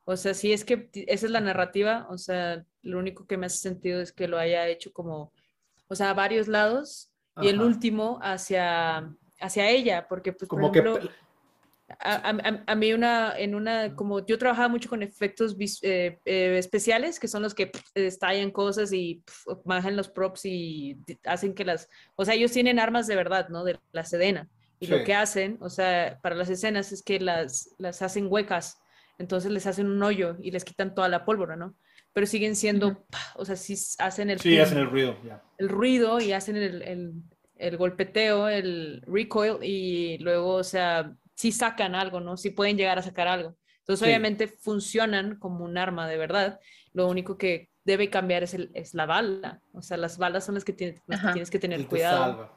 o 0.09 0.17
sea, 0.17 0.35
sí 0.35 0.53
es 0.53 0.65
que 0.65 0.89
esa 0.95 1.27
es 1.27 1.33
la 1.33 1.41
narrativa, 1.41 2.07
o 2.09 2.17
sea, 2.17 2.65
lo 2.83 3.01
único 3.01 3.27
que 3.27 3.37
me 3.37 3.47
hace 3.47 3.59
sentido 3.59 4.01
es 4.01 4.13
que 4.13 4.29
lo 4.29 4.39
haya 4.39 4.69
hecho 4.69 4.93
como, 4.93 5.33
o 5.89 5.97
sea, 5.97 6.11
a 6.11 6.15
varios 6.15 6.47
lados 6.47 7.11
y 7.43 7.49
el 7.49 7.61
último 7.61 8.21
hacia, 8.23 9.13
hacia 9.41 9.69
ella, 9.69 10.07
porque 10.09 10.33
pues, 10.33 10.49
como 10.49 10.71
por 10.71 10.77
ejemplo, 10.77 11.11
a, 12.01 12.75
mí 12.75 12.93
una, 12.93 13.39
en 13.39 13.55
una, 13.55 13.95
como 13.95 14.25
yo 14.27 14.39
trabajaba 14.39 14.69
mucho 14.69 14.89
con 14.89 15.03
efectos 15.03 15.57
eh, 15.83 16.19
eh, 16.25 16.59
especiales, 16.59 17.21
que 17.21 17.29
son 17.29 17.43
los 17.43 17.55
que 17.55 17.71
estallan 17.95 18.51
cosas 18.51 18.93
y 18.93 19.23
bajan 19.65 19.97
los 19.97 20.09
props 20.09 20.47
y 20.47 20.99
hacen 21.25 21.55
que 21.55 21.65
las, 21.65 21.89
o 22.17 22.25
sea, 22.25 22.35
ellos 22.35 22.53
tienen 22.53 22.79
armas 22.79 23.07
de 23.07 23.17
verdad, 23.17 23.49
¿no? 23.49 23.65
De 23.65 23.79
la 23.93 24.05
sedena. 24.05 24.49
Y 24.79 24.89
lo 24.89 25.05
que 25.05 25.15
hacen, 25.15 25.57
o 25.61 25.71
sea, 25.71 26.19
para 26.23 26.35
las 26.35 26.51
escenas 26.51 26.93
es 26.93 27.03
que 27.03 27.19
las, 27.19 27.75
las 27.79 28.03
hacen 28.03 28.27
huecas 28.29 28.79
entonces 29.19 29.51
les 29.51 29.67
hacen 29.67 29.87
un 29.87 30.03
hoyo 30.03 30.37
y 30.41 30.51
les 30.51 30.65
quitan 30.65 30.95
toda 30.95 31.09
la 31.09 31.25
pólvora, 31.25 31.57
¿no? 31.57 31.75
Pero 32.13 32.27
siguen 32.27 32.57
siendo, 32.57 33.05
o 33.35 33.45
sea, 33.45 33.57
sí 33.57 33.75
hacen 33.99 34.31
el... 34.31 34.41
Sí, 34.41 34.59
hacen 34.59 34.79
el 34.79 34.91
ruido, 34.91 35.17
El 35.59 35.69
ruido 35.69 36.21
y 36.21 36.33
hacen 36.33 36.57
el, 36.57 37.23
el, 37.57 37.77
golpeteo, 37.77 38.49
el 38.49 39.03
recoil 39.07 39.59
y 39.63 40.19
luego, 40.19 40.55
o 40.55 40.65
sea, 40.65 41.15
sí 41.37 41.53
sacan 41.53 41.95
algo, 41.95 42.19
¿no? 42.21 42.37
Sí 42.37 42.51
pueden 42.51 42.77
llegar 42.77 42.99
a 42.99 43.03
sacar 43.03 43.29
algo. 43.29 43.57
Entonces, 43.79 44.05
obviamente 44.05 44.49
funcionan 44.49 45.39
como 45.39 45.65
un 45.65 45.79
arma 45.79 46.09
de 46.09 46.17
verdad. 46.17 46.59
Lo 46.93 47.07
único 47.07 47.39
que 47.39 47.71
debe 47.85 48.11
cambiar 48.11 48.43
es, 48.43 48.55
el, 48.55 48.73
es 48.75 48.95
la 48.95 49.07
bala. 49.07 49.61
O 49.73 49.81
sea, 49.81 49.97
las 49.97 50.19
balas 50.19 50.45
son 50.45 50.57
las 50.57 50.65
que, 50.65 50.73
tienes, 50.73 51.01
que 51.01 51.33
tienes 51.33 51.51
que 51.51 51.61
tener 51.61 51.87
cuidado. 51.87 52.51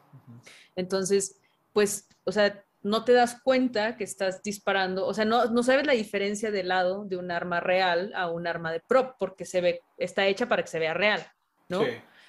Entonces, 0.75 1.39
pues, 1.71 2.07
o 2.23 2.31
sea, 2.31 2.65
no 2.81 3.03
te 3.03 3.13
das 3.13 3.41
cuenta 3.43 3.95
que 3.97 4.05
estás 4.05 4.41
disparando, 4.41 5.05
o 5.05 5.13
sea, 5.13 5.25
no, 5.25 5.45
no 5.45 5.63
sabes 5.63 5.85
la 5.85 5.93
diferencia 5.93 6.49
de 6.49 6.63
lado 6.63 7.05
de 7.05 7.17
un 7.17 7.29
arma 7.29 7.59
real 7.59 8.11
a 8.15 8.31
un 8.31 8.47
arma 8.47 8.71
de 8.71 8.79
prop, 8.79 9.15
porque 9.19 9.45
se 9.45 9.61
ve, 9.61 9.81
está 9.97 10.25
hecha 10.25 10.47
para 10.47 10.63
que 10.63 10.69
se 10.69 10.79
vea 10.79 10.93
real, 10.93 11.27
¿no? 11.67 11.83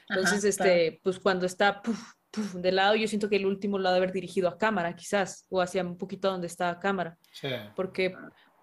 Entonces, 0.08 0.42
este, 0.44 1.00
pues 1.04 1.20
cuando 1.20 1.46
está 1.46 1.80
de 2.54 2.72
lado, 2.72 2.94
yo 2.94 3.08
siento 3.08 3.28
que 3.28 3.36
el 3.36 3.46
último 3.46 3.78
lo 3.78 3.88
ha 3.88 3.92
de 3.92 3.98
haber 3.98 4.12
dirigido 4.12 4.48
a 4.48 4.58
cámara, 4.58 4.94
quizás, 4.94 5.46
o 5.50 5.60
hacia 5.60 5.82
un 5.82 5.98
poquito 5.98 6.30
donde 6.30 6.46
está 6.46 6.78
cámara. 6.78 7.18
Porque 7.74 8.14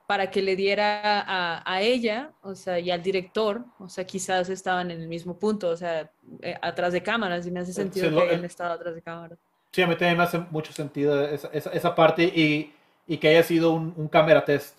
para 0.07 0.31
que 0.31 0.41
le 0.41 0.55
diera 0.55 1.61
a, 1.65 1.81
ella, 1.81 2.31
o 2.41 2.55
sea, 2.55 2.79
y 2.79 2.91
al 2.91 3.03
director, 3.03 3.65
o 3.77 3.89
sea, 3.89 4.05
quizás 4.05 4.49
estaban 4.49 4.89
en 4.89 5.01
el 5.01 5.07
mismo 5.07 5.37
punto, 5.37 5.69
o 5.69 5.75
sea, 5.75 6.09
eh, 6.41 6.55
atrás 6.61 6.93
de 6.93 7.03
cámaras, 7.03 7.45
y 7.45 7.51
me 7.51 7.59
hace 7.59 7.73
sentido 7.73 8.09
que 8.09 8.29
hayan 8.29 8.45
estado 8.45 8.73
atrás 8.73 8.95
de 8.95 9.01
cámaras. 9.01 9.37
Sí, 9.71 9.81
a 9.81 9.87
mí 9.87 9.95
también 9.95 10.17
me 10.17 10.23
hace 10.23 10.39
mucho 10.49 10.71
sentido 10.71 11.27
esa, 11.27 11.49
esa, 11.49 11.93
parte 11.93 12.23
y, 12.23 12.73
y, 13.05 13.17
que 13.17 13.27
haya 13.27 13.43
sido 13.43 13.73
un, 13.73 13.93
un 13.97 14.07
cámara 14.07 14.45
test. 14.45 14.77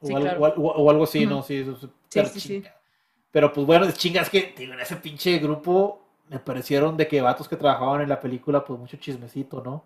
O, 0.00 0.14
algo, 0.14 0.44
o, 0.44 0.90
algo, 0.90 1.04
así, 1.04 1.24
¿no? 1.24 1.42
Sí, 1.42 1.64
sí, 2.10 2.40
sí, 2.40 2.62
Pero 3.30 3.50
pues 3.50 3.66
bueno, 3.66 3.86
es 3.86 3.94
chingas 3.96 4.28
que 4.28 4.54
en 4.58 4.78
ese 4.78 4.96
pinche 4.96 5.38
grupo 5.38 6.03
me 6.28 6.38
parecieron 6.38 6.96
de 6.96 7.08
que 7.08 7.20
vatos 7.20 7.48
que 7.48 7.56
trabajaban 7.56 8.02
en 8.02 8.08
la 8.08 8.20
película, 8.20 8.64
pues 8.64 8.78
mucho 8.78 8.96
chismecito, 8.96 9.62
¿no? 9.62 9.84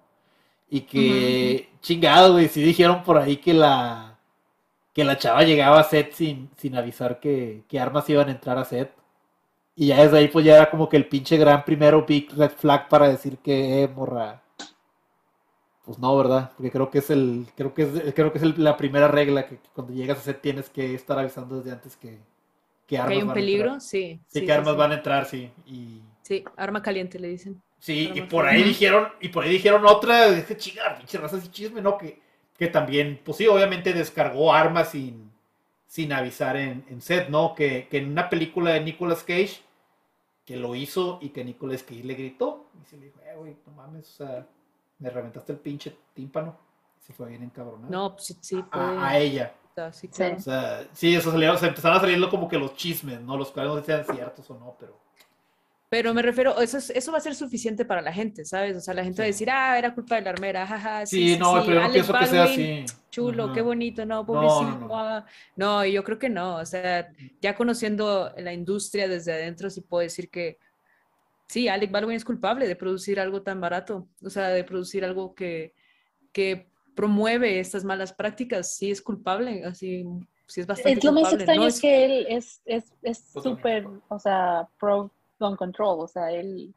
Y 0.71 0.83
que 0.83 1.71
chingado, 1.81 2.33
güey, 2.35 2.49
sí 2.49 2.63
dijeron 2.63 3.03
por 3.03 3.19
ahí 3.19 3.39
que 3.39 3.55
la 3.55 4.19
que 4.93 5.05
la 5.05 5.17
chava 5.17 5.45
llegaba 5.45 5.81
a 5.81 5.85
set 5.85 6.13
sin, 6.13 6.51
sin 6.57 6.77
avisar 6.77 7.21
que, 7.21 7.63
que 7.69 7.79
armas 7.79 8.09
iban 8.11 8.29
a 8.29 8.33
entrar 8.33 8.59
a 8.59 8.65
set. 8.65 8.93
Y 9.77 9.89
ya 9.89 10.03
desde 10.03 10.19
ahí 10.19 10.29
pues 10.29 10.45
ya 10.45 10.57
era 10.57 10.71
como 10.71 10.89
que 10.89 10.97
el 10.97 11.07
pinche 11.09 11.37
gran 11.37 11.65
primero 11.65 12.05
big 12.05 12.33
red 12.37 12.51
flag 12.51 12.89
para 12.89 13.09
decir 13.09 13.39
que, 13.39 13.85
eh, 13.85 13.89
morra. 13.89 14.43
Pues 15.85 15.99
no, 15.99 16.17
¿verdad? 16.17 16.51
Porque 16.57 16.71
creo 16.71 16.91
que 16.91 16.99
es 16.99 17.11
el, 17.11 17.47
creo 17.57 17.73
que 17.73 17.83
es, 17.83 18.15
creo 18.15 18.33
que 18.33 18.39
es 18.39 18.59
la 18.59 18.77
primera 18.77 19.09
regla 19.09 19.47
que, 19.47 19.59
cuando 19.73 19.95
llegas 19.95 20.19
a 20.19 20.21
hacer 20.21 20.41
tienes 20.41 20.69
que 20.69 20.95
estar 20.95 21.19
avisando 21.19 21.59
desde 21.59 21.73
antes 21.73 21.97
que, 21.97 22.19
que 22.87 22.99
armas. 22.99 23.13
¿Que 23.13 23.15
hay 23.15 23.23
un 23.23 23.33
peligro? 23.33 23.81
Sí. 23.81 24.21
Sí, 24.27 24.45
que 24.45 24.53
armas 24.53 24.77
van 24.77 24.93
a 24.93 24.97
entrar, 24.97 25.27
sí. 25.27 25.51
Y... 25.65 26.03
Sí, 26.29 26.45
arma 26.59 26.83
caliente 26.83 27.19
le 27.19 27.29
dicen. 27.29 27.63
Sí, 27.79 28.13
y 28.15 28.21
por 28.21 28.45
ahí 28.45 28.63
dijeron, 28.63 29.09
y 29.19 29.31
por 29.31 29.45
ahí 29.45 29.51
dijeron 29.51 29.87
otra, 29.87 30.31
dije, 30.31 30.59
chingar, 30.59 30.99
pinche 30.99 31.17
raza 31.17 31.39
y 31.43 31.49
chisme, 31.49 31.81
¿no? 31.81 31.97
Que, 31.97 32.21
que 32.59 32.67
también, 32.67 33.19
pues 33.25 33.39
sí, 33.39 33.47
obviamente 33.47 33.95
descargó 33.95 34.53
armas 34.53 34.91
sin, 34.91 35.33
sin 35.87 36.13
avisar 36.13 36.59
en, 36.59 36.85
en 36.91 37.01
set, 37.01 37.31
¿no? 37.31 37.55
Que, 37.55 37.89
que 37.91 37.97
en 37.97 38.11
una 38.11 38.29
película 38.29 38.73
de 38.73 38.81
Nicolas 38.83 39.25
Cage 39.25 39.63
que 40.45 40.59
lo 40.59 40.75
hizo 40.75 41.19
y 41.23 41.31
que 41.31 41.43
Nicolas 41.43 41.83
Cage 41.83 42.05
le 42.05 42.13
gritó. 42.13 42.67
Y 42.79 42.85
se 42.85 42.99
le 42.99 43.07
dijo, 43.07 43.21
eh, 43.23 43.35
güey, 43.35 43.57
no 43.65 43.73
mames, 43.73 44.11
o 44.11 44.17
sea, 44.25 44.47
me 44.99 45.09
reventaste 45.09 45.53
el 45.53 45.61
pinche 45.61 45.97
tímpano. 46.13 46.59
se 46.99 47.15
fue 47.15 47.31
bien 47.31 47.43
encabronado. 47.43 47.91
No, 47.91 48.13
pues 48.13 48.27
sí, 48.27 48.37
sí. 48.43 48.65
A, 48.71 49.17
ella. 49.17 49.55
Sí, 49.93 50.11
O 50.13 50.41
sea, 50.41 50.87
sí, 50.93 51.15
eso 51.15 51.31
salió, 51.31 51.55
o 51.55 51.57
sea, 51.57 51.69
empezaron 51.69 51.97
a 51.97 52.01
salir 52.03 52.29
como 52.29 52.49
que 52.49 52.59
los 52.59 52.75
chismes, 52.75 53.19
¿no? 53.23 53.35
Los 53.35 53.51
cuales 53.51 53.73
no 53.73 53.83
sean 53.83 54.05
ciertos 54.05 54.51
o 54.51 54.59
no, 54.59 54.77
pero 54.79 55.08
pero 55.91 56.13
me 56.13 56.21
refiero, 56.21 56.61
eso, 56.61 56.79
eso 56.79 57.13
va 57.13 57.19
a 57.19 57.23
ser 57.23 57.35
suficiente 57.35 57.87
para 57.87 58.03
la 58.03 58.13
gente, 58.13 58.45
¿sabes? 58.45 58.77
O 58.77 58.81
sea, 58.81 58.93
la 58.93 59.05
gente 59.05 59.23
va 59.23 59.25
a 59.25 59.29
decir, 59.29 59.49
ah, 59.51 59.79
era 59.79 59.95
culpa 59.95 60.17
de 60.17 60.23
la 60.23 60.31
armera, 60.31 60.67
jaja. 60.67 61.07
Sí, 61.07 61.35
sí, 61.35 61.39
no, 61.39 61.65
pero 61.65 61.83
no 61.83 61.91
pienso 61.91 62.13
que 62.13 62.27
sea 62.27 62.43
así. 62.45 62.85
Chulo, 63.11 63.55
qué 63.55 63.63
bonito, 63.63 64.05
no, 64.05 64.27
pobrecito. 64.27 64.87
No, 64.87 64.99
ah". 64.99 65.27
no, 65.57 65.87
yo 65.87 66.05
creo 66.05 66.19
que 66.19 66.29
no. 66.29 66.57
O 66.57 66.67
sea, 66.67 67.11
ya 67.41 67.55
conociendo 67.55 68.35
la 68.37 68.53
industria 68.53 69.09
desde 69.09 69.33
adentro, 69.33 69.71
sí 69.71 69.81
puedo 69.81 70.03
decir 70.03 70.29
que 70.29 70.59
sí, 71.47 71.69
Alec 71.69 71.91
Baldwin 71.91 72.17
es 72.17 72.25
culpable 72.25 72.69
de 72.69 72.77
producir 72.77 73.19
algo 73.19 73.41
tan 73.41 73.59
barato, 73.59 74.09
o 74.23 74.29
sea, 74.29 74.49
de 74.49 74.65
producir 74.65 75.07
algo 75.07 75.35
que, 75.35 75.73
que 76.33 76.69
promueve 76.95 77.61
estas 77.61 77.85
malas 77.85 78.13
prácticas, 78.13 78.75
sí 78.75 78.91
es 78.91 79.01
culpable, 79.01 79.65
así, 79.65 80.05
sí 80.47 80.61
es 80.61 80.67
bastante 80.67 80.99
es 80.99 81.05
Lo 81.05 81.13
más 81.13 81.33
extraño 81.33 81.67
es, 81.67 81.81
que 81.81 82.05
él 82.05 82.27
es 82.29 82.61
súper, 83.43 83.85
es, 83.85 83.89
o 84.09 84.19
sea, 84.19 84.69
pro 84.79 85.11
con 85.39 85.57
control, 85.57 86.01
o 86.01 86.09
sea, 86.09 86.31
él, 86.33 86.75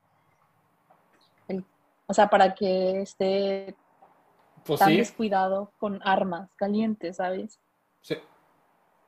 o 2.07 2.14
sea, 2.14 2.30
para 2.30 2.53
que 2.53 3.01
esté 3.01 3.76
pues 4.66 4.80
tan 4.80 4.95
descuidado 4.95 5.74
con 5.78 5.99
armas 6.03 6.49
calientes, 6.55 7.18
¿sabes? 7.18 7.59
Sí. 8.01 8.16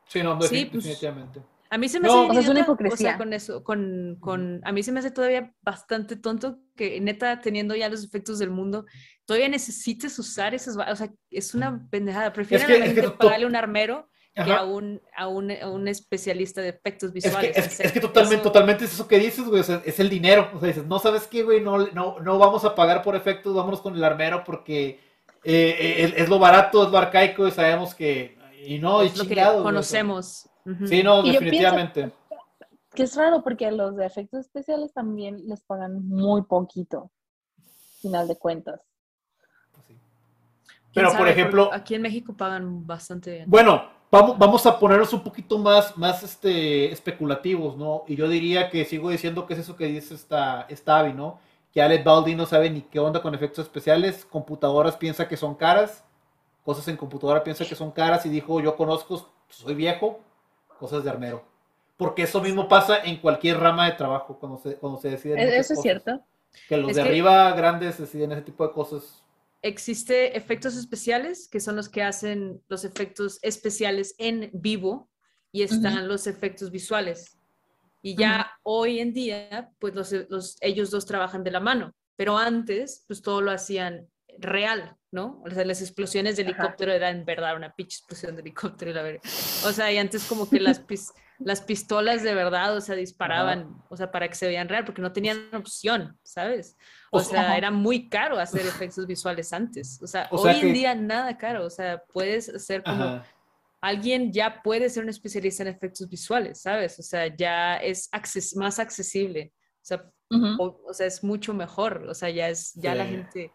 Sí, 0.08 0.22
no, 0.22 0.38
pues, 0.38 0.52
definitivamente. 0.52 1.42
a 1.70 1.78
mí 1.78 1.90
se 1.90 2.00
me 2.00 2.08
hace 2.08 2.40
es 2.40 2.50
una 2.50 2.60
hipocresía. 2.60 3.18
con 3.18 3.34
eso, 3.34 3.64
con, 3.64 4.18
con, 4.20 4.62
a 4.64 4.72
mí 4.72 4.84
se 4.84 4.92
me 4.92 5.00
hace 5.00 5.12
todavía 5.12 5.54
bastante 5.62 6.16
tonto 6.16 6.60
que 6.76 7.00
neta, 7.00 7.42
teniendo 7.42 7.76
ya 7.76 7.90
los 7.90 8.04
efectos 8.04 8.40
del 8.40 8.52
mundo, 8.52 8.86
todavía 9.26 9.50
necesites 9.50 10.18
usar 10.20 10.54
esas, 10.54 10.78
o 10.78 10.96
sea, 10.96 11.12
es 11.30 11.56
una 11.56 11.88
pendejada. 11.90 12.34
Prefiero 12.34 13.18
pagarle 13.18 13.46
un 13.46 13.56
armero 13.56 14.10
que 14.34 14.52
a 14.52 14.64
un, 14.64 15.00
a, 15.16 15.28
un, 15.28 15.52
a 15.52 15.70
un, 15.70 15.88
especialista 15.88 16.62
de 16.62 16.70
efectos 16.70 17.14
visuales. 17.14 17.56
Es 17.56 17.78
que, 17.78 17.84
es, 17.84 17.92
que 17.92 18.00
totalmente, 18.00 18.36
eso... 18.36 18.44
totalmente 18.44 18.86
es 18.86 18.94
eso 18.94 19.08
que 19.08 19.20
dices, 19.20 19.46
güey, 19.46 19.62
o 19.62 19.64
sea, 19.64 19.82
es 19.86 20.00
el 20.00 20.10
dinero. 20.10 20.50
O 20.56 20.60
sea, 20.60 20.70
dices, 20.70 20.86
no 20.86 20.98
sabes 20.98 21.28
qué, 21.28 21.44
güey, 21.44 21.62
no, 21.62 21.88
no, 21.88 22.20
no 22.20 22.40
vamos 22.40 22.66
a 22.66 22.74
pagar 22.74 23.04
por 23.04 23.16
efectos, 23.16 23.54
vámonos 23.54 23.82
con 23.82 23.96
el 23.96 24.04
armero 24.04 24.44
porque 24.44 25.00
eh, 25.44 26.14
es, 26.18 26.30
lo 26.30 26.40
barato, 26.40 26.84
es 26.84 26.92
lo 26.92 26.98
arcaico 26.98 27.48
y 27.48 27.52
sabemos 27.52 27.94
que. 27.94 28.38
Y 28.66 28.80
no, 28.80 29.02
es, 29.02 29.18
lo 29.18 29.28
que 29.28 29.36
conocemos. 29.62 30.50
Sí, 30.86 31.04
no, 31.04 31.22
definitivamente. 31.22 32.12
Que 32.96 33.04
es 33.04 33.16
raro 33.16 33.44
porque 33.44 33.70
los 33.72 33.96
de 33.96 34.06
efectos 34.06 34.42
especiales 34.42 34.94
también 34.94 35.48
les 35.48 35.62
pagan 35.64 36.08
muy 36.08 36.44
poquito, 36.44 37.12
final 38.02 38.28
de 38.28 38.38
cuentas. 38.38 38.82
Pero, 40.94 41.12
por 41.18 41.28
ejemplo. 41.28 41.70
Aquí 41.74 41.96
en 41.96 42.04
México 42.04 42.36
pagan 42.36 42.86
bastante 42.86 43.32
bien. 43.32 43.46
Bueno, 43.50 43.90
vamos, 44.14 44.38
vamos 44.38 44.66
a 44.68 44.80
ponernos 44.80 45.12
un 45.12 45.24
poquito 45.24 45.58
más, 45.58 45.98
más 45.98 46.22
este, 46.22 46.92
especulativos, 46.92 47.76
¿no? 47.76 48.04
Y 48.08 48.16
yo 48.16 48.30
diría 48.30 48.70
que 48.70 48.86
sigo 48.86 49.10
diciendo 49.10 49.48
que 49.48 49.56
es 49.56 49.62
eso 49.62 49.76
que 49.76 49.88
dice 49.88 50.14
esta, 50.14 50.68
esta 50.70 51.00
Abby, 51.00 51.14
¿no? 51.14 51.40
Que 51.74 51.82
Alec 51.82 52.04
Baldwin 52.04 52.38
no 52.38 52.46
sabe 52.46 52.70
ni 52.70 52.82
qué 52.82 53.00
onda 53.00 53.24
con 53.24 53.34
efectos 53.34 53.66
especiales, 53.66 54.24
computadoras 54.26 54.96
piensa 54.98 55.28
que 55.28 55.36
son 55.36 55.56
caras, 55.56 56.04
cosas 56.64 56.88
en 56.90 56.96
computadora 56.96 57.44
piensa 57.44 57.66
que 57.66 57.74
son 57.74 57.90
caras 57.90 58.24
y 58.28 58.30
dijo, 58.30 58.62
yo 58.62 58.76
conozco, 58.76 59.32
soy 59.50 59.74
viejo, 59.74 60.20
cosas 60.80 61.04
de 61.04 61.10
armero. 61.10 61.44
Porque 61.98 62.24
eso 62.24 62.40
mismo 62.40 62.68
pasa 62.68 63.00
en 63.04 63.18
cualquier 63.18 63.60
rama 63.60 63.88
de 63.88 63.94
trabajo 63.94 64.38
cuando 64.40 64.60
se, 64.60 64.76
cuando 64.76 65.00
se 65.00 65.10
deciden. 65.10 65.40
E-, 65.40 65.58
eso 65.58 65.74
es 65.74 65.82
cierto. 65.82 66.22
Que 66.70 66.78
los 66.78 66.96
de 66.96 67.02
arriba 67.02 67.52
grandes 67.54 67.98
deciden 67.98 68.32
ese 68.32 68.44
tipo 68.44 68.68
de 68.68 68.74
cosas 68.74 69.24
existe 69.64 70.38
efectos 70.38 70.76
especiales, 70.76 71.48
que 71.48 71.60
son 71.60 71.76
los 71.76 71.90
que 71.90 72.04
hacen 72.04 72.62
los 72.68 72.86
efectos 72.86 73.40
especiales 73.42 74.14
en 74.20 74.52
vivo, 74.54 75.10
y 75.52 75.62
están 75.62 76.08
los 76.08 76.28
efectos 76.28 76.72
visuales. 76.72 77.38
Y 78.02 78.16
ya 78.16 78.52
hoy 78.64 79.00
en 79.00 79.14
día, 79.14 79.72
pues 79.80 79.94
los, 79.96 80.58
ellos 80.62 80.92
dos 80.92 81.06
trabajan 81.06 81.44
de 81.44 81.52
la 81.52 81.60
mano, 81.60 81.96
pero 82.16 82.38
antes, 82.38 83.06
pues 83.08 83.22
todo 83.22 83.40
lo 83.40 83.52
hacían 83.52 84.08
real, 84.40 84.96
¿no? 85.12 85.42
O 85.46 85.50
sea, 85.50 85.64
las 85.66 85.82
explosiones 85.82 86.36
de 86.36 86.44
helicóptero 86.44 86.92
eran 86.92 87.18
en 87.18 87.26
verdad 87.26 87.56
una 87.56 87.74
pinche 87.74 87.98
explosión 87.98 88.36
de 88.36 88.42
helicóptero, 88.42 88.92
la 88.92 89.04
verdad. 89.04 89.22
O 89.66 89.72
sea, 89.72 89.92
y 89.92 89.98
antes 89.98 90.24
como 90.26 90.50
que 90.50 90.60
las, 90.60 90.84
las 91.40 91.62
pistolas 91.62 92.24
de 92.24 92.34
verdad, 92.34 92.76
o 92.76 92.82
sea, 92.82 92.96
disparaban, 92.96 93.84
o 93.90 93.98
sea, 93.98 94.12
para 94.12 94.28
que 94.28 94.36
se 94.36 94.48
vean 94.48 94.70
real, 94.70 94.86
porque 94.86 95.02
no 95.02 95.12
tenían 95.12 95.50
opción, 95.54 96.18
¿sabes? 96.24 96.78
O 97.12 97.20
sea, 97.20 97.58
era 97.58 97.72
muy 97.72 98.10
caro 98.10 98.40
hacer 98.40 98.62
efectos 98.62 99.06
visuales 99.06 99.54
antes. 99.54 100.02
O 100.02 100.08
sea, 100.08 100.28
hoy 100.32 100.60
en 100.62 100.74
día 100.74 100.96
nada 100.96 101.38
caro. 101.38 101.66
O 101.66 101.70
sea, 101.70 102.04
puedes 102.12 102.50
hacer 102.50 102.84
como... 102.84 103.22
Alguien 103.82 104.32
ya 104.32 104.62
puede 104.64 104.90
ser 104.90 105.04
un 105.04 105.10
especialista 105.10 105.62
en 105.62 105.68
efectos 105.68 106.08
visuales, 106.08 106.62
¿sabes? 106.62 106.98
O 107.00 107.04
sea, 107.04 107.28
ya 107.28 107.76
es 107.76 108.10
más 108.56 108.80
accesible. 108.80 109.52
O 109.82 109.86
sea, 109.86 110.10
o, 110.58 110.94
sea, 110.94 111.06
es 111.06 111.22
mucho 111.22 111.54
mejor. 111.54 112.06
O 112.10 112.14
sea, 112.14 112.30
ya 112.30 112.48
es, 112.48 112.74
ya 112.76 112.96
la 112.96 113.06
gente 113.06 113.52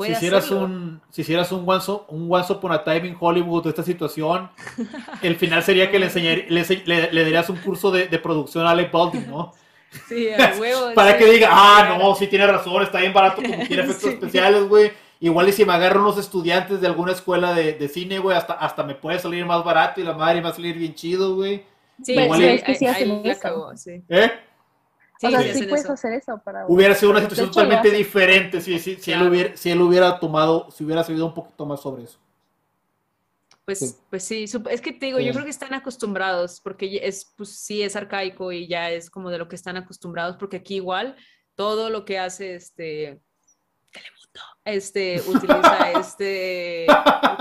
si 0.00 0.12
hicieras 0.12 0.50
un 0.50 1.00
si 1.10 1.22
hicieras 1.22 1.52
un 1.52 1.64
once, 1.66 1.92
un 2.08 2.26
once 2.30 2.52
upon 2.52 2.72
a 2.72 2.84
time 2.84 3.08
en 3.08 3.16
Hollywood 3.18 3.64
de 3.64 3.70
esta 3.70 3.82
situación 3.82 4.50
el 5.22 5.36
final 5.36 5.62
sería 5.62 5.90
que 5.90 5.98
le, 5.98 6.06
enseñar, 6.06 6.44
le, 6.48 7.12
le, 7.12 7.22
darías 7.22 7.48
un 7.50 7.56
curso 7.56 7.90
de, 7.90 8.06
de, 8.06 8.18
producción 8.18 8.66
a 8.66 8.70
Alec 8.70 8.90
Baldwin 8.92 9.28
¿no? 9.28 9.52
Sí, 10.08 10.28
a 10.30 10.54
huevo. 10.58 10.90
Para 10.94 11.18
que 11.18 11.24
diga, 11.26 11.48
ah, 11.50 11.96
no, 11.98 12.14
sí 12.14 12.26
tiene 12.26 12.46
razón, 12.46 12.82
está 12.82 13.00
bien 13.00 13.12
barato 13.12 13.42
como 13.42 13.66
tiene 13.66 13.82
efectos 13.84 14.04
especiales, 14.04 14.68
güey. 14.68 14.92
Igual 15.22 15.48
y 15.48 15.52
si 15.52 15.64
me 15.66 15.74
agarro 15.74 16.00
unos 16.00 16.16
estudiantes 16.16 16.80
de 16.80 16.86
alguna 16.86 17.12
escuela 17.12 17.52
de, 17.52 17.74
de 17.74 17.88
cine, 17.88 18.18
güey, 18.18 18.36
hasta, 18.36 18.54
hasta 18.54 18.82
me 18.82 18.94
puede 18.94 19.18
salir 19.18 19.44
más 19.44 19.62
barato 19.64 20.00
y 20.00 20.04
la 20.04 20.14
madre 20.14 20.40
va 20.40 20.48
a 20.50 20.54
salir 20.54 20.78
bien 20.78 20.94
chido, 20.94 21.34
güey. 21.34 21.64
Sí, 22.02 22.14
Igual 22.14 22.42
es 22.42 22.62
que 22.62 22.74
sí 22.74 22.86
hacen 22.86 23.26
eso. 23.26 23.72
Sí. 23.76 24.02
¿Eh? 24.08 24.30
Sí, 25.20 25.26
o 25.26 25.30
sea, 25.30 25.54
sí, 25.54 25.64
puedes 25.64 25.90
hacer 25.90 26.14
eso 26.14 26.40
para... 26.42 26.64
Hubiera 26.66 26.94
sido 26.94 27.10
una 27.10 27.20
situación 27.20 27.50
totalmente 27.50 27.90
diferente 27.90 28.58
si, 28.62 28.78
si, 28.78 28.96
si, 28.96 29.12
él 29.12 29.28
hubiera, 29.28 29.54
si 29.54 29.70
él 29.70 29.82
hubiera 29.82 30.18
tomado, 30.18 30.70
si 30.70 30.82
hubiera 30.82 31.04
sabido 31.04 31.26
un 31.26 31.34
poquito 31.34 31.66
más 31.66 31.82
sobre 31.82 32.04
eso. 32.04 32.18
Pues 33.66 33.80
sí. 33.80 33.94
pues 34.08 34.24
sí, 34.24 34.44
es 34.70 34.80
que 34.80 34.92
te 34.92 35.06
digo, 35.06 35.20
yo 35.20 35.32
creo 35.32 35.44
que 35.44 35.50
están 35.50 35.74
acostumbrados, 35.74 36.62
porque 36.62 37.00
es, 37.02 37.34
pues 37.36 37.50
sí, 37.50 37.82
es 37.82 37.96
arcaico 37.96 38.50
y 38.50 38.66
ya 38.66 38.90
es 38.90 39.10
como 39.10 39.28
de 39.28 39.36
lo 39.36 39.46
que 39.46 39.56
están 39.56 39.76
acostumbrados, 39.76 40.38
porque 40.38 40.56
aquí 40.56 40.76
igual 40.76 41.14
todo 41.54 41.90
lo 41.90 42.06
que 42.06 42.18
hace 42.18 42.54
este 42.54 43.20
este 44.64 45.22
utiliza 45.26 45.90
este 46.00 46.86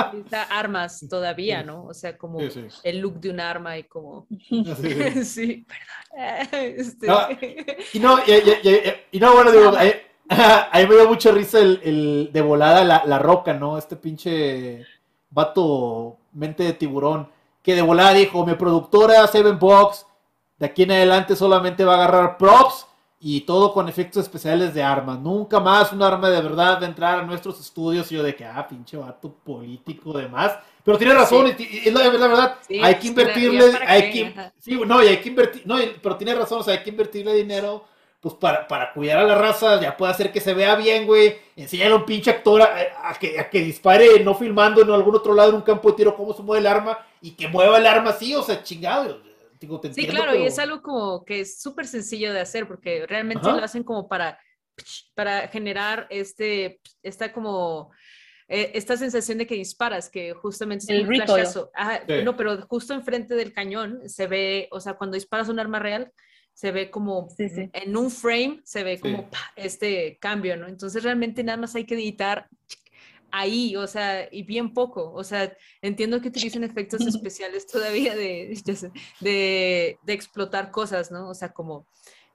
utiliza 0.08 0.44
armas 0.44 1.06
todavía, 1.10 1.64
¿no? 1.64 1.86
O 1.86 1.94
sea, 1.94 2.18
como 2.18 2.40
el 2.40 3.00
look 3.00 3.20
de 3.20 3.30
un 3.30 3.40
arma 3.40 3.78
y 3.78 3.84
como 3.84 4.28
sí, 5.24 5.66
perdón. 5.68 6.00
Este... 6.52 7.08
y 7.94 8.00
no, 8.00 8.18
y, 9.12 9.20
no, 9.20 9.34
bueno, 9.34 9.52
digo, 9.52 9.74
ahí, 9.78 10.88
me 10.88 10.96
dio 10.96 11.08
mucha 11.08 11.32
risa 11.32 11.60
el, 11.60 11.80
el 11.84 12.30
de 12.34 12.42
volada 12.42 12.84
la, 12.84 13.04
la, 13.06 13.20
roca, 13.20 13.54
¿no? 13.54 13.78
Este 13.78 13.96
pinche 13.96 14.86
vato 15.30 16.18
mente 16.34 16.64
de 16.64 16.74
tiburón 16.74 17.30
que 17.62 17.76
de 17.76 17.84
volada 17.84 18.14
dijo, 18.14 18.44
mi 18.44 18.56
productora 18.56 19.28
Seven 19.28 19.60
Box 19.60 20.08
de 20.58 20.66
aquí 20.66 20.84
en 20.84 20.92
adelante 20.92 21.36
solamente 21.36 21.86
va 21.86 21.94
a 21.94 21.98
agarrar 21.98 22.38
props 22.38 22.88
y 23.22 23.42
todo 23.42 23.74
con 23.74 23.90
efectos 23.90 24.24
especiales 24.24 24.74
de 24.74 24.82
armas. 24.82 25.20
Nunca 25.20 25.60
más 25.60 25.92
un 25.92 26.02
arma 26.02 26.30
de 26.30 26.42
verdad 26.42 26.80
de 26.80 26.86
entrar 26.86 27.20
a 27.20 27.24
nuestros 27.24 27.60
estudios 27.60 28.12
y 28.12 28.16
yo 28.16 28.24
de 28.24 28.36
que, 28.36 28.46
ah, 28.46 28.66
pinche 28.68 28.96
vato 28.96 29.34
político, 29.44 30.14
demás. 30.14 30.58
Pero 30.84 30.98
tiene 30.98 31.14
razón, 31.14 31.54
y, 31.58 31.88
es 31.88 31.94
la, 31.94 32.10
verdad, 32.10 32.56
hay 32.82 32.96
que 32.96 33.08
invertirle, 33.08 33.78
hay 33.86 34.12
que, 34.12 34.34
sí, 34.58 34.80
no, 34.86 35.04
y 35.04 35.08
hay 35.08 35.18
que 35.18 35.30
invertir, 35.30 35.62
no, 35.66 35.78
pero 36.02 36.16
tiene 36.16 36.34
razón, 36.34 36.62
o 36.62 36.64
sea, 36.64 36.76
hay 36.76 36.84
que 36.84 36.90
invertirle 36.90 37.34
dinero, 37.34 37.84
pues 38.22 38.34
para, 38.36 38.66
para 38.68 38.94
cuidar 38.94 39.20
a 39.20 39.24
la 39.24 39.36
raza, 39.36 39.80
ya 39.80 39.96
puede 39.96 40.14
hacer 40.14 40.32
que 40.32 40.40
se 40.40 40.54
vea 40.54 40.76
bien, 40.76 41.06
güey, 41.06 41.38
enseñarle 41.58 41.94
a 41.94 41.98
un 41.98 42.06
pinche 42.06 42.32
actor 42.32 42.62
a, 42.62 43.14
que, 43.20 43.40
a 43.40 43.50
que 43.50 43.60
dispare, 43.60 44.24
no 44.24 44.34
filmando 44.34 44.82
en 44.82 44.90
algún 44.90 45.16
otro 45.16 45.34
lado 45.34 45.50
en 45.50 45.56
un 45.56 45.62
campo 45.62 45.90
de 45.90 45.98
tiro 45.98 46.16
cómo 46.16 46.34
se 46.34 46.42
mueve 46.42 46.62
el 46.62 46.68
arma, 46.68 46.98
y 47.22 47.32
que 47.32 47.50
mueva 47.50 47.78
el 47.78 47.86
arma 47.86 48.12
así, 48.12 48.34
o 48.34 48.42
sea, 48.42 48.64
chingado, 48.64 49.20
sí, 49.94 50.08
claro, 50.08 50.36
y 50.36 50.46
es 50.46 50.60
algo 50.60 50.82
como 50.82 51.26
que 51.26 51.42
es 51.42 51.60
súper 51.62 51.88
sencillo 51.88 52.34
de 52.34 52.40
hacer 52.40 52.68
porque 52.68 53.06
realmente 53.08 53.46
lo 53.46 53.64
hacen 53.64 53.84
como 53.84 54.08
para, 54.08 54.40
para 55.16 55.48
generar 55.48 56.08
este, 56.10 56.80
esta 57.04 57.34
como, 57.34 57.92
eh, 58.48 58.72
esta 58.74 58.98
sensación 58.98 59.38
de 59.38 59.48
que 59.48 59.56
disparas, 59.56 60.10
que 60.10 60.34
justamente 60.34 60.86
es 60.86 60.90
el 60.90 61.08
un 61.08 61.16
flashazo. 61.16 61.72
No, 62.24 62.36
pero 62.36 62.62
justo 62.64 62.94
enfrente 62.94 63.36
del 63.36 63.54
cañón 63.54 64.08
se 64.08 64.28
ve, 64.28 64.68
o 64.72 64.80
sea, 64.80 64.94
cuando 64.94 65.16
disparas 65.16 65.50
un 65.50 65.60
arma 65.60 65.80
real, 65.80 66.12
se 66.54 66.72
ve 66.72 66.92
como 66.92 67.28
en 67.38 67.96
un 67.96 68.12
frame, 68.12 68.60
se 68.66 68.84
ve 68.84 69.00
como 69.00 69.30
este 69.56 70.18
cambio, 70.20 70.58
¿no? 70.58 70.68
Entonces 70.68 71.04
realmente 71.04 71.42
nada 71.42 71.58
más 71.58 71.74
hay 71.76 71.86
que 71.86 71.96
editar 71.96 72.50
ahí, 73.32 73.76
o 73.76 73.88
sea, 73.88 74.28
y 74.32 74.44
bien 74.44 74.74
poco. 74.74 75.12
O 75.14 75.24
sea, 75.24 75.56
entiendo 75.82 76.22
que 76.22 76.30
utilizan 76.30 76.64
efectos 76.64 77.02
especiales 77.08 77.68
todavía 77.68 78.16
de, 78.16 78.54
de, 79.20 80.00
de 80.02 80.14
explotar 80.14 80.72
cosas, 80.72 81.12
¿no? 81.12 81.30
O 81.30 81.34
sea, 81.34 81.50
como 81.54 81.88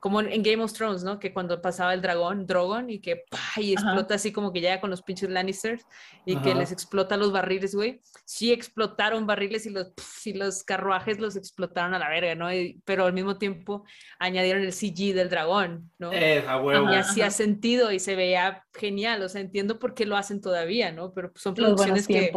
como 0.05 0.21
en 0.21 0.43
Game 0.43 0.63
of 0.63 0.75
Thrones, 0.75 1.03
¿no? 1.03 1.19
Que 1.19 1.33
cuando 1.33 1.63
pasaba 1.63 1.95
el 1.95 2.03
dragón, 2.03 2.47
Drogon, 2.47 2.91
y 2.91 3.01
que 3.01 3.25
y 3.57 3.73
explota 3.73 4.17
así 4.17 4.33
como 4.33 4.53
que 4.53 4.61
llega 4.61 4.79
con 4.79 4.91
los 4.91 5.01
pinches 5.01 5.31
Lannisters 5.31 5.87
y 6.27 6.37
que 6.43 6.55
les 6.55 6.73
explota 6.73 7.17
los 7.17 7.33
barriles, 7.33 7.75
güey. 7.75 8.03
Sí 8.27 8.53
explotaron 8.53 9.27
barriles 9.27 9.65
y 9.65 9.71
los, 9.71 9.95
y 10.27 10.35
los 10.35 10.63
carruajes 10.63 11.19
los 11.21 11.37
explotaron 11.37 11.95
a 11.95 11.99
la 11.99 12.11
verga, 12.11 12.35
¿no? 12.35 12.49
pero 12.85 13.07
al 13.07 13.15
mismo 13.15 13.39
tiempo 13.39 13.87
añadieron 14.19 14.63
el 14.63 14.75
CG 14.75 15.15
del 15.15 15.31
dragón, 15.31 15.91
¿no? 15.97 16.11
huevo. 16.11 16.93
Y 16.93 16.97
hacía 16.97 17.31
sentido 17.31 17.91
y 17.91 17.99
se 17.99 18.15
veía 18.15 18.63
genial, 18.75 19.23
o 19.23 19.29
sea, 19.31 19.41
entiendo 19.41 19.79
por 19.79 19.95
qué 19.95 20.05
lo 20.05 20.19
hacen 20.19 20.43
todavía, 20.43 20.93
¿no? 20.93 21.15
Pero 21.15 21.33
son 21.35 21.55
producciones 21.55 22.07
que, 22.07 22.31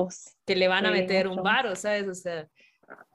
que, 0.46 0.56
le 0.56 0.70
van 0.70 0.86
a 0.86 0.92
meter 0.92 1.28
un 1.28 1.44
varo, 1.44 1.76
¿sabes? 1.76 2.08
O 2.08 2.16
sea, 2.16 2.48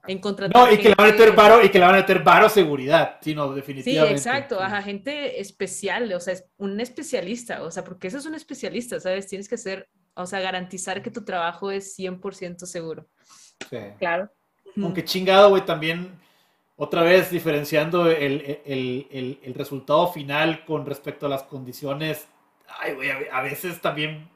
en 0.05 0.21
No, 0.53 0.71
y 0.71 0.77
que 0.77 0.89
le 0.89 0.95
van 0.95 1.07
a 1.07 1.11
meter 1.11 1.33
varo, 1.33 1.63
y 1.63 1.69
que 1.69 1.79
le 1.79 1.85
van 1.85 1.95
a 1.95 1.99
meter 1.99 2.23
varo 2.23 2.49
seguridad, 2.49 3.17
sino 3.21 3.53
definitivamente. 3.53 4.19
Sí, 4.19 4.27
exacto, 4.27 4.61
ajá, 4.61 4.81
gente 4.81 5.39
especial, 5.39 6.11
o 6.11 6.19
sea, 6.19 6.33
es 6.33 6.45
un 6.57 6.79
especialista, 6.81 7.63
o 7.63 7.71
sea, 7.71 7.83
porque 7.83 8.07
eso 8.07 8.17
es 8.17 8.25
un 8.25 8.35
especialista, 8.35 8.99
¿sabes? 8.99 9.27
Tienes 9.27 9.47
que 9.47 9.57
ser, 9.57 9.89
o 10.13 10.25
sea, 10.25 10.41
garantizar 10.41 11.01
que 11.01 11.09
tu 11.09 11.23
trabajo 11.23 11.71
es 11.71 11.97
100% 11.97 12.65
seguro. 12.65 13.07
Sí. 13.69 13.77
Claro. 13.97 14.29
Aunque 14.75 15.05
chingado, 15.05 15.49
güey, 15.49 15.63
también, 15.63 16.11
otra 16.75 17.03
vez 17.03 17.31
diferenciando 17.31 18.11
el, 18.11 18.59
el, 18.65 19.39
el, 19.41 19.53
resultado 19.53 20.07
final 20.11 20.65
con 20.65 20.85
respecto 20.85 21.27
a 21.27 21.29
las 21.29 21.43
condiciones, 21.43 22.27
ay, 22.79 22.93
güey, 22.95 23.09
a, 23.31 23.41
veces 23.41 23.79
también 23.79 24.27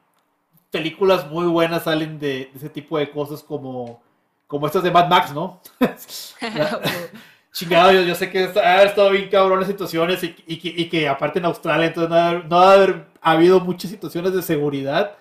películas 0.70 1.28
muy 1.30 1.46
buenas 1.46 1.84
salen 1.84 2.18
de, 2.18 2.28
de 2.28 2.50
ese 2.54 2.70
tipo 2.70 2.96
de 2.98 3.10
cosas 3.10 3.42
como 3.42 4.00
como 4.48 4.66
estas 4.66 4.82
de 4.82 4.90
Mad 4.90 5.08
Max, 5.08 5.32
¿no? 5.32 5.60
Chingado, 7.52 7.92
yo, 7.92 8.14
sé 8.14 8.30
que 8.30 8.44
ha 8.44 8.82
estado 8.82 9.10
bien 9.10 9.28
cabrón 9.28 9.60
las 9.60 9.68
situaciones 9.68 10.22
y, 10.24 10.34
y, 10.46 10.88
que, 10.88 11.08
aparte 11.08 11.38
en 11.38 11.44
Australia, 11.44 11.86
entonces 11.86 12.10
no 12.48 12.58
ha, 12.58 12.72
haber 12.72 13.06
habido 13.20 13.60
muchas 13.60 13.90
situaciones 13.90 14.32
de 14.32 14.42
seguridad, 14.42 15.16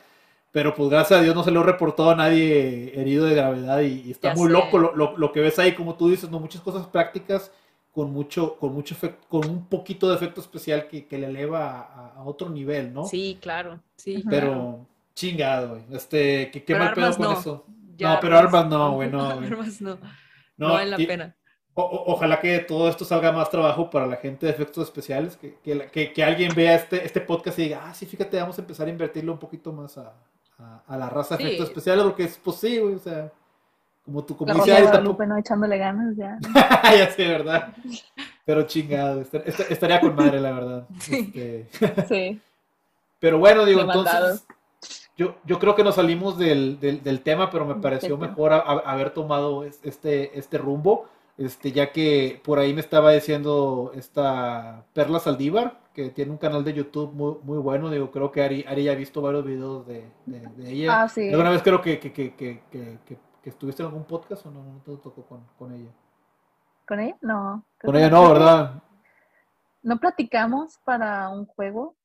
pero 0.52 0.74
pues 0.74 0.90
gracias 0.90 1.20
a 1.20 1.24
Dios 1.24 1.36
no 1.36 1.44
se 1.44 1.52
le 1.52 1.60
ha 1.60 1.64
reportado 1.64 2.12
a 2.12 2.16
nadie 2.16 3.00
herido 3.00 3.26
de 3.26 3.36
gravedad 3.36 3.82
y, 3.82 4.12
está 4.12 4.34
muy 4.34 4.50
loco 4.50 4.78
lo, 4.78 5.18
lo, 5.18 5.32
que 5.32 5.42
ves 5.42 5.60
ahí, 5.60 5.74
como 5.74 5.96
tú 5.96 6.10
dices, 6.10 6.30
¿no? 6.30 6.40
Muchas 6.40 6.62
cosas 6.62 6.86
prácticas 6.88 7.52
con 7.92 8.12
mucho, 8.12 8.58
con 8.58 8.74
mucho 8.74 8.94
efecto, 8.94 9.26
con 9.28 9.50
un 9.50 9.66
poquito 9.66 10.10
de 10.10 10.16
efecto 10.16 10.40
especial 10.40 10.88
que, 10.88 11.08
que 11.08 11.18
le 11.18 11.28
eleva 11.28 12.14
a, 12.16 12.24
otro 12.24 12.50
nivel, 12.50 12.94
¿no? 12.94 13.06
Sí, 13.06 13.40
claro, 13.42 13.80
sí. 13.96 14.24
Pero, 14.30 14.86
Chingado, 15.16 15.70
güey. 15.70 15.82
Este, 15.92 16.52
¿qué, 16.52 16.64
qué 16.64 16.76
mal 16.76 16.94
pedo 16.94 17.18
con 17.18 17.32
eso? 17.32 17.66
No, 18.00 18.18
pero 18.22 18.38
armas 18.38 18.68
no, 18.68 18.92
güey, 18.94 19.10
no. 19.10 19.22
Armas 19.30 19.82
no. 19.82 19.98
No, 20.58 20.74
vale 20.74 20.90
la 20.90 20.98
pena. 20.98 21.36
ojalá 21.74 22.40
que 22.40 22.60
todo 22.60 22.90
esto 22.90 23.06
salga 23.06 23.32
más 23.32 23.50
trabajo 23.50 23.90
para 23.90 24.08
la 24.08 24.16
gente 24.18 24.46
de 24.46 24.52
efectos 24.52 24.88
especiales, 24.88 25.38
que, 25.38 25.58
que, 25.64 26.14
que, 26.14 26.24
alguien 26.24 26.54
vea 26.56 26.76
este, 26.76 27.06
este 27.06 27.22
podcast 27.22 27.60
y 27.60 27.64
diga, 27.64 27.82
ah, 27.86 27.94
sí, 27.94 28.06
fíjate, 28.06 28.40
vamos 28.40 28.58
a 28.58 28.62
empezar 28.62 28.88
a 28.88 28.90
invertirle 28.90 29.32
un 29.32 29.38
poquito 29.38 29.72
más 29.72 29.98
a, 29.98 30.14
a, 30.88 30.98
la 30.98 31.10
raza 31.10 31.38
de 31.38 31.44
efectos 31.44 31.70
especiales, 31.70 32.04
porque 32.04 32.24
es 32.24 32.38
posible, 32.38 32.94
pues, 32.94 32.96
o 32.96 33.10
sea, 33.10 33.32
como 34.08 34.24
tu 34.24 34.38
como 34.38 34.54
dice 34.54 34.72
ahorita. 34.72 35.02
no 35.02 35.38
echándole 35.38 35.78
ganas 35.78 36.16
ya. 36.16 36.38
ya 36.98 37.12
sé, 37.12 37.28
¿verdad? 37.28 37.74
Pero 38.46 38.64
chingado, 38.64 39.22
estaría 39.22 40.00
con 40.00 40.16
madre, 40.16 40.40
la 40.40 40.52
verdad. 40.52 40.88
Sí. 41.00 41.32
Este, 41.36 42.08
sí. 42.08 42.42
Pero 43.20 43.38
bueno, 43.40 43.66
digo, 43.66 43.82
entonces, 43.82 44.46
yo, 45.18 45.36
yo 45.46 45.58
creo 45.58 45.76
que 45.76 45.84
nos 45.84 45.96
salimos 45.96 46.38
del, 46.38 46.80
del, 46.80 47.22
tema, 47.22 47.50
pero 47.50 47.66
me 47.66 47.76
pareció 47.76 48.18
mejor 48.18 48.54
haber 48.54 49.10
tomado 49.10 49.64
este, 49.64 50.38
este 50.38 50.58
rumbo, 50.60 51.08
este, 51.40 51.72
ya 51.72 51.92
que 51.92 52.40
por 52.44 52.60
ahí 52.60 52.74
me 52.74 52.82
estaba 52.82 53.12
diciendo 53.12 53.92
esta 53.96 54.86
Perla 54.94 55.20
Saldívar, 55.20 55.80
que 55.94 56.10
tiene 56.12 56.32
un 56.32 56.38
canal 56.38 56.64
de 56.64 56.74
YouTube 56.74 57.14
muy, 57.14 57.38
muy 57.42 57.58
bueno, 57.58 57.90
digo, 57.90 58.12
creo 58.12 58.32
que 58.32 58.44
Ari, 58.44 58.64
Ari 58.68 58.84
ya 58.84 58.92
ha 58.92 58.96
visto 58.96 59.20
varios 59.20 59.44
videos 59.44 59.88
de, 59.88 60.08
de, 60.28 60.72
ella. 60.72 61.02
Ah, 61.02 61.10
sí. 61.10 61.30
Alguna 61.30 61.50
vez 61.50 61.64
creo 61.64 61.82
que, 61.82 62.00
que, 62.00 62.14
que, 62.14 62.36
que, 62.36 63.18
estuviste 63.44 63.82
en 63.82 63.88
algún 63.88 64.04
podcast 64.04 64.46
o 64.46 64.52
no, 64.52 64.62
no 64.62 64.80
te 64.86 64.96
tocó 64.98 65.24
con, 65.24 65.44
con 65.58 65.74
ella. 65.74 65.90
¿Con 66.88 67.00
ella? 67.00 67.18
No. 67.22 67.64
Con 67.82 67.96
ella 67.96 68.10
no, 68.12 68.34
¿verdad? 68.34 68.84
¿No 69.82 69.98
platicamos 69.98 70.78
para 70.86 71.30
un 71.30 71.48
juego? 71.48 71.96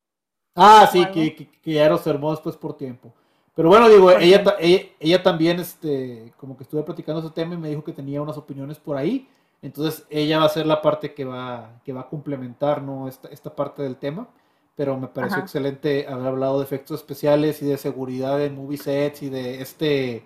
Ah, 0.55 0.89
sí, 0.91 1.05
que, 1.07 1.35
que, 1.35 1.49
que, 1.49 1.73
ya 1.73 1.89
nos 1.89 2.07
armó 2.07 2.31
después 2.31 2.57
por 2.57 2.77
tiempo. 2.77 3.13
Pero 3.55 3.69
bueno, 3.69 3.89
digo, 3.89 4.11
ella, 4.11 4.57
ella, 4.59 5.23
también, 5.23 5.61
este, 5.61 6.33
como 6.39 6.57
que 6.57 6.63
estuve 6.63 6.83
platicando 6.83 7.21
ese 7.21 7.31
tema 7.31 7.55
y 7.55 7.59
me 7.59 7.69
dijo 7.69 7.85
que 7.85 7.93
tenía 7.93 8.23
unas 8.23 8.37
opiniones 8.39 8.79
por 8.79 8.97
ahí. 8.97 9.29
Entonces 9.61 10.05
ella 10.11 10.39
va 10.39 10.47
a 10.47 10.51
ser 10.51 10.67
la 10.67 10.83
parte 10.83 11.15
que 11.15 11.25
va, 11.25 11.81
que 11.85 11.93
va 11.93 12.03
a 12.03 12.09
complementar 12.09 12.83
¿no? 12.83 13.09
esta, 13.09 13.29
esta 13.29 13.55
parte 13.55 13.83
del 13.83 13.97
tema. 13.97 14.29
Pero 14.75 14.97
me 14.97 15.07
pareció 15.07 15.39
excelente 15.39 16.07
haber 16.09 16.29
hablado 16.29 16.59
de 16.59 16.65
efectos 16.65 17.01
especiales 17.01 17.61
y 17.61 17.67
de 17.67 17.77
seguridad 17.77 18.43
en 18.43 18.57
movie 18.57 18.79
sets 18.79 19.23
y 19.23 19.29
de 19.29 19.61
este, 19.61 20.25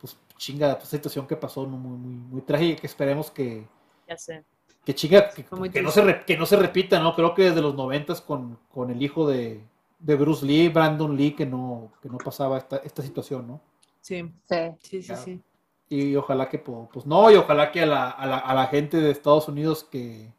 pues 0.00 0.16
chinga, 0.36 0.76
pues, 0.78 0.88
situación 0.88 1.26
que 1.26 1.34
pasó 1.34 1.66
muy, 1.66 1.98
muy, 1.98 2.14
muy 2.14 2.40
trágica 2.42 2.80
que 2.80 2.86
esperemos 2.86 3.28
que... 3.28 3.66
Ya 4.06 4.16
sé. 4.16 4.44
Que 4.88 4.94
chinga, 4.94 5.28
que, 5.28 5.44
no 5.82 5.90
se, 5.90 6.22
que 6.26 6.38
no 6.38 6.46
se 6.46 6.56
repita, 6.56 6.98
¿no? 6.98 7.14
Creo 7.14 7.34
que 7.34 7.42
desde 7.42 7.60
los 7.60 7.74
noventas 7.74 8.22
con, 8.22 8.58
con 8.72 8.90
el 8.90 9.02
hijo 9.02 9.28
de, 9.28 9.60
de 9.98 10.14
Bruce 10.14 10.46
Lee, 10.46 10.70
Brandon 10.70 11.14
Lee, 11.14 11.32
que 11.32 11.44
no, 11.44 11.92
que 12.00 12.08
no 12.08 12.16
pasaba 12.16 12.56
esta, 12.56 12.78
esta 12.78 13.02
situación, 13.02 13.46
¿no? 13.46 13.60
Sí, 14.00 14.32
sí, 14.80 15.02
sí, 15.02 15.14
sí, 15.14 15.42
Y 15.90 16.16
ojalá 16.16 16.48
que, 16.48 16.58
pues 16.58 17.04
no, 17.04 17.30
y 17.30 17.34
ojalá 17.34 17.70
que 17.70 17.82
a 17.82 17.86
la, 17.86 18.08
a 18.08 18.24
la, 18.24 18.38
a 18.38 18.54
la 18.54 18.66
gente 18.68 18.96
de 18.96 19.10
Estados 19.10 19.46
Unidos 19.48 19.84
que, 19.84 20.32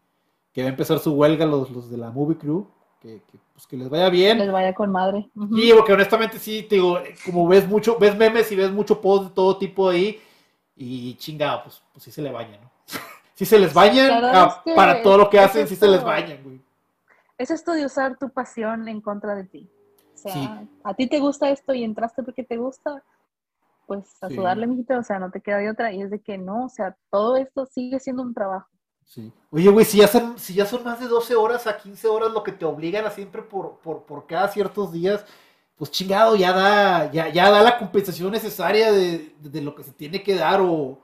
que, 0.51 0.63
va 0.63 0.67
a 0.69 0.71
empezar 0.71 0.97
su 0.97 1.13
huelga, 1.13 1.45
los, 1.45 1.69
los 1.69 1.91
de 1.91 1.97
la 1.97 2.09
Movie 2.09 2.39
Crew, 2.39 2.67
que, 2.99 3.21
que, 3.31 3.37
pues 3.53 3.67
que 3.67 3.77
les 3.77 3.87
vaya 3.87 4.09
bien. 4.09 4.39
Les 4.39 4.51
vaya 4.51 4.73
con 4.73 4.91
madre. 4.91 5.29
Sí, 5.55 5.71
porque 5.75 5.93
honestamente 5.93 6.39
sí, 6.39 6.63
te 6.63 6.77
digo, 6.77 6.97
como 7.23 7.47
ves 7.47 7.67
mucho, 7.67 7.99
ves 7.99 8.17
memes 8.17 8.51
y 8.51 8.55
ves 8.55 8.71
mucho 8.71 8.99
post 8.99 9.25
de 9.25 9.35
todo 9.35 9.59
tipo 9.59 9.89
ahí, 9.89 10.19
y 10.75 11.13
chingado, 11.17 11.61
pues, 11.65 11.83
pues 11.93 12.03
sí 12.03 12.11
se 12.11 12.23
le 12.23 12.31
baña, 12.31 12.57
¿no? 12.59 12.78
Sí 13.39 13.45
se 13.45 13.57
les 13.57 13.73
bañan, 13.73 14.25
ah, 14.25 14.61
para 14.75 15.01
todo 15.01 15.17
lo 15.17 15.29
que 15.29 15.39
hacen, 15.39 15.65
sí 15.65 15.77
se 15.77 15.87
les 15.87 16.03
bañan, 16.03 16.43
güey 16.43 16.59
es 17.39 17.49
esto 17.49 17.71
de 17.71 17.85
usar 17.85 18.17
tu 18.19 18.29
pasión 18.29 18.87
en 18.87 19.01
contra 19.01 19.33
de 19.33 19.45
ti. 19.45 19.69
O 20.13 20.17
sea, 20.17 20.67
a 20.83 20.93
ti 20.93 21.07
te 21.07 21.19
gusta 21.19 21.49
esto 21.49 21.73
y 21.73 21.85
entraste 21.85 22.21
porque 22.21 22.43
te 22.43 22.57
gusta, 22.57 23.01
pues 23.87 24.21
a 24.21 24.29
sudarle, 24.29 24.67
mijito, 24.67 24.99
o 24.99 25.03
sea, 25.03 25.17
no 25.17 25.31
te 25.31 25.39
queda 25.39 25.57
de 25.57 25.69
otra. 25.69 25.93
Y 25.93 26.01
es 26.01 26.11
de 26.11 26.19
que 26.19 26.37
no, 26.37 26.65
o 26.65 26.69
sea, 26.69 26.97
todo 27.09 27.37
esto 27.37 27.65
sigue 27.65 28.01
siendo 28.01 28.21
un 28.21 28.33
trabajo. 28.33 28.67
Sí. 29.05 29.31
Oye, 29.49 29.69
güey, 29.69 29.85
si 29.85 29.99
ya, 29.99 30.09
son, 30.09 30.37
si 30.37 30.53
ya 30.53 30.65
son 30.65 30.83
más 30.83 30.99
de 30.99 31.07
12 31.07 31.33
horas 31.35 31.65
a 31.65 31.77
15 31.77 32.09
horas 32.09 32.31
lo 32.31 32.43
que 32.43 32.51
te 32.51 32.65
obligan 32.65 33.05
a 33.05 33.09
siempre 33.09 33.41
por, 33.41 33.79
por, 33.79 34.03
por 34.03 34.27
cada 34.27 34.49
ciertos 34.49 34.91
días, 34.91 35.25
pues 35.77 35.89
chingado, 35.89 36.35
ya 36.35 36.51
da, 36.51 37.09
ya, 37.09 37.29
ya 37.29 37.49
da 37.49 37.63
la 37.63 37.77
compensación 37.79 38.31
necesaria 38.31 38.91
de, 38.91 39.33
de, 39.39 39.61
lo 39.61 39.73
que 39.73 39.83
se 39.83 39.93
tiene 39.93 40.21
que 40.21 40.35
dar 40.35 40.59
o 40.61 40.99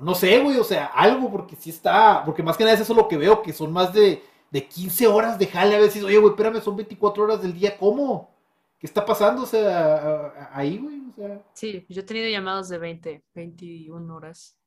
no 0.00 0.14
sé, 0.14 0.38
güey, 0.40 0.58
o 0.58 0.64
sea, 0.64 0.86
algo, 0.86 1.30
porque 1.30 1.56
sí 1.56 1.70
está, 1.70 2.22
porque 2.24 2.42
más 2.42 2.56
que 2.56 2.64
nada 2.64 2.74
es 2.74 2.80
eso 2.82 2.94
lo 2.94 3.08
que 3.08 3.16
veo, 3.16 3.42
que 3.42 3.52
son 3.52 3.72
más 3.72 3.92
de 3.92 4.22
de 4.52 4.68
15 4.68 5.06
horas 5.06 5.38
de 5.38 5.46
jale 5.46 5.74
a 5.74 5.80
veces, 5.80 6.04
oye, 6.04 6.18
güey, 6.18 6.32
espérame, 6.32 6.60
son 6.60 6.76
24 6.76 7.24
horas 7.24 7.40
del 7.40 7.54
día, 7.54 7.76
¿cómo? 7.78 8.30
¿Qué 8.78 8.86
está 8.86 9.04
pasando? 9.04 9.44
O 9.44 9.46
sea, 9.46 10.50
ahí, 10.52 10.76
güey, 10.76 11.00
o 11.08 11.12
sea. 11.14 11.42
Sí, 11.54 11.86
yo 11.88 12.02
he 12.02 12.04
tenido 12.04 12.28
llamados 12.28 12.68
de 12.68 12.76
20, 12.76 13.24
21 13.34 14.14
horas. 14.14 14.58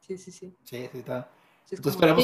Sí, 0.00 0.16
sí, 0.18 0.30
sí. 0.30 0.54
Sí, 0.62 0.88
sí, 0.92 0.98
está. 0.98 1.28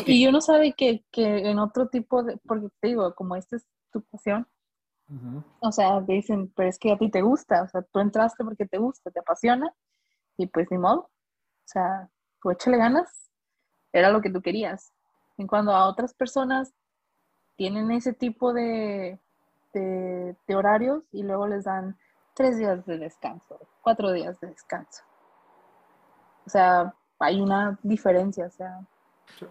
y, 0.07 0.27
uno 0.29 0.41
sabe 0.41 0.73
que, 0.73 1.03
en 1.13 1.59
otro 1.59 1.89
tipo 1.89 2.23
de, 2.23 2.37
porque 2.47 2.69
te 2.79 2.89
digo, 2.89 3.13
como 3.17 3.35
esta 3.35 3.57
es 3.57 3.67
tu 3.93 4.03
pasión, 4.03 4.47
o 5.59 5.73
sea, 5.73 6.01
dicen, 6.03 6.53
pero 6.55 6.69
es 6.69 6.79
que 6.79 6.93
a 6.93 6.99
ti 6.99 7.11
te 7.11 7.23
gusta, 7.23 7.65
o 7.65 7.69
sea, 7.69 7.83
tú 7.83 7.99
entraste 7.99 8.45
porque 8.45 8.67
te 8.67 8.79
gusta, 8.79 9.11
te 9.11 9.19
apasiona, 9.19 9.75
y 10.41 10.47
pues 10.47 10.71
ni 10.71 10.79
modo, 10.79 11.01
o 11.01 11.67
sea, 11.67 12.09
tú 12.41 12.51
échale 12.51 12.79
ganas, 12.79 13.31
era 13.93 14.11
lo 14.11 14.23
que 14.23 14.31
tú 14.31 14.41
querías. 14.41 14.93
En 15.37 15.47
cuando 15.47 15.73
a 15.73 15.87
otras 15.87 16.15
personas 16.15 16.73
tienen 17.57 17.91
ese 17.91 18.15
tipo 18.15 18.55
de, 18.55 19.19
de, 19.75 20.35
horarios 20.55 21.05
y 21.13 21.23
luego 21.23 21.47
les 21.47 21.65
dan 21.65 21.99
tres 22.35 22.57
días 22.57 22.87
de 22.87 22.97
descanso, 22.97 23.61
cuatro 23.83 24.13
días 24.13 24.41
de 24.41 24.49
descanso. 24.49 25.03
O 26.47 26.51
sea, 26.51 26.95
hay 27.19 27.41
una 27.41 27.79
diferencia, 27.83 28.47
o 28.47 28.51
sea. 28.51 28.81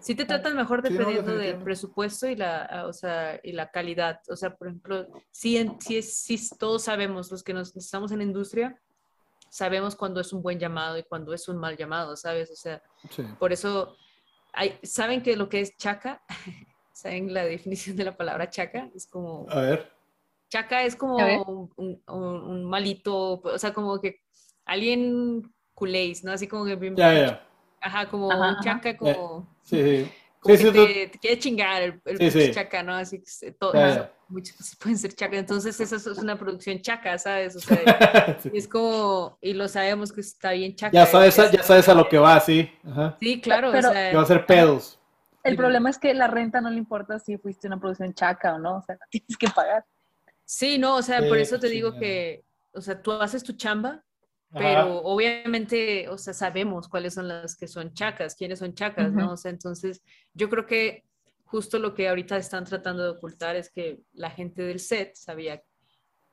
Sí 0.00 0.16
te 0.16 0.24
tratan 0.24 0.56
mejor 0.56 0.82
dependiendo 0.82 1.36
del 1.36 1.62
presupuesto 1.62 2.26
y 2.26 2.34
la, 2.34 2.84
o 2.86 2.92
sea, 2.92 3.38
y 3.42 3.52
la 3.52 3.70
calidad. 3.70 4.20
O 4.28 4.36
sea, 4.36 4.56
por 4.56 4.66
ejemplo, 4.66 5.06
sí, 5.30 5.70
sí, 5.78 6.02
sí, 6.02 6.36
todos 6.58 6.82
sabemos, 6.82 7.30
los 7.30 7.44
que 7.44 7.54
nos 7.54 7.74
estamos 7.76 8.10
en 8.10 8.18
la 8.18 8.24
industria, 8.24 8.78
sabemos 9.50 9.94
cuando 9.94 10.20
es 10.20 10.32
un 10.32 10.40
buen 10.40 10.58
llamado 10.58 10.96
y 10.96 11.02
cuando 11.02 11.34
es 11.34 11.46
un 11.48 11.58
mal 11.58 11.76
llamado, 11.76 12.16
¿sabes? 12.16 12.50
O 12.50 12.56
sea, 12.56 12.82
por 13.38 13.52
eso 13.52 13.94
¿Saben 14.82 15.22
que 15.22 15.36
lo 15.36 15.48
que 15.48 15.60
es 15.60 15.76
chaca? 15.76 16.22
¿Saben 16.92 17.32
la 17.32 17.44
definición 17.44 17.96
de 17.96 18.04
la 18.04 18.16
palabra 18.16 18.50
chaca? 18.50 18.90
Es 18.94 19.06
como... 19.06 19.46
A 19.48 19.60
ver. 19.60 19.90
Chaca 20.48 20.82
es 20.82 20.96
como 20.96 21.16
un, 21.76 22.64
malito, 22.64 23.40
o 23.40 23.58
sea, 23.58 23.72
como 23.72 24.00
que 24.00 24.20
alguien 24.64 25.42
culéis, 25.74 26.24
¿no? 26.24 26.32
Así 26.32 26.48
como 26.48 26.64
que... 26.64 26.76
Ya, 26.96 27.14
ya. 27.14 27.48
Ajá, 27.80 28.08
como 28.08 28.28
un 28.28 28.56
chaca, 28.60 28.96
como... 28.96 29.48
Sí, 29.62 29.82
sí. 29.82 30.12
Como 30.40 30.56
que 30.56 31.10
te, 31.12 31.18
quiere 31.18 31.38
chingar 31.38 31.82
el, 31.82 32.00
el 32.04 32.54
chaca, 32.54 32.82
¿no? 32.82 32.94
Así 32.94 33.22
que 33.22 33.52
todo, 33.52 33.72
muchos 34.28 34.56
pueden 34.80 34.96
ser 34.96 35.14
chaca. 35.14 35.36
Entonces, 35.36 35.78
esa 35.80 35.96
es 35.96 36.06
una 36.06 36.38
producción 36.38 36.80
chaca, 36.80 37.18
¿sabes? 37.18 37.56
O 37.56 37.60
sea, 37.60 37.78
es 38.54 38.66
como, 38.66 39.36
y 39.42 39.52
lo 39.52 39.68
sabemos 39.68 40.12
que 40.12 40.22
está 40.22 40.52
bien 40.52 40.74
chaca. 40.74 40.92
Ya 40.94 41.06
sabes, 41.06 41.36
ya 41.36 41.62
sabes 41.62 41.88
a 41.88 41.94
lo 41.94 42.08
que 42.08 42.18
va, 42.18 42.40
sí. 42.40 42.72
Sí, 43.20 43.40
claro. 43.40 43.70
Pero, 43.70 43.90
o 43.90 43.92
sea, 43.92 44.14
va 44.14 44.22
a 44.22 44.26
ser 44.26 44.46
pedos. 44.46 44.98
El 45.42 45.56
problema 45.56 45.90
es 45.90 45.98
que 45.98 46.12
la 46.14 46.26
renta 46.26 46.60
no 46.60 46.70
le 46.70 46.78
importa 46.78 47.18
si 47.18 47.38
fuiste 47.38 47.66
una 47.66 47.80
producción 47.80 48.12
chaca 48.14 48.54
o 48.54 48.58
no, 48.58 48.76
o 48.76 48.82
sea, 48.82 48.98
tienes 49.10 49.36
que 49.36 49.48
pagar. 49.48 49.84
Sí, 50.44 50.78
no, 50.78 50.96
o 50.96 51.02
sea, 51.02 51.20
por 51.20 51.38
eso 51.38 51.60
te 51.60 51.68
digo 51.68 51.96
que, 51.98 52.44
o 52.72 52.80
sea, 52.80 53.00
tú 53.00 53.12
haces 53.12 53.44
tu 53.44 53.52
chamba, 53.52 54.02
pero 54.52 54.98
obviamente, 55.02 56.08
o 56.08 56.18
sea, 56.18 56.34
sabemos 56.34 56.88
cuáles 56.88 57.14
son 57.14 57.28
las 57.28 57.56
que 57.56 57.68
son 57.68 57.92
chacas, 57.94 58.34
quiénes 58.34 58.58
son 58.58 58.74
chacas, 58.74 59.12
¿no? 59.12 59.32
O 59.32 59.36
sea, 59.36 59.50
entonces, 59.50 60.02
yo 60.34 60.48
creo 60.48 60.66
que 60.66 61.04
justo 61.44 61.78
lo 61.78 61.94
que 61.94 62.08
ahorita 62.08 62.36
están 62.36 62.64
tratando 62.64 63.02
de 63.04 63.10
ocultar 63.10 63.56
es 63.56 63.70
que 63.70 64.00
la 64.12 64.30
gente 64.30 64.62
del 64.62 64.80
set 64.80 65.14
sabía 65.14 65.62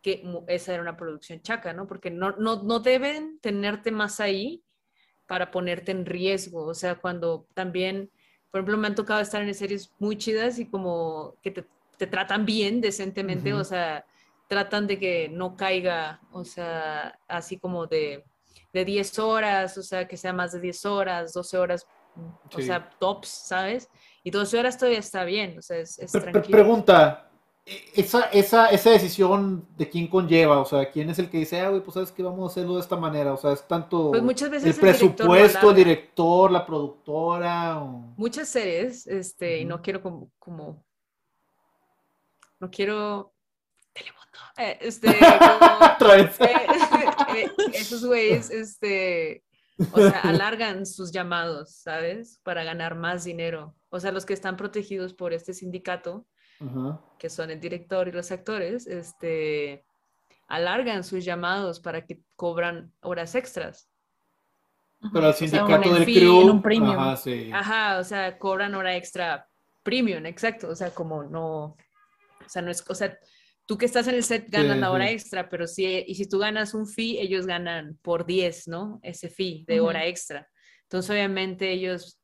que 0.01 0.23
esa 0.47 0.73
era 0.73 0.81
una 0.81 0.97
producción 0.97 1.41
chaca, 1.41 1.73
¿no? 1.73 1.87
Porque 1.87 2.09
no, 2.09 2.31
no, 2.37 2.63
no 2.63 2.79
deben 2.79 3.39
tenerte 3.39 3.91
más 3.91 4.19
ahí 4.19 4.63
para 5.27 5.51
ponerte 5.51 5.91
en 5.91 6.05
riesgo. 6.05 6.65
O 6.65 6.73
sea, 6.73 6.95
cuando 6.95 7.47
también, 7.53 8.09
por 8.49 8.59
ejemplo, 8.59 8.77
me 8.77 8.87
han 8.87 8.95
tocado 8.95 9.19
estar 9.19 9.41
en 9.41 9.53
series 9.53 9.91
muy 9.99 10.17
chidas 10.17 10.57
y 10.59 10.65
como 10.67 11.35
que 11.43 11.51
te, 11.51 11.65
te 11.97 12.07
tratan 12.07 12.45
bien, 12.45 12.81
decentemente, 12.81 13.53
o 13.53 13.63
sea, 13.63 14.05
tratan 14.47 14.87
de 14.87 14.97
que 14.99 15.29
no 15.29 15.55
caiga, 15.55 16.21
o 16.31 16.43
sea, 16.43 17.19
así 17.27 17.57
como 17.57 17.85
de, 17.85 18.23
de 18.73 18.85
10 18.85 19.19
horas, 19.19 19.77
o 19.77 19.83
sea, 19.83 20.07
que 20.07 20.17
sea 20.17 20.33
más 20.33 20.53
de 20.53 20.61
10 20.61 20.85
horas, 20.85 21.33
12 21.33 21.57
horas, 21.57 21.87
o 22.55 22.61
sea, 22.61 22.89
tops, 22.99 23.27
¿sabes? 23.27 23.89
Y 24.23 24.31
12 24.31 24.57
horas 24.57 24.77
todavía 24.77 24.99
está 24.99 25.23
bien, 25.23 25.57
o 25.57 25.61
sea, 25.61 25.77
es, 25.77 25.97
tranquilo. 26.11 26.57
Pregunta, 26.57 27.29
esa, 27.93 28.23
esa, 28.25 28.67
esa 28.67 28.91
decisión 28.91 29.67
de 29.75 29.89
quién 29.89 30.07
conlleva, 30.07 30.59
o 30.59 30.65
sea, 30.65 30.89
quién 30.89 31.09
es 31.09 31.19
el 31.19 31.29
que 31.29 31.39
dice, 31.39 31.59
ah, 31.59 31.69
güey, 31.69 31.81
pues 31.81 31.95
sabes 31.95 32.11
que 32.11 32.23
vamos 32.23 32.43
a 32.43 32.51
hacerlo 32.51 32.75
de 32.75 32.81
esta 32.81 32.95
manera, 32.95 33.33
o 33.33 33.37
sea, 33.37 33.51
es 33.51 33.67
tanto 33.67 34.11
pues 34.11 34.23
muchas 34.23 34.49
veces 34.49 34.75
el 34.75 34.81
presupuesto, 34.81 35.69
el 35.69 35.75
director, 35.75 36.49
la 36.51 36.65
productora. 36.65 37.79
Muchas 38.15 38.47
series, 38.47 39.05
este, 39.07 39.59
y 39.59 39.65
no 39.65 39.81
quiero 39.81 40.01
como, 40.01 40.31
como, 40.39 40.85
no 42.59 42.71
quiero 42.71 43.33
Telemundo. 43.97 44.37
Eh, 44.57 44.77
este, 44.81 45.09
eh, 45.09 46.31
eh, 47.35 47.51
esos 47.73 48.05
güeyes, 48.05 48.49
este, 48.49 49.43
o 49.91 49.97
sea, 49.97 50.21
alargan 50.21 50.85
sus 50.85 51.11
llamados, 51.11 51.75
¿sabes? 51.75 52.39
Para 52.43 52.63
ganar 52.63 52.95
más 52.95 53.23
dinero. 53.23 53.75
O 53.89 53.99
sea, 53.99 54.11
los 54.11 54.25
que 54.25 54.33
están 54.33 54.57
protegidos 54.57 55.13
por 55.13 55.33
este 55.33 55.53
sindicato, 55.53 56.27
que 57.19 57.29
son 57.29 57.51
el 57.51 57.59
director 57.59 58.07
y 58.07 58.11
los 58.11 58.31
actores, 58.31 58.87
este, 58.87 59.85
alargan 60.47 61.03
sus 61.03 61.23
llamados 61.23 61.79
para 61.79 62.05
que 62.05 62.21
cobran 62.35 62.91
horas 63.01 63.35
extras. 63.35 63.89
Pero 65.13 65.27
el 65.27 65.33
sindicato 65.35 65.93
del 65.93 66.05
crew, 66.05 66.61
Ajá, 66.85 67.15
sí. 67.17 67.51
Ajá, 67.53 67.99
o 67.99 68.03
sea, 68.03 68.39
cobran 68.39 68.73
hora 68.73 68.95
extra 68.95 69.47
premium, 69.83 70.25
exacto. 70.25 70.69
O 70.69 70.75
sea, 70.75 70.89
como 70.89 71.23
no, 71.23 71.77
o 72.47 72.49
sea, 72.49 72.63
no 72.63 72.71
es, 72.71 72.83
o 72.89 72.95
sea, 72.95 73.17
tú 73.67 73.77
que 73.77 73.85
estás 73.85 74.07
en 74.07 74.15
el 74.15 74.23
set 74.23 74.49
ganas 74.49 74.77
la 74.77 74.91
hora 74.91 75.11
extra, 75.11 75.49
pero 75.49 75.67
si, 75.67 75.85
y 75.85 76.15
si 76.15 76.27
tú 76.27 76.39
ganas 76.39 76.73
un 76.73 76.87
fee, 76.87 77.19
ellos 77.19 77.45
ganan 77.45 77.99
por 78.01 78.25
10, 78.25 78.69
¿no? 78.69 78.99
Ese 79.03 79.29
fee 79.29 79.65
de 79.67 79.81
hora 79.81 80.05
extra. 80.05 80.49
Entonces, 80.83 81.11
obviamente, 81.11 81.69
ellos 81.71 82.19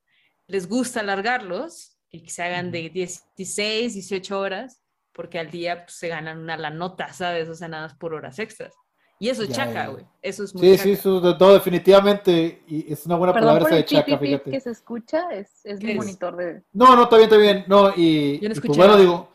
les 0.47 0.67
gusta 0.67 1.01
alargarlos 1.01 1.99
y 2.09 2.23
que 2.23 2.29
se 2.29 2.43
hagan 2.43 2.71
de 2.71 2.89
16, 2.89 3.93
18 3.93 4.39
horas, 4.39 4.81
porque 5.11 5.37
al 5.37 5.51
día 5.51 5.83
pues, 5.83 5.97
se 5.97 6.07
ganan 6.07 6.39
una 6.39 6.55
la 6.55 6.69
nota, 6.69 7.11
¿sabes? 7.11 7.49
O 7.49 7.55
sea, 7.55 7.67
nada 7.67 7.87
más 7.87 7.95
por 7.95 8.13
horas 8.13 8.39
extras. 8.39 8.73
Y 9.19 9.29
eso 9.29 9.43
es 9.43 9.49
chaca, 9.49 9.87
güey. 9.87 10.05
Eso 10.21 10.43
es 10.43 10.55
muy 10.55 10.63
Sí, 10.63 10.77
sí, 10.77 10.91
eso, 10.93 11.37
todo, 11.37 11.53
definitivamente. 11.53 12.63
Y 12.67 12.91
es 12.91 13.05
una 13.05 13.15
buena 13.15 13.33
palabra 13.33 13.65
esa 13.65 13.75
de 13.75 13.85
chaca, 13.85 14.17
fíjate. 14.17 14.51
que 14.51 14.59
se 14.59 14.71
escucha 14.71 15.29
es, 15.31 15.65
es 15.65 15.81
mi 15.81 15.93
monitor 15.93 16.35
de. 16.35 16.63
No, 16.73 16.95
no, 16.95 17.03
está 17.03 17.17
bien, 17.17 17.29
está 17.29 17.37
bien. 17.37 17.65
No, 17.67 17.93
y, 17.95 18.39
yo 18.39 18.49
no 18.49 18.55
pues, 18.55 18.77
bueno, 18.77 18.97
digo, 18.97 19.29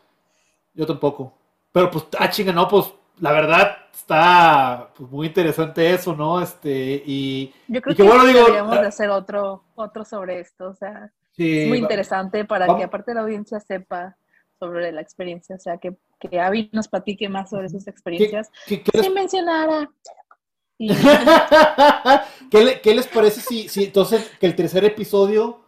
yo 0.74 0.86
tampoco. 0.86 1.37
Pero 1.72 1.90
pues, 1.90 2.04
ah, 2.18 2.30
chinga, 2.30 2.52
no, 2.52 2.66
pues 2.68 2.92
la 3.20 3.32
verdad 3.32 3.76
está 3.92 4.90
pues, 4.96 5.10
muy 5.10 5.26
interesante 5.26 5.92
eso, 5.92 6.14
¿no? 6.14 6.40
Este, 6.40 7.02
y, 7.04 7.52
Yo 7.66 7.82
creo 7.82 7.96
que, 7.96 8.02
bueno, 8.02 8.24
digo, 8.24 8.40
deberíamos 8.40 8.78
de 8.78 8.86
ah, 8.86 8.88
hacer 8.88 9.10
otro, 9.10 9.64
otro 9.74 10.04
sobre 10.04 10.40
esto, 10.40 10.70
o 10.70 10.74
sea, 10.74 11.12
es 11.36 11.68
muy 11.68 11.78
interesante 11.78 12.44
para 12.44 12.76
que 12.76 12.84
aparte 12.84 13.14
la 13.14 13.20
audiencia 13.20 13.60
sepa 13.60 14.16
sobre 14.58 14.90
la 14.90 15.00
experiencia, 15.00 15.56
o 15.56 15.58
sea, 15.58 15.78
que, 15.78 15.96
que 16.18 16.40
Avi 16.40 16.68
nos 16.72 16.88
platique 16.88 17.28
más 17.28 17.50
sobre 17.50 17.68
sus 17.68 17.86
experiencias, 17.86 18.50
sin 18.66 19.14
mencionar 19.14 19.70
a... 19.70 19.90
¿Qué, 22.50 22.80
¿Qué, 22.80 22.94
les 22.94 23.08
parece 23.08 23.40
si, 23.40 23.68
si 23.68 23.84
entonces 23.84 24.30
que 24.38 24.46
el 24.46 24.54
tercer 24.54 24.84
episodio 24.84 25.60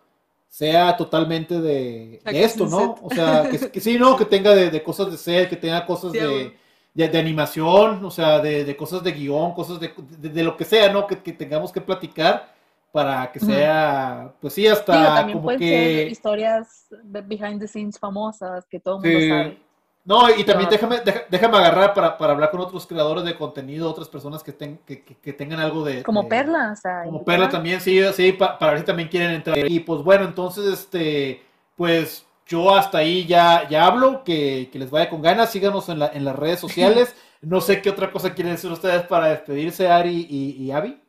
sea 0.51 0.97
totalmente 0.97 1.61
de, 1.61 2.21
esto, 2.27 2.67
¿no? 2.67 2.97
O 3.01 3.09
sea, 3.15 3.49
que, 3.49 3.81
sí, 3.81 3.97
¿no? 3.97 4.17
Que 4.17 4.25
tenga 4.25 4.53
de, 4.53 4.83
cosas 4.83 5.11
de 5.11 5.17
ser, 5.17 5.49
que 5.49 5.57
tenga 5.57 5.87
cosas 5.87 6.13
de, 6.13 6.53
de, 6.93 7.19
animación, 7.19 8.05
o 8.05 8.11
sea, 8.11 8.41
de, 8.41 8.77
cosas 8.77 9.03
de 9.05 9.13
guion, 9.13 9.55
cosas 9.55 9.79
de, 9.81 10.43
lo 10.43 10.57
que 10.57 10.65
sea, 10.65 10.93
¿no? 10.93 11.07
Que, 11.07 11.17
tengamos 11.17 11.71
que 11.73 11.81
platicar 11.81 12.53
para 12.91 13.31
que 13.31 13.39
sea, 13.39 14.35
pues 14.41 14.53
sí, 14.55 14.67
hasta 14.67 15.29
como 15.33 15.49
que... 15.51 15.59
Ser 15.59 16.09
historias 16.09 16.87
behind 17.05 17.61
the 17.61 17.69
scenes 17.69 17.97
famosas 17.97 18.67
que 18.67 18.81
todo 18.81 19.01
el 19.03 19.09
mundo 19.09 19.29
sabe. 19.29 19.70
No, 20.05 20.31
y 20.35 20.45
también 20.45 20.71
déjame, 20.71 20.97
déjame 21.29 21.59
agarrar 21.59 21.93
para, 21.93 22.17
para, 22.17 22.33
hablar 22.33 22.51
con 22.51 22.61
otros 22.61 22.87
creadores 22.87 23.23
de 23.23 23.37
contenido, 23.37 23.91
otras 23.91 24.09
personas 24.09 24.43
que, 24.43 24.55
que, 24.55 25.03
que, 25.05 25.33
tengan 25.33 25.61
algo 25.61 25.85
de... 25.85 26.03
Como 26.03 26.27
Perla, 26.27 26.73
o 26.73 26.77
sea... 26.77 27.03
Como 27.05 27.23
Perla 27.23 27.49
también, 27.49 27.81
sí, 27.81 28.01
sí, 28.15 28.33
para, 28.33 28.59
para 28.59 28.73
ver 28.73 28.81
si 28.81 28.87
también 28.87 29.09
quieren 29.11 29.31
entrar. 29.33 29.71
Y 29.71 29.81
pues 29.81 30.03
bueno, 30.03 30.25
entonces, 30.25 30.65
este, 30.73 31.43
pues 31.77 32.27
yo 32.47 32.75
hasta 32.75 32.99
ahí 32.99 33.27
ya, 33.27 33.69
ya 33.69 33.87
hablo, 33.87 34.25
que, 34.25 34.71
que 34.73 34.79
les 34.79 34.91
vaya 34.91 35.09
con 35.09 35.23
ganas, 35.23 35.53
síganos 35.53 35.89
en, 35.89 36.01
la, 36.01 36.09
en 36.09 36.25
las 36.25 36.37
redes 36.37 36.61
sociales. 36.61 37.15
No 37.43 37.63
sé 37.63 37.81
qué 37.81 37.89
otra 37.89 38.13
cosa 38.13 38.35
quieren 38.35 38.53
decir 38.53 38.71
ustedes 38.71 39.01
para 39.05 39.29
despedirse, 39.29 39.89
Ari 39.89 40.27
y, 40.29 40.63
y 40.63 40.73
Abby. 40.73 41.01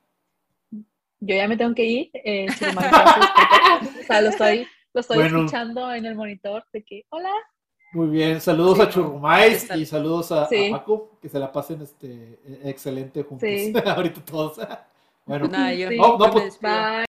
Yo 1.20 1.36
ya 1.36 1.46
me 1.46 1.58
tengo 1.58 1.76
que 1.76 1.84
ir. 1.84 2.10
Eh, 2.14 2.48
o 2.50 4.04
sea, 4.08 4.22
lo 4.22 4.30
estoy, 4.30 4.66
lo 4.94 5.02
estoy 5.02 5.26
escuchando 5.26 5.94
en 5.94 6.06
el 6.06 6.16
monitor 6.16 6.64
de 6.72 6.84
que, 6.84 7.04
hola, 7.10 7.34
muy 7.94 8.08
bien, 8.08 8.40
saludos 8.40 8.80
a 8.80 8.90
Churrumais 8.90 9.68
y 9.76 9.86
saludos 9.86 10.32
a, 10.32 10.48
Paco, 10.72 11.10
que 11.22 11.28
se 11.28 11.38
la 11.38 11.52
pasen 11.52 11.82
este 11.82 12.40
excelente 12.64 13.24
juntos. 13.24 13.50
Ahorita 13.86 14.22
todos. 14.24 14.58
bueno, 15.26 15.48
no, 15.48 15.74
yo 15.74 15.92
no, 15.92 16.32
pues, 16.32 16.58
Bye. 16.62 17.06